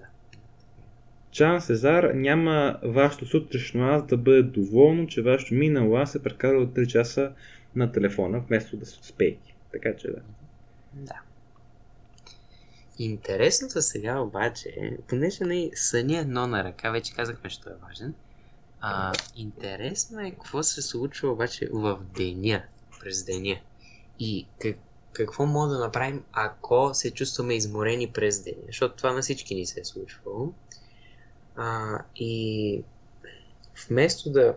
Чан 1.31 1.61
Сезар 1.61 2.05
няма 2.15 2.81
вашето 2.83 3.27
сутрешно 3.27 3.87
аз 3.89 4.07
да 4.07 4.17
бъде 4.17 4.43
доволно, 4.43 5.07
че 5.07 5.23
вашето 5.23 5.55
минало 5.55 5.97
аз 5.97 6.15
е 6.15 6.23
прекарало 6.23 6.67
3 6.67 6.87
часа 6.87 7.33
на 7.77 7.93
телефона, 7.93 8.43
вместо 8.49 8.77
да 8.77 8.87
се 8.87 8.99
спейки. 9.03 9.55
Така 9.73 9.97
че 9.97 10.09
да. 10.09 10.21
Да. 10.95 11.21
Интересното 12.99 13.83
сега 13.83 14.19
обаче, 14.19 14.69
е, 14.69 14.97
понеже 15.09 15.45
не 15.45 15.71
съня 15.75 16.19
едно 16.19 16.47
на 16.47 16.65
ръка, 16.65 16.91
вече 16.91 17.15
казахме, 17.15 17.51
що 17.51 17.71
е 17.71 17.75
важен. 17.89 18.15
А, 18.81 19.13
интересно 19.37 20.21
е 20.21 20.31
какво 20.31 20.63
се 20.63 20.83
случва 20.83 21.31
обаче 21.31 21.69
в 21.73 21.99
деня, 22.15 22.63
през 23.01 23.25
деня. 23.25 23.61
И 24.19 24.47
как, 24.61 24.77
какво 25.13 25.47
мога 25.47 25.69
да 25.69 25.79
направим, 25.79 26.25
ако 26.33 26.91
се 26.95 27.11
чувстваме 27.11 27.55
изморени 27.55 28.13
през 28.13 28.43
деня, 28.43 28.63
защото 28.67 28.97
това 28.97 29.13
на 29.13 29.23
всички 29.23 29.55
ни 29.55 29.67
се 29.67 29.81
е 29.81 29.85
случвало. 29.85 30.53
А, 31.57 31.99
и 32.17 32.83
вместо 33.89 34.31
да 34.31 34.57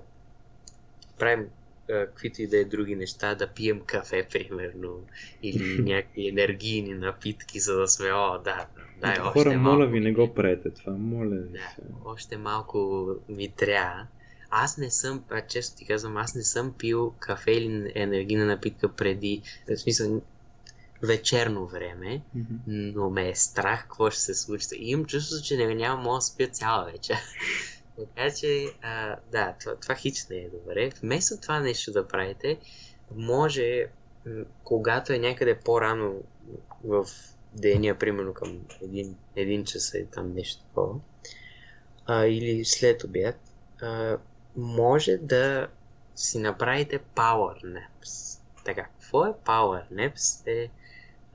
правим 1.17 1.49
каквито 1.87 2.41
и 2.41 2.47
да 2.47 2.57
е 2.57 2.65
други 2.65 2.95
неща, 2.95 3.35
да 3.35 3.47
пием 3.47 3.81
кафе, 3.85 4.27
примерно, 4.31 5.05
или 5.43 5.81
някакви 5.91 6.27
енергийни 6.27 6.93
напитки, 6.93 7.59
за 7.59 7.75
да 7.75 7.87
сме, 7.87 8.13
о, 8.13 8.37
да, 8.37 8.67
дай 9.03 9.19
още 9.19 9.39
Хора, 9.39 9.57
малко. 9.57 9.77
моля 9.77 9.87
ви, 9.87 9.99
не 9.99 10.13
го 10.13 10.33
правете 10.33 10.69
това. 10.69 10.93
Моля 10.93 11.29
ви 11.29 11.49
Да, 11.49 11.69
още 12.05 12.37
малко 12.37 13.07
ми 13.29 13.49
трябва. 13.49 14.07
Аз 14.49 14.77
не 14.77 14.89
съм, 14.89 15.23
а, 15.29 15.41
често 15.41 15.77
ти 15.77 15.85
казвам, 15.85 16.17
аз 16.17 16.35
не 16.35 16.43
съм 16.43 16.73
пил 16.73 17.13
кафе 17.19 17.51
или 17.51 17.91
енергийна 17.95 18.45
напитка 18.45 18.89
преди, 18.89 19.41
в 19.69 19.77
смисъл, 19.77 20.21
вечерно 21.03 21.67
време, 21.67 22.21
Мгм. 22.35 22.55
но 22.67 23.09
ме 23.09 23.29
е 23.29 23.35
страх 23.35 23.81
какво 23.81 24.09
ще 24.09 24.21
се 24.21 24.33
случи. 24.33 24.65
И 24.75 24.89
имам 24.89 25.05
чувство, 25.05 25.43
че 25.43 25.57
не, 25.57 25.75
няма 25.75 26.01
мога 26.03 26.17
да 26.17 26.21
спя 26.21 26.47
цяла 26.47 26.85
вечер. 26.85 27.17
така 27.97 28.31
че, 28.35 28.65
а, 28.81 29.15
да, 29.31 29.55
това, 29.59 29.75
това 29.75 29.95
хич 29.95 30.27
не 30.29 30.35
е 30.35 30.49
добре. 30.49 30.89
Вместо 31.01 31.37
това 31.41 31.59
нещо 31.59 31.91
да 31.91 32.07
правите, 32.07 32.57
може, 33.15 33.85
когато 34.63 35.13
е 35.13 35.19
някъде 35.19 35.55
по-рано 35.55 36.13
в 36.83 37.05
деня, 37.55 37.95
примерно 37.95 38.33
към 38.33 38.59
един, 38.81 39.15
един 39.35 39.65
час 39.65 39.93
и 39.93 40.05
там 40.11 40.33
нещо 40.33 40.63
такова, 40.63 40.99
а, 42.05 42.25
или 42.25 42.65
след 42.65 43.03
обяд, 43.03 43.35
а, 43.81 44.17
може 44.55 45.17
да 45.17 45.67
си 46.15 46.39
направите 46.39 46.99
power 47.15 47.63
naps. 47.63 48.39
Така, 48.65 48.83
какво 48.83 49.25
е 49.25 49.33
power 49.45 49.91
naps 49.91 50.47
е 50.47 50.69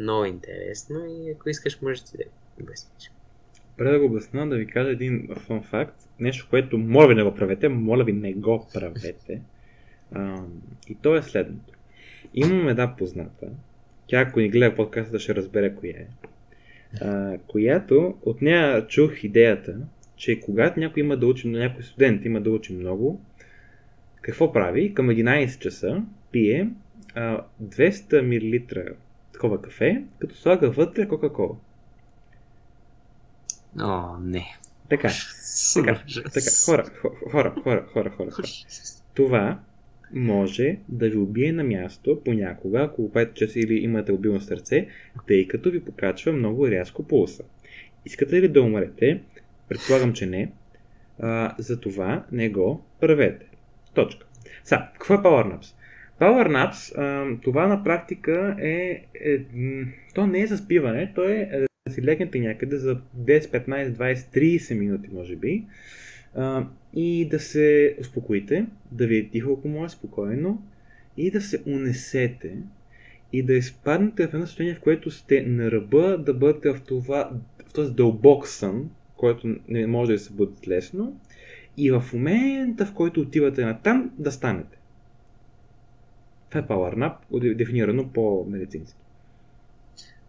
много 0.00 0.24
интересно 0.24 1.04
и 1.06 1.30
ако 1.30 1.48
искаш 1.48 1.80
можеш 1.82 2.04
ти 2.04 2.16
да 2.16 2.24
обясниш. 2.62 3.10
Преди 3.76 3.90
да 3.90 3.98
го 3.98 4.06
обясна, 4.06 4.48
да 4.48 4.56
ви 4.56 4.66
кажа 4.66 4.90
един 4.90 5.28
фан 5.36 5.62
факт. 5.62 6.08
Нещо, 6.20 6.46
което 6.50 6.78
моля 6.78 7.08
ви 7.08 7.14
не 7.14 7.22
го 7.22 7.34
правете, 7.34 7.68
моля 7.68 8.04
ви 8.04 8.12
не 8.12 8.32
го 8.32 8.66
правете. 8.74 9.42
А, 10.12 10.44
и 10.88 10.94
то 10.94 11.16
е 11.16 11.22
следното. 11.22 11.74
Имам 12.34 12.68
една 12.68 12.96
позната, 12.96 13.48
тя 14.09 14.20
ако 14.20 14.40
ни 14.40 14.48
гледа 14.48 14.74
подкаста 14.76 15.18
ще 15.18 15.34
разбере 15.34 15.74
коя 15.74 15.96
е, 15.96 16.06
а, 17.00 17.38
която 17.46 18.14
от 18.22 18.42
нея 18.42 18.86
чух 18.86 19.24
идеята, 19.24 19.76
че 20.16 20.40
когато 20.40 20.80
някой 20.80 21.02
има 21.02 21.16
да 21.16 21.26
учи, 21.26 21.48
някой 21.48 21.82
студент 21.82 22.24
има 22.24 22.40
да 22.40 22.50
учи 22.50 22.72
много, 22.72 23.20
какво 24.22 24.52
прави? 24.52 24.94
Към 24.94 25.09
11 25.09 25.59
часа 25.59 26.02
пие 26.32 26.70
а, 27.14 27.42
200 27.62 28.22
мл 28.22 28.84
такова 29.32 29.62
кафе, 29.62 30.02
като 30.18 30.34
слага 30.34 30.70
вътре 30.70 31.09
Кока-Кола. 31.09 31.56
О, 33.80 34.16
не. 34.20 34.46
Така, 34.88 35.09
така, 35.74 36.02
така, 36.34 36.50
хора, 36.66 36.84
хо- 36.84 37.30
хора, 37.30 37.54
хора, 37.62 37.86
хора, 37.92 38.11
хора, 38.11 38.30
хора. 38.30 38.46
Това 39.14 39.61
може 40.12 40.76
да 40.88 41.11
ви 41.11 41.16
убие 41.16 41.52
на 41.52 41.64
място 41.64 42.20
понякога, 42.24 42.80
ако 42.80 43.12
правите 43.12 43.34
често 43.34 43.59
или 43.59 43.74
имате 43.74 44.12
обилно 44.12 44.40
сърце, 44.40 44.86
тъй 45.26 45.48
като 45.48 45.70
ви 45.70 45.84
покачва 45.84 46.32
много 46.32 46.68
рязко 46.68 47.06
пулса. 47.06 47.44
Искате 48.06 48.42
ли 48.42 48.48
да 48.48 48.62
умрете? 48.62 49.20
Предполагам, 49.68 50.12
че 50.12 50.26
не. 50.26 50.52
А, 51.18 51.54
затова 51.59 52.24
не 52.32 52.48
го 52.48 52.84
правете. 53.00 53.46
Точка. 53.94 54.26
Сега, 54.64 54.90
какво 54.92 55.14
е 55.14 55.18
Power 55.18 55.56
Naps? 55.56 55.74
Power 56.20 56.48
Naps, 56.48 56.98
а, 56.98 57.40
това 57.42 57.66
на 57.66 57.84
практика 57.84 58.56
е, 58.61 59.04
е 59.14 59.38
то 60.14 60.26
не 60.26 60.40
е 60.40 60.46
за 60.46 60.59
спиване, 60.59 61.12
то 61.14 61.24
е 61.28 61.48
е 61.52 61.61
да 61.61 61.94
си 61.94 62.02
легнете 62.02 62.40
някъде 62.40 62.76
за 62.76 63.00
10, 63.18 63.66
15, 63.66 63.92
20, 63.92 64.14
30 64.14 64.78
минути, 64.78 65.09
може 65.12 65.36
би, 65.36 65.64
а, 66.34 66.66
и 66.95 67.28
да 67.28 67.41
се 67.41 67.97
успокоите, 68.01 68.66
да 68.93 69.07
ви 69.07 69.18
е 69.18 69.28
тихо, 69.28 69.53
ако 69.59 69.68
може, 69.68 69.93
спокойно, 69.93 70.62
и 71.16 71.30
да 71.30 71.41
се 71.41 71.62
унесете, 71.66 72.57
и 73.32 73.43
да 73.43 73.55
изпаднете 73.55 74.26
в 74.26 74.34
едно 74.34 74.47
състояние, 74.47 74.74
в 74.74 74.80
което 74.80 75.11
сте 75.11 75.43
на 75.43 75.70
ръба 75.70 76.18
да 76.18 76.34
бъдете 76.34 76.70
в, 76.70 76.80
това, 76.80 77.30
в 77.68 77.72
този 77.72 77.93
дълбок 77.95 78.49
сън, 78.49 78.91
който 79.16 79.57
не 79.68 79.86
може 79.86 80.12
да 80.12 80.18
се 80.18 80.32
бъдете 80.32 80.70
лесно, 80.70 81.20
и 81.76 81.91
в 81.91 82.05
момента, 82.12 82.86
в 82.86 82.95
който 82.95 83.20
отивате 83.20 83.64
на 83.64 83.82
там, 83.82 84.11
да 84.18 84.32
станете. 84.32 84.78
Това 86.49 86.61
е 86.61 86.66
Power 86.66 86.97
Nap, 86.97 87.55
дефинирано 87.55 88.09
по-медицински. 88.12 89.01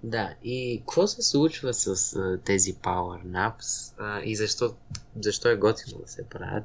Да, 0.03 0.35
и 0.43 0.79
какво 0.79 1.07
се 1.07 1.21
случва 1.21 1.73
с 1.73 2.15
а, 2.15 2.39
тези 2.45 2.73
Power 2.73 3.25
Naps 3.25 3.93
а, 3.97 4.21
и 4.23 4.35
защо, 4.35 4.75
защо 5.19 5.49
е 5.49 5.55
готино 5.55 6.01
да 6.01 6.07
се 6.07 6.23
правят? 6.23 6.63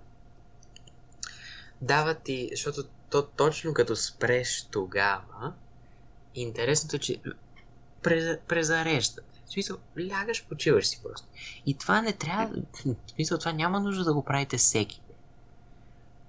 Дава 1.81 2.15
ти, 2.15 2.49
защото 2.53 2.85
то 3.11 3.27
точно 3.27 3.75
като 3.75 3.97
спреш 3.97 4.69
тогава, 4.71 5.53
интересното 6.35 6.97
е, 6.97 6.99
че 6.99 7.21
през, 8.03 8.39
презарежда. 8.49 9.23
В 9.47 9.53
смисъл, 9.53 9.79
лягаш, 10.11 10.47
почиваш 10.49 10.87
си 10.87 11.01
просто. 11.03 11.29
И 11.67 11.75
това 11.75 12.03
не 12.03 12.13
трябва, 12.13 12.57
в 12.85 13.11
смисъл, 13.11 13.39
това 13.39 13.53
няма 13.53 13.81
нужда 13.81 14.05
да 14.05 14.15
го 14.15 14.25
правите 14.25 14.57
всеки. 14.57 15.01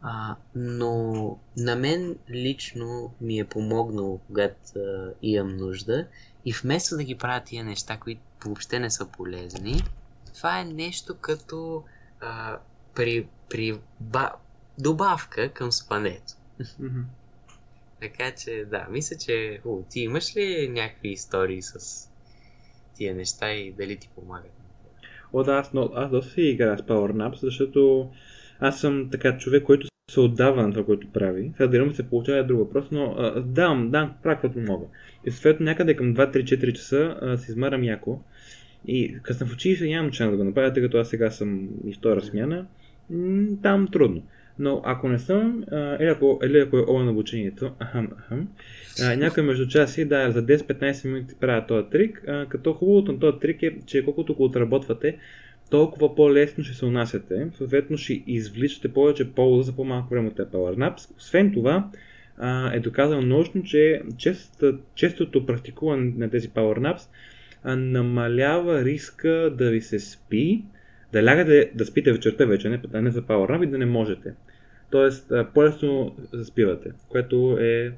А, 0.01 0.35
но 0.55 1.37
на 1.57 1.75
мен 1.75 2.15
лично 2.29 3.13
ми 3.21 3.39
е 3.39 3.45
помогнало, 3.45 4.19
когато 4.27 4.79
а, 4.79 5.13
имам 5.21 5.57
нужда. 5.57 6.07
И 6.45 6.53
вместо 6.53 6.97
да 6.97 7.03
ги 7.03 7.15
правя 7.15 7.43
тия 7.45 7.63
неща, 7.63 7.97
които 7.97 8.21
въобще 8.45 8.79
не 8.79 8.89
са 8.89 9.05
полезни, 9.05 9.81
това 10.35 10.59
е 10.59 10.65
нещо 10.65 11.15
като 11.21 11.83
а, 12.21 12.57
при, 12.95 13.27
при 13.49 13.79
ба, 13.99 14.31
добавка 14.79 15.49
към 15.49 15.71
спането. 15.71 16.33
Така 18.01 18.31
че, 18.31 18.65
да, 18.65 18.87
мисля, 18.89 19.15
че... 19.17 19.59
О, 19.65 19.81
ти 19.89 19.99
имаш 19.99 20.35
ли 20.35 20.69
някакви 20.69 21.09
истории 21.09 21.61
с 21.61 22.09
тия 22.95 23.15
неща 23.15 23.51
и 23.51 23.71
дали 23.71 23.97
ти 23.97 24.09
помагат? 24.15 24.51
О, 25.33 25.43
да, 25.43 25.53
аз, 25.53 25.73
но, 25.73 25.91
аз 25.95 26.11
доста 26.11 26.31
си 26.31 26.41
играя 26.41 26.77
с 26.77 26.81
Power 26.81 27.11
Naps, 27.11 27.41
защото 27.41 28.09
аз 28.59 28.79
съм 28.81 29.09
така 29.11 29.37
човек, 29.37 29.63
който 29.63 29.87
се 30.11 30.19
отдава 30.19 30.63
на 30.63 30.71
това, 30.71 30.85
което 30.85 31.11
прави. 31.11 31.53
Сега 31.57 31.85
му 31.85 31.93
се 31.93 32.09
получава 32.09 32.37
е 32.37 32.43
друг 32.43 32.59
въпрос, 32.59 32.85
но 32.91 33.15
а, 33.17 33.41
давам, 33.41 33.91
давам, 33.91 34.13
правя 34.23 34.41
каквото 34.41 34.71
мога. 34.71 34.85
И 35.25 35.31
съответно 35.31 35.63
някъде 35.63 35.95
към 35.95 36.15
2-3-4 36.15 36.73
часа 36.73 37.17
а, 37.21 37.37
се 37.37 37.51
измарам 37.51 37.83
яко 37.83 38.21
И 38.87 39.17
като 39.23 39.37
съм 39.37 39.47
в 39.47 39.53
училище 39.53 39.87
нямам 39.87 40.11
шанс 40.11 40.31
да 40.31 40.37
го 40.37 40.43
направя, 40.43 40.73
тъй 40.73 40.83
като 40.83 40.97
аз 40.97 41.09
сега 41.09 41.31
съм 41.31 41.69
и 41.87 41.93
втора 41.93 42.21
смяна, 42.21 42.65
там 43.61 43.87
трудно. 43.91 44.23
Но 44.59 44.81
ако 44.85 45.09
не 45.09 45.19
съм, 45.19 45.63
а, 45.71 45.97
или, 46.01 46.09
ако, 46.09 46.39
или 46.43 46.59
ако 46.59 46.77
е 46.77 47.03
на 47.03 47.11
обучението, 47.11 47.71
ахам, 47.83 48.07
ахам, 48.17 48.47
а, 49.03 49.15
някой 49.15 49.43
между 49.43 49.67
часи, 49.67 50.05
да, 50.05 50.31
за 50.31 50.45
10-15 50.45 51.07
минути 51.07 51.35
правя 51.39 51.65
този 51.67 51.89
трик, 51.89 52.23
а, 52.27 52.45
като 52.45 52.73
хубавото 52.73 53.11
на 53.11 53.19
този 53.19 53.39
трик 53.39 53.63
е, 53.63 53.77
че 53.85 54.05
колкото 54.05 54.35
го 54.35 54.43
отработвате, 54.43 55.17
толкова 55.69 56.15
по-лесно 56.15 56.63
ще 56.63 56.73
се 56.73 56.85
унасяте, 56.85 57.47
съответно 57.57 57.97
ще 57.97 58.23
извличате 58.27 58.93
повече 58.93 59.31
полза 59.31 59.63
за 59.63 59.75
по-малко 59.75 60.09
време 60.09 60.27
от 60.27 60.37
Power 60.37 60.75
Naps. 60.77 61.17
Освен 61.17 61.53
това, 61.53 61.89
а, 62.37 62.75
е 62.75 62.79
доказано 62.79 63.21
научно, 63.21 63.63
че 63.63 64.01
честото, 64.17 64.79
честото 64.95 65.45
практикуване 65.45 66.13
на 66.17 66.29
тези 66.29 66.49
Power 66.49 66.79
Naps 66.79 67.09
а, 67.63 67.75
намалява 67.75 68.85
риска 68.85 69.53
да 69.57 69.71
ви 69.71 69.81
се 69.81 69.99
спи, 69.99 70.63
да 71.13 71.23
лягате 71.23 71.71
да 71.75 71.85
спите 71.85 72.13
вечерта 72.13 72.45
вече, 72.45 72.69
не, 72.69 73.01
не 73.01 73.11
за 73.11 73.21
Power 73.21 73.51
Nap 73.51 73.63
и 73.63 73.69
да 73.71 73.77
не 73.77 73.85
можете. 73.85 74.33
Тоест, 74.89 75.31
по-лесно 75.53 76.15
заспивате, 76.33 76.91
което 77.09 77.57
е 77.61 77.91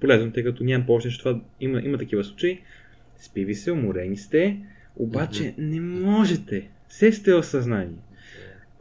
полезно, 0.00 0.32
тъй 0.32 0.44
като 0.44 0.64
нямам 0.64 0.86
повече, 0.86 1.10
че 1.10 1.18
това 1.18 1.40
има, 1.60 1.80
има 1.84 1.98
такива 1.98 2.24
случаи. 2.24 2.60
Спи 3.18 3.44
ви 3.44 3.54
се, 3.54 3.72
уморени 3.72 4.16
сте, 4.16 4.58
обаче 4.96 5.42
mm-hmm. 5.42 5.54
не 5.58 5.80
можете. 5.80 6.68
Все 6.88 7.12
сте 7.12 7.34
осъзнани. 7.34 7.96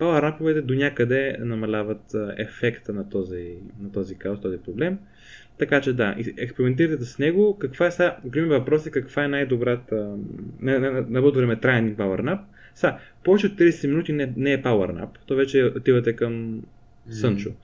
Power 0.02 0.22
раповете 0.22 0.62
до 0.62 0.74
някъде 0.74 1.38
намаляват 1.40 2.16
ефекта 2.38 2.94
на 2.94 3.10
този, 3.10 3.56
на 3.82 3.92
този 3.92 4.16
каос, 4.16 4.42
този 4.42 4.58
проблем. 4.58 5.00
Така 5.58 5.82
че 5.82 5.94
да, 5.94 6.16
експериментирайте 6.38 7.06
с 7.06 7.20
него. 7.20 7.58
Каква 7.60 7.86
е 7.86 7.92
сега, 7.92 8.18
големи 8.26 8.48
въпрос 8.48 8.86
е 8.86 8.92
каква 8.92 9.24
е 9.24 9.28
най-добрата, 9.28 10.18
не, 10.62 10.80
не 10.80 11.20
време 11.20 11.60
траен 11.60 11.96
Power 11.96 12.22
Nap. 12.22 12.40
Са, 12.76 12.94
повече 13.24 13.48
от 13.48 13.54
30 13.54 13.88
минути 13.88 14.14
не, 14.14 14.34
не 14.38 14.54
е 14.54 14.62
Power 14.62 15.02
Nap, 15.02 15.10
то 15.26 15.36
вече 15.36 15.64
отивате 15.64 16.16
към 16.16 16.62
сънчо. 17.10 17.50
Mm. 17.50 17.56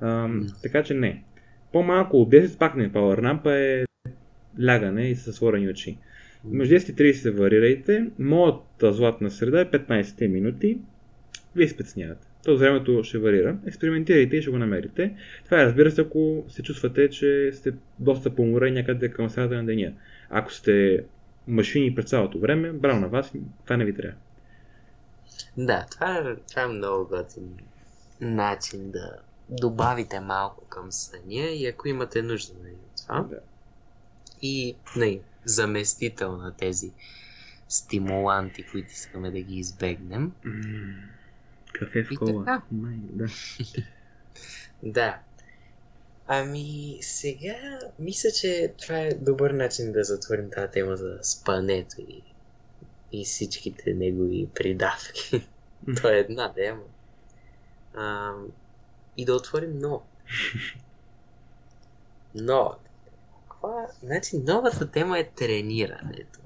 А, 0.00 0.06
mm. 0.06 0.62
Така 0.62 0.82
че 0.82 0.94
не. 0.94 1.22
По-малко 1.72 2.16
от 2.16 2.30
10 2.32 2.58
пак 2.58 2.76
не 2.76 2.84
е 2.84 2.90
Power 2.90 3.20
Nap, 3.20 3.50
е 3.56 3.84
лягане 4.64 5.08
и 5.08 5.16
със 5.16 5.36
сворени 5.36 5.68
очи. 5.68 5.98
Между 6.44 6.74
10 6.74 6.90
и 6.90 6.94
30 6.94 7.12
се 7.12 7.30
варирайте. 7.30 8.06
Моята 8.18 8.92
златна 8.92 9.30
среда 9.30 9.60
е 9.60 9.70
15 9.70 10.26
минути. 10.26 10.78
Вие 11.56 11.68
спецнявате. 11.68 12.26
То 12.44 12.58
времето 12.58 13.04
ще 13.04 13.18
варира. 13.18 13.56
Експериментирайте 13.66 14.36
и 14.36 14.42
ще 14.42 14.50
го 14.50 14.58
намерите. 14.58 15.16
Това 15.44 15.62
е 15.62 15.64
разбира 15.64 15.90
се, 15.90 16.00
ако 16.00 16.44
се 16.48 16.62
чувствате, 16.62 17.10
че 17.10 17.50
сте 17.54 17.72
доста 17.98 18.34
поморени 18.34 18.74
някъде 18.74 19.10
към 19.10 19.30
средата 19.30 19.54
на 19.54 19.66
деня. 19.66 19.92
Ако 20.30 20.52
сте 20.52 21.04
машини 21.48 21.94
през 21.94 22.04
цялото 22.04 22.38
време, 22.38 22.72
браво 22.72 23.00
на 23.00 23.08
вас, 23.08 23.32
това 23.64 23.76
не 23.76 23.84
ви 23.84 23.94
трябва. 23.94 24.16
Да, 25.56 25.86
това 25.90 26.16
е, 26.16 26.36
това 26.48 26.62
е 26.62 26.66
много 26.66 27.08
готин 27.08 27.56
начин 28.20 28.90
да 28.90 29.18
добавите 29.48 30.20
малко 30.20 30.64
към 30.64 30.92
съня 30.92 31.50
и 31.50 31.66
ако 31.66 31.88
имате 31.88 32.22
нужда 32.22 32.54
на 32.54 32.62
нали, 32.62 32.74
това. 33.02 33.20
Да. 33.20 33.38
И 34.42 34.76
не, 34.96 35.20
заместител 35.44 36.36
на 36.36 36.54
тези 36.56 36.92
стимуланти, 37.68 38.66
които 38.72 38.88
искаме 38.90 39.30
да 39.30 39.40
ги 39.40 39.56
избегнем. 39.56 40.32
Mm, 40.46 40.94
кафе 41.78 42.02
в 42.02 42.08
кола. 42.18 42.62
Май, 42.72 42.96
да. 42.96 43.26
да. 44.82 45.18
Ами, 46.26 46.98
сега 47.00 47.78
мисля, 47.98 48.30
че 48.30 48.74
това 48.82 48.98
е 48.98 49.14
добър 49.14 49.50
начин 49.50 49.92
да 49.92 50.04
затворим 50.04 50.50
тази 50.50 50.72
тема 50.72 50.96
за 50.96 51.18
спането 51.22 52.00
и, 52.00 52.22
и 53.12 53.24
всичките 53.24 53.94
негови 53.94 54.48
придавки. 54.54 55.30
То 56.02 56.08
е 56.08 56.18
една 56.18 56.52
тема. 56.52 56.82
А, 57.94 58.32
и 59.16 59.24
да 59.24 59.34
отворим 59.34 59.78
но. 59.78 60.02
Но, 62.34 62.76
каква... 63.48 63.86
Значи, 64.02 64.38
новата 64.38 64.90
тема 64.90 65.18
е 65.18 65.30
тренирането. 65.30 66.40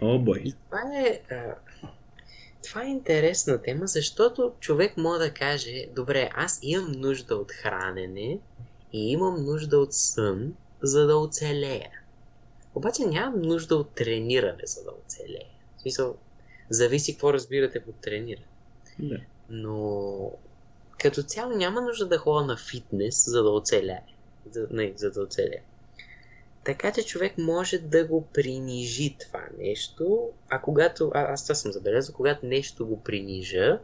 О, 0.00 0.18
бой. 0.18 0.42
И 0.44 0.52
това 0.52 0.80
е... 0.94 1.20
А... 1.30 1.54
Това 2.64 2.82
е 2.82 2.88
интересна 2.88 3.62
тема, 3.62 3.86
защото 3.86 4.52
човек 4.60 4.96
може 4.96 5.28
да 5.28 5.34
каже, 5.34 5.86
добре, 5.94 6.30
аз 6.34 6.58
имам 6.62 6.92
нужда 6.92 7.36
от 7.36 7.52
хранене 7.52 8.38
и 8.92 9.12
имам 9.12 9.44
нужда 9.44 9.78
от 9.78 9.94
сън, 9.94 10.54
за 10.82 11.06
да 11.06 11.16
оцелея. 11.16 11.90
Обаче 12.74 13.06
нямам 13.06 13.42
нужда 13.42 13.76
от 13.76 13.94
трениране, 13.94 14.62
за 14.64 14.84
да 14.84 14.90
оцелея. 14.90 15.46
В 15.76 15.80
смисъл, 15.80 16.16
зависи 16.70 17.12
какво 17.12 17.32
разбирате 17.32 17.80
под 17.80 17.94
трениране. 17.94 18.46
Да. 18.98 19.20
Но 19.50 20.32
като 20.98 21.22
цяло 21.22 21.56
няма 21.56 21.80
нужда 21.80 22.08
да 22.08 22.18
ходя 22.18 22.46
на 22.46 22.56
фитнес, 22.56 23.24
за 23.30 23.42
да 23.42 23.50
оцеляе. 23.50 24.02
За, 24.50 24.66
не, 24.70 24.92
за 24.96 25.10
да 25.10 25.22
оцеляе. 25.22 25.62
Така 26.64 26.92
че 26.92 27.06
човек 27.06 27.38
може 27.38 27.78
да 27.78 28.04
го 28.06 28.26
принижи 28.26 29.16
това 29.20 29.44
нещо, 29.58 30.30
а 30.48 30.60
когато, 30.60 31.10
а, 31.14 31.32
аз 31.32 31.44
това 31.44 31.54
съм 31.54 31.72
забелязал, 31.72 32.14
когато 32.14 32.46
нещо 32.46 32.86
го 32.86 33.02
принижа, 33.02 33.80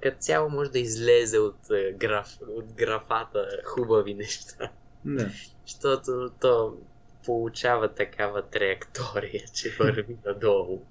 като 0.00 0.18
цяло 0.18 0.50
може 0.50 0.70
да 0.70 0.78
излезе 0.78 1.38
от, 1.38 1.58
граф, 1.94 2.38
от 2.48 2.72
графата 2.72 3.48
хубави 3.64 4.14
неща. 4.14 4.72
Не. 5.04 5.30
Защото 5.66 6.30
то 6.40 6.76
получава 7.24 7.94
такава 7.94 8.42
траектория, 8.42 9.44
че 9.54 9.70
върви 9.78 10.16
надолу. 10.26 10.82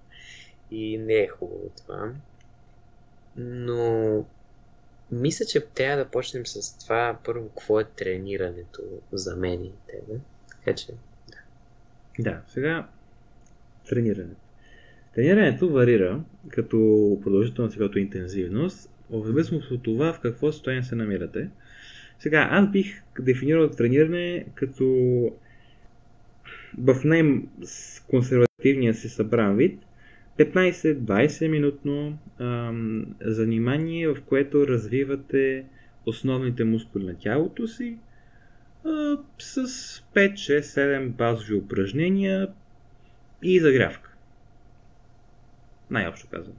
И 0.72 0.98
не 0.98 1.14
е 1.14 1.28
хубаво 1.28 1.72
това. 1.78 2.12
Но 3.36 4.26
мисля, 5.12 5.46
че 5.46 5.66
трябва 5.66 6.04
да 6.04 6.10
почнем 6.10 6.46
с 6.46 6.78
това 6.80 7.18
първо, 7.26 7.50
какво 7.50 7.80
е 7.80 7.84
тренирането 7.84 8.82
за 9.12 9.36
мен 9.36 9.66
и 9.66 9.72
тебе. 9.88 10.20
Така 10.50 10.76
че, 10.76 10.88
да. 10.88 11.38
Да, 12.20 12.42
сега 12.48 12.88
тренирането. 13.90 14.42
Тренирането 15.16 15.70
варира 15.70 16.24
като 16.50 16.78
продължителност 17.24 17.78
като 17.78 18.00
интензивност, 18.00 18.90
в 19.10 19.26
зависимост 19.26 19.72
от 19.72 19.84
това 19.84 20.14
в 20.14 20.20
какво 20.20 20.52
състояние 20.52 20.84
се 20.84 20.96
намирате. 20.96 21.50
Сега, 22.20 22.48
аз 22.52 22.72
бих 22.72 23.04
дефинирал 23.20 23.70
трениране 23.70 24.46
като 24.56 24.86
в 26.78 26.96
най-консервативния 27.04 28.94
си 28.94 29.10
събран 29.10 29.56
вид 29.56 29.80
15-20 30.38 31.48
минутно 31.48 32.18
ам, 32.40 33.16
занимание, 33.22 34.08
в 34.08 34.18
което 34.22 34.68
развивате 34.68 35.66
основните 36.06 36.64
мускули 36.64 37.06
на 37.06 37.18
тялото 37.20 37.68
си 37.68 37.98
а, 38.86 39.18
с 39.40 39.68
5-6-7 40.16 41.08
базови 41.10 41.54
упражнения 41.54 42.48
и 43.44 43.60
загрявка. 43.60 44.12
Най-общо 45.90 46.28
казвам. 46.32 46.56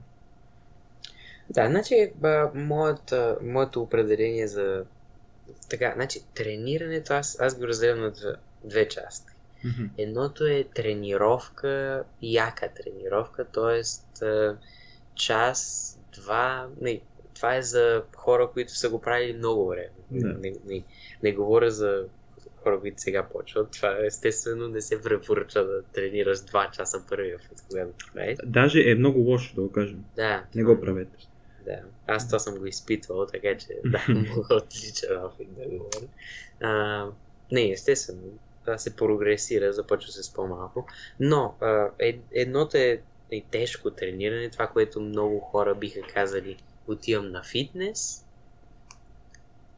Да, 1.49 1.67
значи 1.67 2.11
ба, 2.15 2.51
моето, 2.55 3.37
моето 3.41 3.81
определение 3.81 4.47
за 4.47 4.85
така, 5.69 5.93
значи 5.95 6.19
тренирането 6.35 7.13
аз, 7.13 7.39
аз 7.39 7.59
го 7.59 7.67
разделям 7.67 7.99
на 7.99 8.11
две, 8.11 8.33
две 8.63 8.87
части. 8.87 9.26
Mm-hmm. 9.65 9.89
Едното 9.97 10.45
е 10.45 10.63
тренировка, 10.75 12.03
яка 12.21 12.69
тренировка, 12.73 13.45
т.е. 13.45 13.81
час, 15.15 15.93
два, 16.13 16.67
не, 16.81 17.01
това 17.35 17.55
е 17.55 17.61
за 17.61 18.03
хора, 18.15 18.49
които 18.53 18.71
са 18.71 18.89
го 18.89 19.01
правили 19.01 19.33
много 19.33 19.67
време. 19.67 19.89
Yeah. 20.13 20.41
Не, 20.41 20.53
не, 20.65 20.83
не 21.23 21.33
говоря 21.33 21.71
за 21.71 22.05
хора, 22.63 22.79
които 22.79 23.01
сега 23.01 23.27
почват. 23.33 23.71
Това 23.71 23.97
естествено 24.05 24.67
не 24.67 24.81
се 24.81 25.01
препоръча 25.01 25.63
да 25.63 25.83
тренираш 25.83 26.37
2 26.37 26.71
часа 26.71 27.03
първия 27.09 27.37
път, 27.49 27.63
когато 27.69 27.93
правиш. 28.13 28.37
Даже 28.45 28.91
е 28.91 28.95
много 28.95 29.19
лошо 29.19 29.55
да 29.55 29.61
го 29.61 29.71
кажем. 29.71 30.03
Да. 30.15 30.45
Не 30.55 30.63
го 30.63 30.81
правете. 30.81 31.27
Да. 31.65 31.79
Аз 32.07 32.27
това 32.27 32.39
съм 32.39 32.57
го 32.57 32.65
изпитвал, 32.65 33.25
така 33.25 33.57
че 33.57 33.67
да, 33.85 34.05
мога 34.09 34.55
отличен 34.55 35.17
опит 35.25 35.55
да 35.55 35.65
говоря. 35.65 36.07
А, 36.61 37.05
не, 37.51 37.71
естествено, 37.71 38.21
се 38.77 38.95
прогресира, 38.95 39.73
започва 39.73 40.11
се 40.11 40.23
с 40.23 40.33
по-малко. 40.33 40.87
Но 41.19 41.55
е, 41.99 42.19
едното 42.31 42.77
е, 42.77 43.01
е 43.31 43.43
тежко 43.51 43.91
трениране, 43.91 44.49
това, 44.49 44.67
което 44.67 45.01
много 45.01 45.39
хора 45.39 45.75
биха 45.75 46.01
казали, 46.01 46.57
отивам 46.87 47.31
на 47.31 47.43
фитнес. 47.43 48.23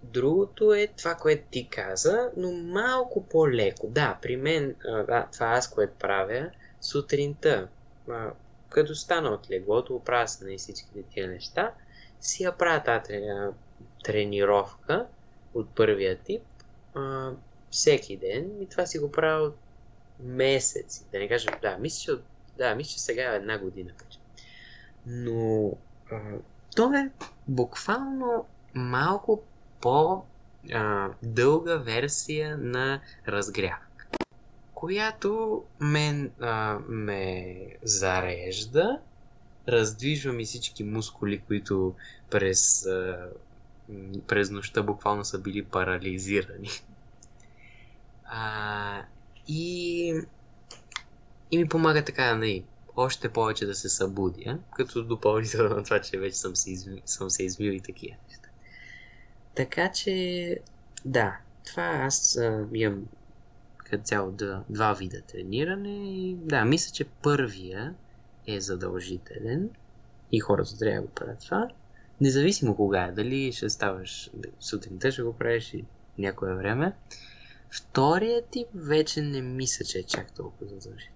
Другото 0.04 0.74
е 0.74 0.88
това, 0.98 1.16
което 1.16 1.44
ти 1.52 1.70
каза, 1.70 2.32
но 2.38 2.52
малко 2.52 3.26
по-леко. 3.26 3.88
Да, 3.88 4.18
при 4.22 4.36
мен, 4.36 4.76
а, 4.88 5.28
това 5.32 5.46
аз, 5.46 5.70
което 5.70 5.94
правя, 6.00 6.50
сутринта, 6.82 7.68
а, 8.10 8.32
като 8.70 8.96
стана 8.96 9.30
от 9.30 9.50
леглото, 9.52 9.96
оправя 9.96 10.28
се 10.28 10.58
всичките 10.58 11.04
тия 11.04 11.28
неща, 11.28 11.72
си 12.22 12.44
я 12.44 12.58
правя 12.58 12.84
тази 12.84 13.20
тренировка 14.04 15.06
от 15.54 15.76
първия 15.76 16.18
тип, 16.18 16.42
а, 16.94 17.32
всеки 17.72 18.18
ден 18.18 18.62
и 18.62 18.70
това 18.70 18.86
си 18.86 19.00
го 19.00 19.12
правя 19.12 19.44
от 19.44 19.58
месеци. 20.20 21.06
Да 21.12 21.20
не 21.20 21.28
кажа, 21.28 21.50
да, 21.62 21.78
мисля, 21.78 22.16
че 22.16 22.22
Да, 22.58 22.76
мисля, 22.76 22.92
че 22.92 23.00
сега 23.00 23.34
е 23.34 23.36
една 23.36 23.58
година. 23.58 23.92
Но 25.06 25.74
а, 26.12 26.18
то 26.76 26.94
е 26.94 27.12
буквално 27.48 28.46
малко 28.74 29.44
по 29.82 30.24
а, 30.74 31.10
дълга 31.24 31.76
версия 31.76 32.58
на 32.58 33.02
разгрявка, 33.28 34.08
която 34.74 35.64
ме, 35.80 36.30
а, 36.40 36.80
ме 36.88 37.56
зарежда, 37.84 39.00
раздвижва 39.68 40.34
ми 40.34 40.46
всички 40.46 40.84
мускули, 40.84 41.40
които 41.40 41.96
през, 42.30 42.86
а, 42.86 43.30
през 44.28 44.50
нощта 44.50 44.84
буквално 44.84 45.26
са 45.26 45.40
били 45.40 45.66
парализирани. 45.66 46.70
А, 48.32 49.04
и, 49.48 50.14
и 51.52 51.58
ми 51.58 51.68
помага 51.68 52.04
така, 52.04 52.36
нали, 52.36 52.66
още 52.96 53.30
повече 53.30 53.66
да 53.66 53.76
се 53.76 53.90
събудя, 53.90 54.60
като 54.76 55.04
допълнително 55.04 55.76
на 55.76 55.84
това, 55.84 56.02
че 56.02 56.20
вече 56.20 56.38
съм 56.38 56.56
се, 56.56 56.72
измил, 56.72 56.98
съм 57.06 57.30
се 57.30 57.44
измил 57.44 57.72
и 57.72 57.82
такива 57.82 58.16
неща. 58.30 58.50
Така 59.56 59.92
че, 59.92 60.58
да, 61.06 61.38
това 61.66 61.84
аз 61.84 62.38
а, 62.38 62.68
имам 62.74 63.06
като 63.78 64.04
цяло 64.04 64.32
два, 64.32 64.64
два 64.70 64.94
вида 64.94 65.22
трениране 65.22 66.14
и 66.14 66.36
да, 66.36 66.66
мисля, 66.66 66.94
че 66.94 67.06
първия 67.06 67.94
е 68.48 68.60
задължителен 68.60 69.70
и 70.32 70.40
хората 70.40 70.78
трябва 70.78 71.02
да 71.02 71.08
го 71.08 71.14
правят 71.14 71.40
това. 71.40 71.68
Независимо 72.22 72.76
кога 72.76 73.04
е, 73.04 73.12
дали 73.12 73.52
ще 73.52 73.70
ставаш 73.70 74.30
сутринта, 74.60 75.12
ще 75.12 75.22
го 75.22 75.34
правиш 75.34 75.74
и 75.74 75.86
някое 76.18 76.54
време. 76.54 76.94
Вторият 77.72 78.50
тип 78.52 78.68
вече 78.74 79.22
не 79.22 79.42
мисля, 79.42 79.86
че 79.86 80.00
е 80.00 80.04
чак 80.04 80.36
толкова 80.36 80.68
задължителен. 80.68 81.16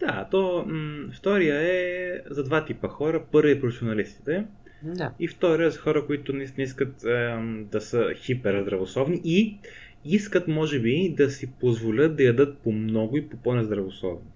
Да, 0.00 0.28
то 0.30 0.64
м- 0.66 1.12
втория 1.16 1.60
е 1.60 2.22
за 2.30 2.44
два 2.44 2.64
типа 2.64 2.88
хора. 2.88 3.24
Първи 3.32 3.52
е 3.52 3.60
професионалистите. 3.60 4.46
Да. 4.82 5.12
И 5.20 5.28
втория 5.28 5.66
е 5.66 5.70
за 5.70 5.78
хора, 5.78 6.06
които 6.06 6.32
не, 6.32 6.52
не 6.58 6.64
искат 6.64 7.04
е, 7.04 7.36
да 7.70 7.80
са 7.80 8.14
хиперздравословни 8.16 9.20
и 9.24 9.58
искат, 10.04 10.48
може 10.48 10.80
би, 10.80 11.14
да 11.16 11.30
си 11.30 11.52
позволят 11.52 12.16
да 12.16 12.22
ядат 12.22 12.58
по 12.58 12.72
много 12.72 13.16
и 13.16 13.28
по 13.28 13.36
по-нездравословно. 13.36 14.26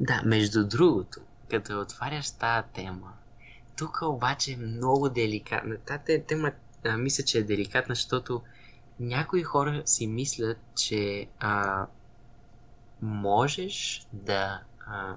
Да, 0.00 0.22
между 0.24 0.68
другото, 0.68 1.20
като 1.50 1.80
отваряш 1.80 2.30
тази 2.30 2.68
тема, 2.74 3.12
тук 3.78 3.98
обаче 4.02 4.52
е 4.52 4.56
много 4.56 5.08
деликатна. 5.08 5.76
Тази 5.86 6.22
тема 6.26 6.52
а, 6.84 6.96
мисля, 6.96 7.24
че 7.24 7.38
е 7.38 7.42
деликатна, 7.42 7.94
защото 7.94 8.42
някои 9.00 9.42
хора 9.42 9.82
си 9.84 10.06
мислят, 10.06 10.58
че 10.76 11.26
а, 11.40 11.86
можеш 13.02 14.06
да 14.12 14.60
а, 14.86 15.16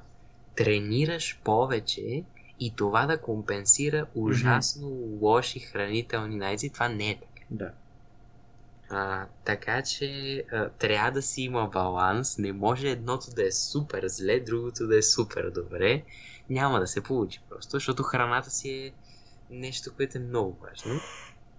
тренираш 0.55 1.39
повече 1.43 2.23
и 2.59 2.75
това 2.75 3.05
да 3.05 3.21
компенсира 3.21 4.05
ужасно 4.15 4.88
mm-hmm. 4.88 5.21
лоши 5.21 5.59
хранителни 5.59 6.36
найдзи. 6.36 6.69
Това 6.69 6.89
не 6.89 7.09
е 7.09 7.19
така. 7.19 7.45
Да. 7.51 7.71
А, 8.89 9.25
така 9.45 9.82
че 9.82 10.43
а, 10.51 10.69
трябва 10.69 11.11
да 11.11 11.21
си 11.21 11.41
има 11.41 11.67
баланс. 11.67 12.38
Не 12.38 12.53
може 12.53 12.89
едното 12.89 13.32
да 13.36 13.47
е 13.47 13.51
супер 13.51 14.07
зле, 14.07 14.39
другото 14.39 14.88
да 14.88 14.97
е 14.97 15.01
супер 15.01 15.49
добре. 15.49 16.03
Няма 16.49 16.80
да 16.80 16.88
се 16.88 17.03
получи 17.03 17.41
просто, 17.49 17.71
защото 17.71 18.03
храната 18.03 18.49
си 18.49 18.69
е 18.69 18.91
нещо, 19.49 19.91
което 19.95 20.17
е 20.17 20.21
много 20.21 20.57
важно. 20.61 20.99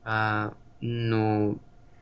А, 0.04 0.50
но 0.82 1.54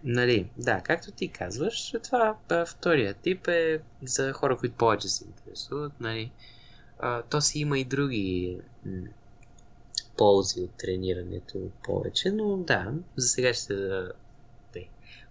Нали, 0.05 0.51
да, 0.57 0.81
както 0.81 1.13
ти 1.13 1.29
казваш, 1.29 1.95
това 2.05 2.39
а, 2.49 2.67
втория 2.67 3.15
тип 3.15 3.49
е 3.49 3.81
за 4.03 4.33
хора, 4.33 4.57
които 4.57 4.77
повече 4.77 5.09
се 5.09 5.25
интересуват. 5.25 5.93
Нали, 6.01 6.33
а, 6.99 7.23
то 7.23 7.41
си 7.41 7.59
има 7.59 7.79
и 7.79 7.85
други 7.85 8.59
м- 8.87 9.09
ползи 10.17 10.61
от 10.61 10.77
тренирането 10.77 11.71
повече, 11.83 12.31
но 12.31 12.57
да, 12.57 12.93
за 13.17 13.29
сега 13.29 13.55
ще 13.55 13.75
да, 13.75 14.13
да 14.75 14.81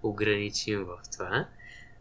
ограничим 0.03 0.83
в 0.83 0.97
това. 1.13 1.47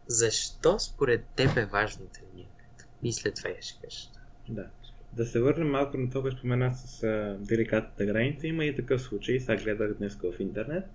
Защо 0.07 0.79
според 0.79 1.25
теб 1.35 1.57
е 1.57 1.65
важно 1.65 2.05
тренирането? 2.05 2.85
Мисля, 3.03 3.31
това 3.31 3.49
я 3.49 3.61
ще 3.61 3.81
кажа. 3.81 4.09
Да. 4.49 4.67
Да 5.13 5.25
се 5.25 5.39
върнем 5.39 5.69
малко 5.69 5.97
на 5.97 6.09
това, 6.09 6.21
което 6.21 6.37
спомена 6.37 6.75
с 6.75 7.03
а, 7.03 7.37
деликатната 7.39 8.05
граница. 8.05 8.47
Има 8.47 8.65
и 8.65 8.75
такъв 8.75 9.01
случай, 9.01 9.39
сега 9.39 9.63
гледах 9.63 9.93
днес 9.93 10.15
в 10.15 10.39
интернет. 10.39 10.85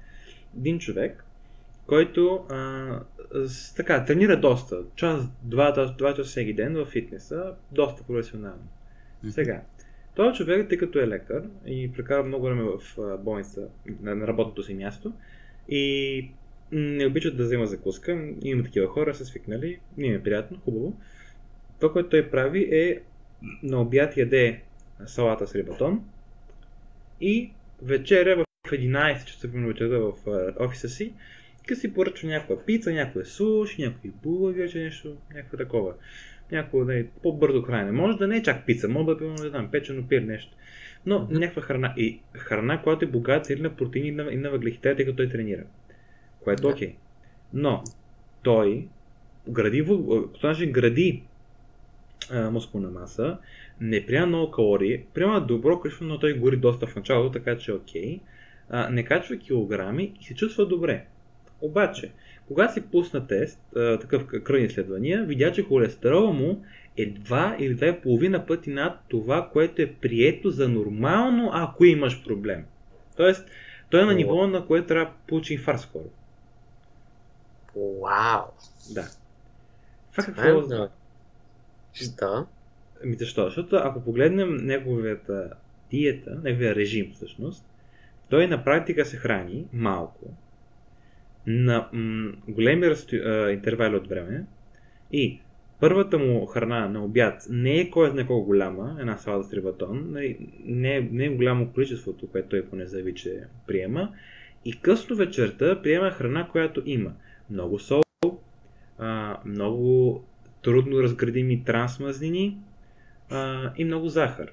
Един 0.56 0.78
човек, 0.78 1.24
който 1.92 2.46
а, 2.50 3.00
с, 3.46 3.74
така, 3.74 4.04
тренира 4.04 4.40
доста. 4.40 4.82
Час, 4.96 5.28
два, 5.42 5.94
два 5.98 6.14
часа 6.14 6.24
всеки 6.24 6.52
ден 6.54 6.74
в 6.74 6.86
фитнеса, 6.86 7.54
доста 7.72 8.02
професионално. 8.02 8.68
Mm-hmm. 9.24 9.30
Сега, 9.30 9.62
този 10.14 10.36
човек, 10.36 10.68
тъй 10.68 10.78
като 10.78 10.98
е 10.98 11.08
лекар 11.08 11.42
и 11.66 11.92
прекара 11.92 12.22
много 12.22 12.44
време 12.44 12.62
в 12.62 13.18
болница, 13.18 13.68
на, 14.02 14.14
на 14.14 14.26
работното 14.26 14.62
си 14.62 14.74
място, 14.74 15.12
и 15.68 16.30
не 16.72 17.06
обичат 17.06 17.36
да 17.36 17.42
взема 17.42 17.66
закуска, 17.66 18.32
има 18.42 18.62
такива 18.62 18.86
хора, 18.86 19.14
са 19.14 19.24
свикнали, 19.24 19.80
не 19.96 20.08
е 20.08 20.22
приятно, 20.22 20.60
хубаво. 20.64 20.96
Това, 21.80 21.92
което 21.92 22.08
той 22.08 22.30
прави 22.30 22.68
е 22.72 23.00
на 23.62 23.80
обяд 23.80 24.16
яде 24.16 24.62
салата 25.06 25.46
с 25.46 25.54
рибатон 25.54 26.04
и 27.20 27.52
вечеря 27.82 28.36
в 28.36 28.70
11 28.70 29.24
часа 29.24 29.48
вечерта 29.48 29.98
в 29.98 30.12
офиса 30.60 30.88
си 30.88 31.14
като 31.66 31.80
си 31.80 31.94
поръчва 31.94 32.28
някаква 32.28 32.64
пица, 32.66 32.92
някоя 32.92 33.26
суш, 33.26 33.78
някои 33.78 34.10
булави, 34.22 34.70
че 34.70 34.78
нещо, 34.78 35.16
някакво 35.34 35.56
такова. 35.56 35.94
Някакво 36.52 36.84
да 36.84 36.98
е 36.98 37.04
по-бързо 37.22 37.62
хранене. 37.62 37.92
Може 37.92 38.18
да 38.18 38.28
не 38.28 38.36
е 38.36 38.42
чак 38.42 38.66
пица, 38.66 38.88
може 38.88 39.06
да 39.06 39.24
е, 39.24 39.28
не 39.28 39.48
знам, 39.48 39.70
печено 39.70 40.08
пир 40.08 40.22
нещо. 40.22 40.56
Но 41.06 41.20
mm-hmm. 41.20 41.38
някаква 41.38 41.62
храна. 41.62 41.94
И 41.96 42.20
храна, 42.34 42.82
която 42.82 43.04
е 43.04 43.08
богата 43.08 43.52
или 43.52 43.62
на 43.62 43.76
протеини 43.76 44.08
и 44.08 44.12
на, 44.12 44.32
и 44.32 44.36
на 44.36 44.50
въглехидрати, 44.50 44.96
тъй 44.96 45.04
като 45.04 45.16
той 45.16 45.28
тренира. 45.28 45.64
Което 46.40 46.68
е 46.68 46.72
окей. 46.72 46.88
Okay. 46.88 46.94
Но 47.54 47.84
той 48.42 48.88
гради, 49.48 49.86
по 49.86 50.30
начин 50.42 50.72
гради 50.72 51.22
а, 52.30 52.50
мускулна 52.50 52.90
маса, 52.90 53.38
не 53.80 54.06
приема 54.06 54.26
много 54.26 54.50
калории, 54.50 55.04
приема 55.14 55.46
добро 55.46 55.80
количество, 55.80 56.06
но 56.06 56.18
той 56.18 56.38
гори 56.38 56.56
доста 56.56 56.86
в 56.86 56.96
началото, 56.96 57.32
така 57.32 57.58
че 57.58 57.70
е 57.70 57.74
окей. 57.74 58.20
Okay. 58.70 58.90
не 58.90 59.04
качва 59.04 59.36
килограми 59.36 60.12
и 60.20 60.24
се 60.24 60.34
чувства 60.34 60.66
добре. 60.66 61.06
Обаче, 61.62 62.12
когато 62.48 62.72
си 62.72 62.80
пусна 62.80 63.26
тест, 63.26 63.60
такъв 63.74 64.26
кръвни 64.26 64.64
изследвания, 64.64 65.24
видя, 65.24 65.52
че 65.52 65.62
холестерола 65.62 66.32
му 66.32 66.64
е 66.96 67.14
2 67.14 67.56
или 67.58 67.76
2,5 67.76 68.46
пъти 68.46 68.70
над 68.70 68.98
това, 69.08 69.48
което 69.52 69.82
е 69.82 69.92
прието 69.92 70.50
за 70.50 70.68
нормално, 70.68 71.50
ако 71.52 71.84
имаш 71.84 72.24
проблем. 72.24 72.64
Тоест, 73.16 73.46
той 73.90 74.02
е 74.02 74.04
на 74.04 74.14
ниво, 74.14 74.46
на 74.46 74.66
което 74.66 74.86
трябва 74.86 75.12
да 75.12 75.18
получи 75.26 75.52
инфаркт 75.52 75.80
скоро. 75.80 76.10
Вау! 77.76 78.42
Да. 78.94 79.08
Това 80.10 80.24
какво 80.24 80.60
да. 80.60 80.90
Защо? 81.94 82.46
Ами 83.04 83.14
защо? 83.14 83.44
Защото 83.44 83.76
ако 83.76 84.04
погледнем 84.04 84.56
неговата 84.56 85.50
диета, 85.90 86.40
неговия 86.44 86.74
режим 86.74 87.12
всъщност, 87.14 87.64
той 88.28 88.46
на 88.46 88.64
практика 88.64 89.04
се 89.04 89.16
храни 89.16 89.66
малко, 89.72 90.30
на 91.46 91.88
м- 91.92 92.32
големи 92.48 92.90
разто... 92.90 93.16
интервали 93.52 93.96
от 93.96 94.08
време. 94.08 94.46
И 95.12 95.40
първата 95.80 96.18
му 96.18 96.46
храна 96.46 96.88
на 96.88 97.04
обяд 97.04 97.46
не 97.50 97.80
е 97.80 97.90
кой 97.90 98.10
знае 98.10 98.26
колко 98.26 98.46
голяма, 98.46 98.96
една 99.00 99.16
салата 99.16 99.48
с 99.48 99.52
рибатон, 99.52 100.16
не 100.64 100.96
е, 100.96 101.08
не 101.12 101.24
е 101.24 101.28
голямо 101.28 101.72
количеството, 101.72 102.26
което 102.26 102.48
той 102.48 102.66
поне 102.66 102.86
заяви, 102.86 103.14
че 103.14 103.40
приема, 103.66 104.12
и 104.64 104.80
късно 104.80 105.16
вечерта 105.16 105.82
приема 105.82 106.10
храна, 106.10 106.48
която 106.48 106.82
има 106.86 107.12
много 107.50 107.78
сол, 107.78 108.02
а, 108.98 109.38
много 109.44 110.24
трудно 110.62 111.02
разградими 111.02 111.64
трансмазнини 111.64 112.58
а, 113.30 113.72
и 113.78 113.84
много 113.84 114.08
захар 114.08 114.52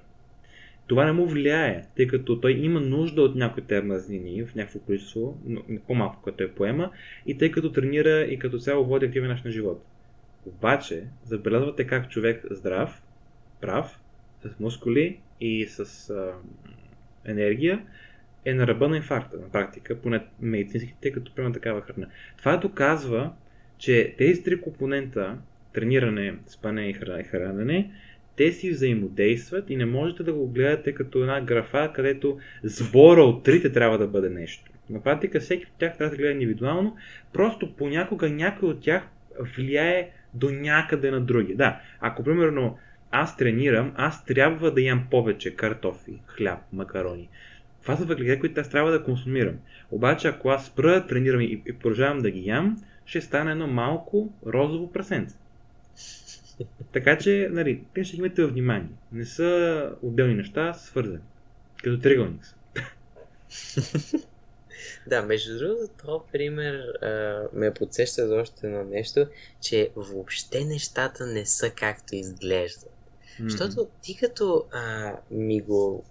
това 0.89 1.05
не 1.05 1.11
му 1.11 1.25
влияе, 1.25 1.83
тъй 1.95 2.07
като 2.07 2.39
той 2.39 2.51
има 2.51 2.79
нужда 2.79 3.21
от 3.21 3.35
някои 3.35 3.63
те 3.63 3.81
в 3.81 4.55
някакво 4.55 4.79
количество, 4.79 5.37
по-малко 5.87 6.21
като 6.21 6.37
той 6.37 6.51
поема, 6.51 6.91
и 7.25 7.37
тъй 7.37 7.51
като 7.51 7.71
тренира 7.71 8.21
и 8.21 8.39
като 8.39 8.59
цяло 8.59 8.85
води 8.85 9.05
активен 9.05 9.29
начин 9.29 9.43
на 9.45 9.51
живот. 9.51 9.85
Обаче, 10.45 11.03
забелязвате 11.25 11.87
как 11.87 12.09
човек 12.09 12.45
здрав, 12.51 13.01
прав, 13.61 13.99
с 14.41 14.59
мускули 14.59 15.19
и 15.41 15.65
с 15.65 16.09
а, 16.09 16.33
енергия, 17.25 17.85
е 18.45 18.53
на 18.53 18.67
ръба 18.67 18.89
на 18.89 18.97
инфаркта, 18.97 19.37
на 19.37 19.49
практика, 19.51 20.01
поне 20.01 20.25
медицински, 20.41 20.95
тъй 21.01 21.11
като 21.11 21.35
приема 21.35 21.51
такава 21.51 21.81
храна. 21.81 22.07
Това 22.37 22.57
доказва, 22.57 23.33
че 23.77 24.15
тези 24.17 24.43
три 24.43 24.61
компонента, 24.61 25.37
трениране, 25.73 26.35
спане 26.47 26.89
и 26.89 26.93
хранене, 27.23 27.91
те 28.39 28.51
си 28.51 28.71
взаимодействат 28.71 29.69
и 29.69 29.75
не 29.75 29.85
можете 29.85 30.23
да 30.23 30.33
го 30.33 30.47
гледате 30.47 30.93
като 30.93 31.21
една 31.21 31.41
графа, 31.41 31.91
където 31.93 32.37
сбора 32.63 33.23
от 33.23 33.43
трите 33.43 33.71
трябва 33.71 33.97
да 33.97 34.07
бъде 34.07 34.29
нещо. 34.29 34.71
На 34.89 35.03
практика 35.03 35.39
всеки 35.39 35.65
от 35.65 35.71
тях 35.79 35.97
трябва 35.97 36.11
да 36.11 36.17
гледа 36.17 36.31
индивидуално, 36.31 36.95
просто 37.33 37.75
понякога 37.75 38.29
някой 38.29 38.69
от 38.69 38.81
тях 38.81 39.07
влияе 39.55 40.09
до 40.33 40.51
някъде 40.51 41.11
на 41.11 41.21
други. 41.21 41.55
Да, 41.55 41.81
ако 41.99 42.23
примерно 42.23 42.77
аз 43.11 43.37
тренирам, 43.37 43.93
аз 43.95 44.25
трябва 44.25 44.71
да 44.71 44.81
ям 44.81 45.07
повече 45.11 45.55
картофи, 45.55 46.21
хляб, 46.27 46.59
макарони. 46.73 47.29
Това 47.81 47.95
са 47.95 48.05
въглехидрати, 48.05 48.39
които 48.39 48.61
аз 48.61 48.69
трябва 48.69 48.91
да 48.91 49.03
консумирам. 49.03 49.55
Обаче, 49.91 50.27
ако 50.27 50.49
аз 50.49 50.65
спра 50.65 51.07
тренирам 51.07 51.41
и, 51.41 51.61
и 51.65 51.73
продължавам 51.73 52.19
да 52.19 52.31
ги 52.31 52.47
ям, 52.47 52.83
ще 53.05 53.21
стане 53.21 53.51
едно 53.51 53.67
малко 53.67 54.33
розово 54.45 54.91
прасенце. 54.91 55.35
Така 56.93 57.18
че, 57.18 57.47
нали, 57.51 57.84
те 57.95 58.03
ще 58.03 58.18
имате 58.18 58.45
внимание. 58.45 58.89
Не 59.12 59.26
са 59.26 59.91
отделни 60.01 60.36
неща, 60.36 60.74
свързани. 60.74 61.20
Като 61.84 61.99
триъгълник 61.99 62.45
са. 62.45 62.55
Да, 65.07 65.22
между 65.22 65.57
другото, 65.57 65.89
този 66.05 66.24
пример 66.32 66.76
а, 67.01 67.43
ме 67.53 67.74
подсеща 67.74 68.28
за 68.28 68.36
още 68.36 68.68
едно 68.68 68.84
нещо, 68.84 69.28
че 69.62 69.91
въобще 69.95 70.66
нещата 70.66 71.26
не 71.26 71.45
са 71.45 71.70
както 71.70 72.16
изглеждат. 72.16 72.89
Mm-hmm. 72.89 73.47
Защото 73.47 73.88
ти 74.01 74.18
като 74.18 74.66
а, 74.72 75.14
ми 75.32 75.62
го... 75.62 76.03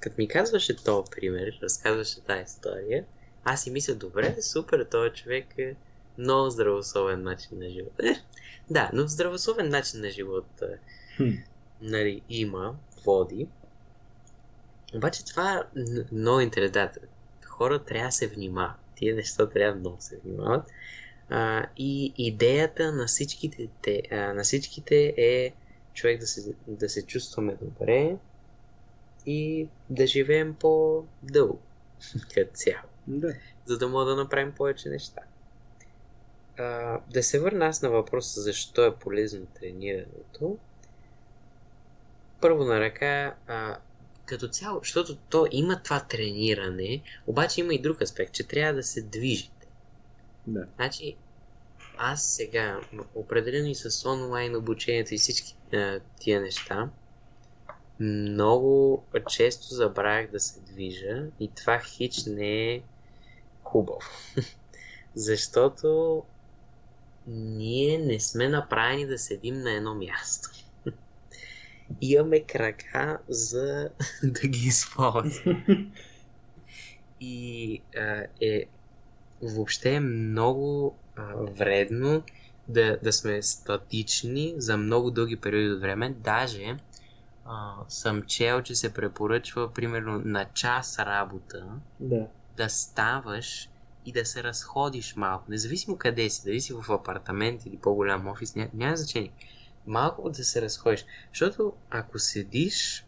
Като 0.00 0.14
ми 0.18 0.28
казваше 0.28 0.76
този 0.76 1.10
пример, 1.10 1.58
разказваше 1.62 2.20
тази 2.20 2.42
история, 2.42 3.04
аз 3.44 3.62
си 3.62 3.70
мисля, 3.70 3.94
добре, 3.94 4.36
супер, 4.40 4.86
този 4.90 5.10
човек 5.10 5.46
е 5.58 5.74
много 6.18 6.50
здравословен 6.50 7.22
начин 7.22 7.58
на 7.58 7.68
живот. 7.70 8.00
Е, 8.70 8.72
да, 8.72 8.90
но 8.92 9.06
здравословен 9.06 9.68
начин 9.68 10.00
на 10.00 10.10
живот 10.10 10.62
mm. 11.20 11.42
нали, 11.80 12.22
има, 12.28 12.76
води. 13.04 13.48
Обаче 14.94 15.24
това 15.24 15.64
е 15.76 15.80
много 16.12 16.40
интересно 16.40 16.88
хора 17.56 17.84
трябва 17.84 18.08
да 18.08 18.12
се 18.12 18.28
внимават. 18.28 18.76
Тия 18.94 19.14
неща 19.14 19.48
трябва 19.48 19.78
много 19.80 19.96
да 19.96 20.02
се 20.02 20.18
внимават. 20.24 20.66
А, 21.28 21.66
и 21.76 22.14
идеята 22.18 22.92
на 22.92 23.06
всичките, 23.06 23.68
те, 23.82 24.02
а, 24.10 24.16
на 24.16 24.42
всичките 24.42 25.14
е 25.16 25.52
човек 25.94 26.20
да 26.20 26.26
се, 26.26 26.54
да 26.66 26.88
се 26.88 27.06
чувстваме 27.06 27.56
добре 27.62 28.16
и 29.26 29.68
да 29.90 30.06
живеем 30.06 30.54
по-дълго 30.54 31.58
като 32.34 32.50
цяло. 32.54 32.88
Да. 33.06 33.34
За 33.64 33.78
да 33.78 33.88
мога 33.88 34.04
да 34.04 34.16
направим 34.16 34.52
повече 34.52 34.88
неща. 34.88 35.20
А, 36.58 37.00
да 37.10 37.22
се 37.22 37.40
върна 37.40 37.66
аз 37.66 37.82
на 37.82 37.90
въпроса 37.90 38.40
защо 38.40 38.86
е 38.86 38.96
полезно 38.96 39.46
тренирането. 39.46 40.58
Първо 42.40 42.64
на 42.64 42.80
ръка, 42.80 43.34
а, 43.46 43.78
като 44.24 44.48
цяло, 44.48 44.78
защото 44.78 45.16
то 45.16 45.46
има 45.50 45.82
това 45.82 46.00
трениране, 46.00 47.02
обаче 47.26 47.60
има 47.60 47.74
и 47.74 47.82
друг 47.82 48.02
аспект, 48.02 48.32
че 48.32 48.48
трябва 48.48 48.74
да 48.74 48.82
се 48.82 49.02
движите. 49.02 49.66
Да. 50.46 50.66
Значи, 50.76 51.16
аз 51.98 52.26
сега, 52.26 52.80
определено 53.14 53.68
и 53.68 53.74
с 53.74 54.08
онлайн 54.08 54.56
обучението 54.56 55.14
и 55.14 55.18
всички 55.18 55.56
а, 55.72 56.00
тия 56.20 56.40
неща, 56.40 56.90
много 58.00 59.04
често 59.28 59.74
забравях 59.74 60.30
да 60.30 60.40
се 60.40 60.60
движа 60.60 61.26
и 61.40 61.50
това 61.56 61.78
хич 61.78 62.24
не 62.24 62.74
е 62.74 62.82
хубаво. 63.62 64.00
Защото 65.14 66.22
ние 67.26 67.98
не 67.98 68.20
сме 68.20 68.48
направени 68.48 69.06
да 69.06 69.18
седим 69.18 69.60
на 69.60 69.72
едно 69.72 69.94
място 69.94 70.50
имаме 72.00 72.40
крака 72.40 73.18
за 73.28 73.90
да 74.22 74.48
ги 74.48 74.66
използваме. 74.66 75.90
И 77.20 77.82
а, 77.96 78.26
е 78.40 78.64
въобще 79.42 79.94
е 79.94 80.00
много 80.00 80.96
а, 81.16 81.34
вредно 81.34 82.22
да, 82.68 82.98
да 83.02 83.12
сме 83.12 83.42
статични 83.42 84.54
за 84.56 84.76
много 84.76 85.10
дълги 85.10 85.36
периоди 85.36 85.70
от 85.70 85.80
време. 85.80 86.14
Даже 86.18 86.76
а, 87.44 87.74
съм 87.88 88.22
чел, 88.22 88.62
че 88.62 88.74
се 88.74 88.94
препоръчва 88.94 89.72
примерно 89.72 90.18
на 90.24 90.44
час 90.44 90.98
работа 90.98 91.66
да, 92.00 92.26
да 92.56 92.68
ставаш 92.68 93.68
и 94.06 94.12
да 94.12 94.26
се 94.26 94.42
разходиш 94.42 95.16
малко. 95.16 95.44
Независимо 95.48 95.96
къде 95.96 96.30
си, 96.30 96.42
дали 96.44 96.60
си 96.60 96.72
в 96.72 96.92
апартамент 96.92 97.66
или 97.66 97.76
по-голям 97.76 98.28
офис, 98.28 98.56
ня, 98.56 98.68
няма 98.74 98.96
значение 98.96 99.32
малко 99.86 100.30
да 100.30 100.44
се 100.44 100.62
разходиш. 100.62 101.04
Защото 101.28 101.72
ако 101.90 102.18
седиш, 102.18 103.06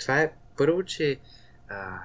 това 0.00 0.20
е 0.20 0.32
първо, 0.56 0.82
че 0.82 1.18
а, 1.68 1.98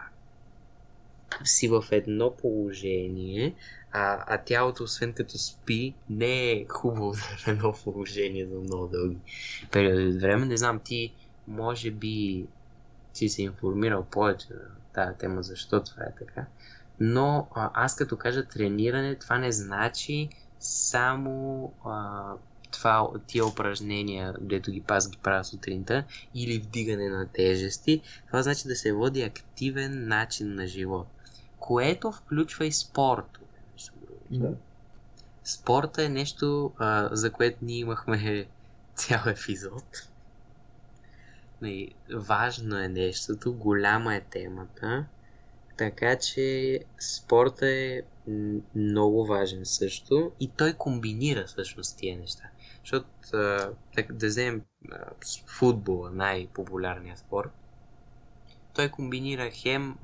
си 1.43 1.67
в 1.67 1.83
едно 1.91 2.35
положение, 2.35 3.55
а, 3.91 4.23
а 4.27 4.37
тялото, 4.37 4.83
освен 4.83 5.13
като 5.13 5.37
спи, 5.37 5.93
не 6.09 6.51
е 6.51 6.65
хубаво 6.69 7.11
да 7.45 7.51
е 7.51 7.51
едно 7.51 7.73
положение 7.83 8.45
за 8.45 8.59
много 8.59 8.87
дълги 8.87 9.17
периоди 9.71 10.07
от 10.07 10.21
време. 10.21 10.45
Не 10.45 10.57
знам, 10.57 10.79
ти 10.79 11.13
може 11.47 11.91
би 11.91 12.45
си 13.13 13.29
се 13.29 13.41
информирал 13.41 14.05
повече 14.05 14.47
на 14.53 14.75
тази 14.93 15.17
тема, 15.17 15.43
защо 15.43 15.83
това 15.83 16.03
е 16.03 16.15
така. 16.19 16.45
Но 16.99 17.47
а, 17.55 17.71
аз 17.73 17.95
като 17.95 18.17
кажа 18.17 18.45
трениране, 18.45 19.15
това 19.15 19.37
не 19.37 19.51
значи 19.51 20.29
само 20.59 21.73
а, 21.85 22.33
това, 22.71 23.07
тия 23.27 23.45
упражнения, 23.45 24.35
дето 24.41 24.71
ги 24.71 24.81
пас 24.81 25.09
ги 25.09 25.17
правя 25.17 25.43
сутринта, 25.43 26.03
или 26.35 26.59
вдигане 26.59 27.09
на 27.09 27.27
тежести, 27.27 28.01
това 28.27 28.43
значи 28.43 28.67
да 28.67 28.75
се 28.75 28.93
води 28.93 29.21
активен 29.21 30.07
начин 30.07 30.55
на 30.55 30.67
живот, 30.67 31.07
което 31.59 32.11
включва 32.11 32.65
и 32.65 32.71
спорт. 32.71 33.39
Да. 34.31 34.53
Спорта 35.43 36.03
е 36.03 36.09
нещо, 36.09 36.73
а, 36.77 37.09
за 37.11 37.31
което 37.31 37.57
ние 37.61 37.77
имахме 37.77 38.47
цял 38.95 39.21
епизод. 39.27 40.07
И 41.63 41.95
важно 42.13 42.77
е 42.77 42.87
нещото, 42.87 43.53
голяма 43.53 44.15
е 44.15 44.21
темата, 44.21 45.05
така 45.79 46.15
че 46.17 46.79
спорта 46.99 47.67
е 47.69 48.01
много 48.75 49.25
важен 49.25 49.65
също 49.65 50.31
и 50.39 50.47
той 50.57 50.73
комбинира 50.73 51.45
всъщност 51.45 51.97
тия 51.97 52.17
неща. 52.17 52.43
Защото 52.83 53.07
так, 53.95 54.13
да 54.13 54.27
вземем 54.27 54.61
футбола, 55.47 56.11
най-популярния 56.11 57.17
спорт, 57.17 57.49
той 58.75 58.89
комбинира 58.89 59.49
хем 59.51 59.95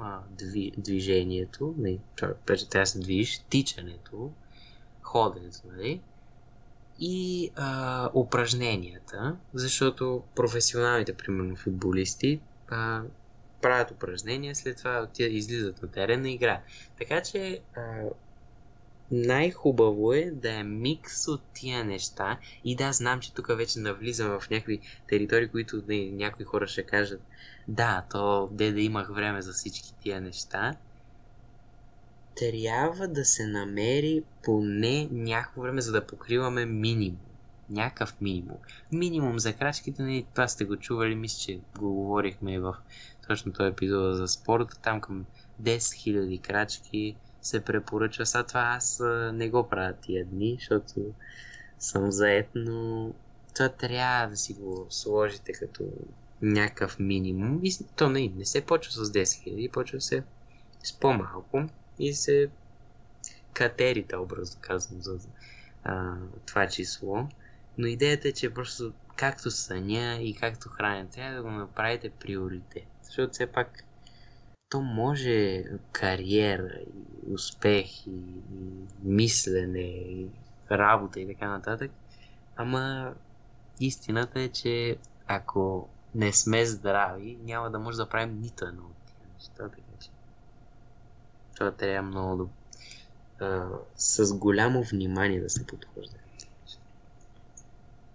движението, 0.78 1.76
нали, 1.78 2.00
трябва 2.16 2.36
да 2.74 2.86
се 2.86 3.00
движиш, 3.00 3.40
тичането, 3.50 4.32
ходенето, 5.02 5.60
нали, 5.72 6.02
и 7.00 7.52
а, 7.56 8.10
упражненията, 8.14 9.38
защото 9.54 10.24
професионалните, 10.36 11.14
примерно 11.14 11.56
футболисти, 11.56 12.42
а, 12.68 13.02
правят 13.66 13.92
упражнения, 13.92 14.56
след 14.56 14.78
това 14.78 15.08
излизат 15.20 15.82
на 15.82 15.92
терена 15.92 16.30
игра. 16.30 16.62
Така 16.98 17.22
че 17.22 17.60
а, 17.76 17.82
най-хубаво 19.12 20.14
е 20.14 20.32
да 20.32 20.52
е 20.52 20.64
микс 20.64 21.28
от 21.28 21.42
тия 21.54 21.86
неща. 21.86 22.38
И 22.64 22.76
да, 22.76 22.94
знам, 22.94 23.20
че 23.20 23.34
тук 23.34 23.48
вече 23.58 23.80
навлизам 23.80 24.40
в 24.40 24.50
някакви 24.50 24.80
територии, 25.10 25.48
които 25.48 25.84
не, 25.88 26.12
някои 26.12 26.46
хора 26.46 26.68
ще 26.68 26.84
кажат 26.84 27.22
да, 27.68 28.06
то 28.12 28.50
де 28.52 28.72
да 28.72 28.82
имах 28.82 29.10
време 29.10 29.42
за 29.42 29.54
всички 29.54 29.94
тия 30.04 30.22
неща. 30.22 30.76
Трябва 32.36 33.08
да 33.08 33.26
се 33.26 33.48
намери 33.48 34.24
поне 34.44 35.08
някакво 35.12 35.62
време, 35.62 35.82
за 35.82 35.92
да 35.92 36.08
покриваме 36.08 36.66
минимум. 36.66 37.20
Някакъв 37.70 38.22
минимум. 38.22 38.58
Минимум 38.92 39.40
за 39.40 39.54
крачките, 39.54 40.04
не, 40.04 40.24
това 40.34 40.48
сте 40.48 40.66
го 40.66 40.78
чували, 40.78 41.16
мисля, 41.16 41.38
че 41.40 41.60
го 41.80 41.94
говорихме 41.94 42.60
в 42.60 42.76
точно 43.28 43.54
този 43.54 43.72
епизод 43.72 44.16
за 44.16 44.28
спорта, 44.28 44.80
там 44.82 45.02
към 45.02 45.26
10 45.62 45.78
000 45.78 46.42
крачки 46.42 47.16
се 47.42 47.60
препоръчва. 47.60 48.26
Сега 48.26 48.44
това 48.44 48.62
аз 48.62 49.02
не 49.34 49.50
го 49.50 49.70
правя 49.70 49.94
тия 49.94 50.26
дни, 50.26 50.56
защото 50.60 50.94
съм 51.80 52.12
заед, 52.12 52.50
но 52.56 53.12
това 53.56 53.70
трябва 53.70 54.30
да 54.30 54.38
си 54.38 54.54
го 54.54 54.88
сложите 54.90 55.52
като 55.52 55.84
някакъв 56.42 57.00
минимум. 57.00 57.60
И 57.64 57.78
то 57.96 58.10
не, 58.10 58.32
не 58.36 58.46
се 58.46 58.66
почва 58.66 58.92
с 58.92 59.12
10 59.12 59.24
000, 59.24 59.72
почва 59.72 60.02
се 60.02 60.24
с 60.84 60.94
по-малко 60.94 61.64
и 62.00 62.14
се 62.14 62.50
катерите, 63.54 64.18
образно 64.18 64.62
казвам, 64.62 65.02
за 65.02 65.20
а, 65.84 66.16
това 66.46 66.68
число. 66.68 67.28
Но 67.78 67.88
идеята 67.88 68.28
е, 68.28 68.32
че 68.32 68.54
просто 68.54 68.94
както 69.16 69.52
съня 69.52 70.18
и 70.22 70.36
както 70.36 70.70
храня, 70.70 71.08
трябва 71.10 71.36
да 71.36 71.44
го 71.44 71.52
направите 71.52 72.10
приоритет. 72.10 72.88
Защото 73.04 73.34
все 73.34 73.48
пак 73.48 73.84
то 74.70 74.82
може 74.82 75.64
кариера 75.92 76.80
успех 77.34 78.08
и, 78.08 78.12
мислене 79.04 79.80
и 79.82 80.28
работа 80.72 81.20
и 81.20 81.28
така 81.28 81.50
нататък. 81.50 81.92
Ама 82.56 83.14
истината 83.80 84.40
е, 84.40 84.50
че 84.50 84.98
ако 85.28 85.90
не 86.16 86.34
сме 86.34 86.66
здрави, 86.66 87.38
няма 87.42 87.72
да 87.72 87.80
може 87.80 87.98
да 87.98 88.10
правим 88.10 88.40
нито 88.40 88.66
едно 88.66 88.84
от 88.84 88.96
тия 89.06 89.28
неща, 89.34 89.70
така 89.70 89.98
че 90.00 90.10
това 91.56 91.72
трябва 91.72 92.10
много 92.10 92.50
да 93.40 93.46
а, 93.46 93.70
с 93.96 94.34
голямо 94.34 94.84
внимание 94.84 95.42
да 95.42 95.50
се 95.50 95.68
подхожда. 95.68 96.18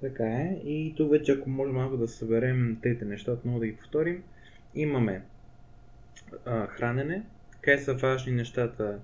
Така 0.01 0.27
е. 0.27 0.61
И 0.65 0.95
тук 0.97 1.11
вече, 1.11 1.33
ако 1.33 1.51
може 1.51 1.73
малко 1.73 1.97
да 1.97 2.09
съберем 2.09 2.79
трите 2.83 3.05
неща, 3.05 3.33
отново 3.33 3.59
да 3.59 3.67
ги 3.67 3.77
повторим. 3.77 4.23
Имаме 4.75 5.23
а, 6.45 6.67
хранене, 6.67 7.23
къде 7.61 7.79
са 7.79 7.95
важни 7.95 8.33
нещата, 8.33 8.99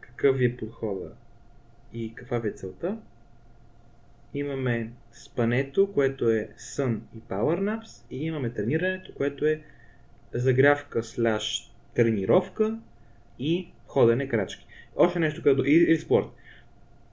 какъв 0.00 0.36
ви 0.36 0.44
е 0.44 0.56
подхода 0.56 1.12
и 1.92 2.14
каква 2.14 2.36
е 2.36 2.50
целта. 2.50 2.98
Имаме 4.34 4.90
спането, 5.12 5.92
което 5.92 6.30
е 6.30 6.48
сън 6.56 7.02
и 7.16 7.20
power 7.20 7.60
naps 7.60 8.04
и 8.10 8.26
имаме 8.26 8.50
тренирането, 8.50 9.14
което 9.14 9.46
е 9.46 9.62
загрявка 10.32 11.02
слаш 11.02 11.72
тренировка 11.94 12.78
и 13.38 13.68
ходене 13.86 14.28
крачки. 14.28 14.66
Още 14.96 15.18
нещо, 15.18 15.42
като 15.42 15.64
и, 15.64 15.92
и 15.92 15.96
спорт. 15.96 16.26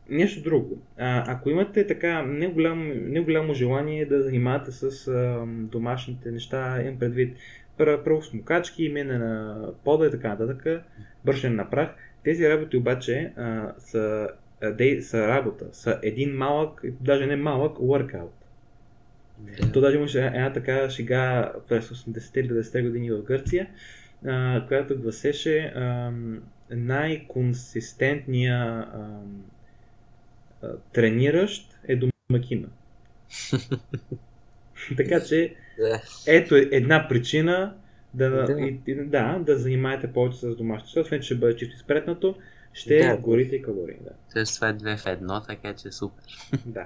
Нещо 0.10 0.42
друго. 0.42 0.82
А, 0.98 1.34
ако 1.34 1.50
имате 1.50 1.88
така 1.88 2.22
не 2.22 2.48
голямо, 2.48 2.94
не 2.96 3.20
голямо 3.20 3.54
желание 3.54 4.06
да 4.06 4.24
занимавате 4.24 4.72
с 4.72 5.08
а, 5.08 5.46
домашните 5.48 6.32
неща, 6.32 6.82
имам 6.82 7.00
предвид 7.00 7.38
правосмокачки, 7.78 8.90
мене 8.90 9.18
на 9.18 9.64
пода 9.84 10.08
и 10.08 10.12
така 10.12 10.30
нататък, 10.30 10.84
бършен 11.26 11.56
на 11.56 11.70
прах, 11.70 11.90
тези 12.24 12.50
работи 12.50 12.78
обаче 12.78 13.34
а, 13.36 13.74
са, 13.78 14.28
а, 14.62 15.02
са 15.02 15.28
работа, 15.28 15.66
са 15.72 16.00
един 16.04 16.38
малък, 16.38 16.82
даже 17.02 17.26
не 17.26 17.36
малък, 17.36 17.78
workout. 17.78 18.30
Yeah. 19.46 19.74
То 19.74 19.82
даже 19.82 19.98
имаше 19.98 20.26
една 20.26 20.54
така 20.54 20.90
шега 20.90 21.54
през 21.68 21.90
80-те 21.90 22.40
или 22.40 22.50
90-те 22.50 22.82
години 22.82 23.12
в 23.12 23.24
Гърция, 23.24 23.70
а, 24.26 24.66
която 24.68 25.00
гласеше 25.00 25.60
а, 25.60 26.12
най-консистентния 26.72 28.58
а, 28.58 29.22
трениращ 30.94 31.78
е 31.88 32.00
домакина. 32.30 32.68
така 34.98 35.20
че, 35.20 35.56
ето 36.28 36.56
е 36.56 36.70
една 36.72 37.08
причина 37.08 37.74
да, 38.14 38.30
да. 38.30 38.62
И, 38.88 38.96
да, 38.96 39.40
да 39.40 39.58
занимаете 39.58 40.14
повече 40.14 40.38
с 40.38 40.56
домашни 40.56 40.86
защото 40.86 41.10
вече 41.10 41.26
ще 41.26 41.36
бъде 41.36 41.56
чисто 41.56 41.76
изпретнато, 41.76 42.36
ще 42.74 43.00
да, 43.00 43.18
горите 43.18 43.56
и 43.56 43.62
калории. 43.62 43.98
Да. 44.04 44.12
Тоест 44.34 44.56
това 44.56 44.70
е 44.70 44.74
две 44.74 44.98
в 44.98 45.06
едно, 45.06 45.42
така 45.42 45.74
че 45.74 45.88
е 45.88 45.92
супер. 45.92 46.24
да. 46.66 46.86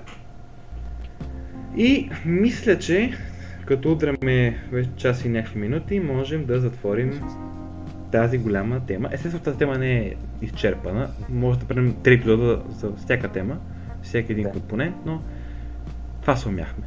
И 1.77 2.09
мисля, 2.25 2.79
че 2.79 3.11
като 3.65 3.91
удряме 3.91 4.63
вече 4.71 4.89
час 4.97 5.25
и 5.25 5.29
някакви 5.29 5.59
минути, 5.59 5.99
можем 5.99 6.45
да 6.45 6.59
затворим 6.59 7.21
тази 8.11 8.37
голяма 8.37 8.85
тема. 8.85 9.09
Естествено, 9.11 9.43
тази 9.43 9.57
тема 9.57 9.77
не 9.77 9.99
е 9.99 10.15
изчерпана. 10.41 11.09
Може 11.29 11.59
да 11.59 11.65
правим 11.65 11.95
три 12.03 12.13
епизода 12.13 12.63
за 12.69 12.91
всяка 12.91 13.31
тема, 13.31 13.59
всеки 14.11 14.31
един 14.31 14.43
да. 14.43 14.51
компонент, 14.51 14.95
но 15.05 15.21
това 16.21 16.35
се 16.35 16.49
умяхме. 16.49 16.83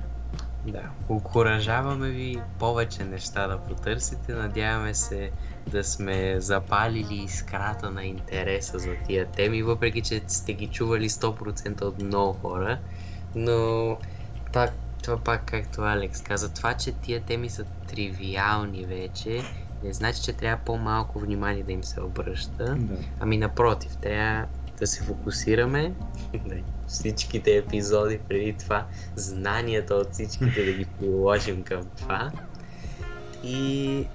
Да, 0.66 0.90
окоръжаваме 1.08 2.10
ви 2.10 2.36
повече 2.58 3.04
неща 3.04 3.46
да 3.46 3.58
потърсите. 3.58 4.34
Надяваме 4.34 4.94
се 4.94 5.30
да 5.70 5.84
сме 5.84 6.40
запалили 6.40 7.14
искрата 7.14 7.90
на 7.90 8.04
интереса 8.04 8.78
за 8.78 8.90
тия 9.06 9.26
теми, 9.26 9.62
въпреки 9.62 10.02
че 10.02 10.22
сте 10.26 10.52
ги 10.52 10.66
чували 10.66 11.08
100% 11.08 11.82
от 11.82 12.02
много 12.02 12.32
хора. 12.32 12.78
Но 13.34 13.98
пак, 14.52 14.72
това 15.02 15.16
пак, 15.16 15.44
както 15.44 15.82
Алекс 15.82 16.22
каза, 16.22 16.54
това, 16.54 16.74
че 16.74 16.92
тия 16.92 17.20
теми 17.20 17.50
са 17.50 17.64
тривиални 17.86 18.84
вече, 18.84 19.42
не 19.82 19.92
значи, 19.92 20.22
че 20.22 20.32
трябва 20.32 20.64
по-малко 20.64 21.18
внимание 21.18 21.62
да 21.62 21.72
им 21.72 21.84
се 21.84 22.00
обръща. 22.00 22.74
Да. 22.78 22.96
Ами 23.20 23.38
напротив, 23.38 23.96
трябва 23.96 24.46
да 24.78 24.86
се 24.86 25.04
фокусираме 25.04 25.94
всичките 26.94 27.56
епизоди 27.56 28.18
преди 28.28 28.52
това, 28.52 28.86
знанията 29.16 29.94
от 29.94 30.12
всичките 30.12 30.64
да 30.64 30.72
ги 30.72 30.86
приложим 30.98 31.62
към 31.62 31.82
това 31.96 32.32
и 33.44 34.06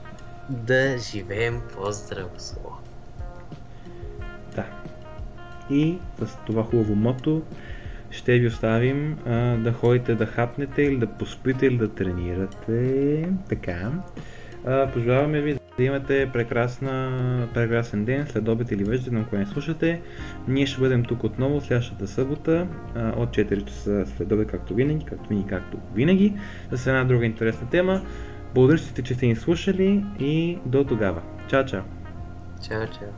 да 0.50 0.98
живеем 0.98 1.62
по-здравословно. 1.74 2.78
Да. 4.56 4.66
И 5.70 5.98
с 6.26 6.38
това 6.46 6.64
хубаво 6.64 6.96
мото 6.96 7.44
ще 8.12 8.40
ви 8.40 8.48
оставим 8.48 9.20
а, 9.26 9.58
да 9.58 9.74
ходите 9.74 10.16
да 10.16 10.26
хапнете 10.26 10.82
или 10.82 10.98
да 10.98 11.08
поспите 11.08 11.66
или 11.66 11.78
да 11.78 11.88
тренирате. 11.88 13.30
Така. 13.50 13.92
А, 14.66 14.92
пожелаваме 14.92 15.42
ви 15.42 15.59
да 15.80 15.86
имате 15.86 16.30
прекрасна, 16.34 17.48
прекрасен 17.54 18.06
ден, 18.06 18.28
след 18.28 18.48
обед 18.48 18.72
или 18.72 18.84
вечер, 18.84 19.12
ако 19.16 19.36
не 19.36 19.46
слушате. 19.46 20.02
Ние 20.48 20.66
ще 20.66 20.82
бъдем 20.82 21.04
тук 21.04 21.24
отново 21.24 21.62
следващата 21.62 22.08
събота 22.08 22.68
от 23.18 23.30
4 23.30 23.66
часа 23.66 24.06
след 24.18 24.32
обед, 24.32 24.48
както 24.48 24.76
винаги, 24.76 25.06
както 25.06 25.30
винаги, 25.30 25.48
както 25.48 25.78
винаги, 25.96 26.34
с 26.72 26.88
една 26.88 27.04
друга 27.04 27.26
интересна 27.26 27.70
тема. 27.70 28.02
Благодаря, 28.56 28.80
че 29.04 29.14
сте 29.14 29.28
ни 29.28 29.36
слушали 29.36 30.06
и 30.20 30.58
до 30.66 30.84
тогава. 30.84 31.22
Чао, 31.48 31.66
чао! 31.66 31.82
Чао, 32.68 32.86
чао! 32.88 33.10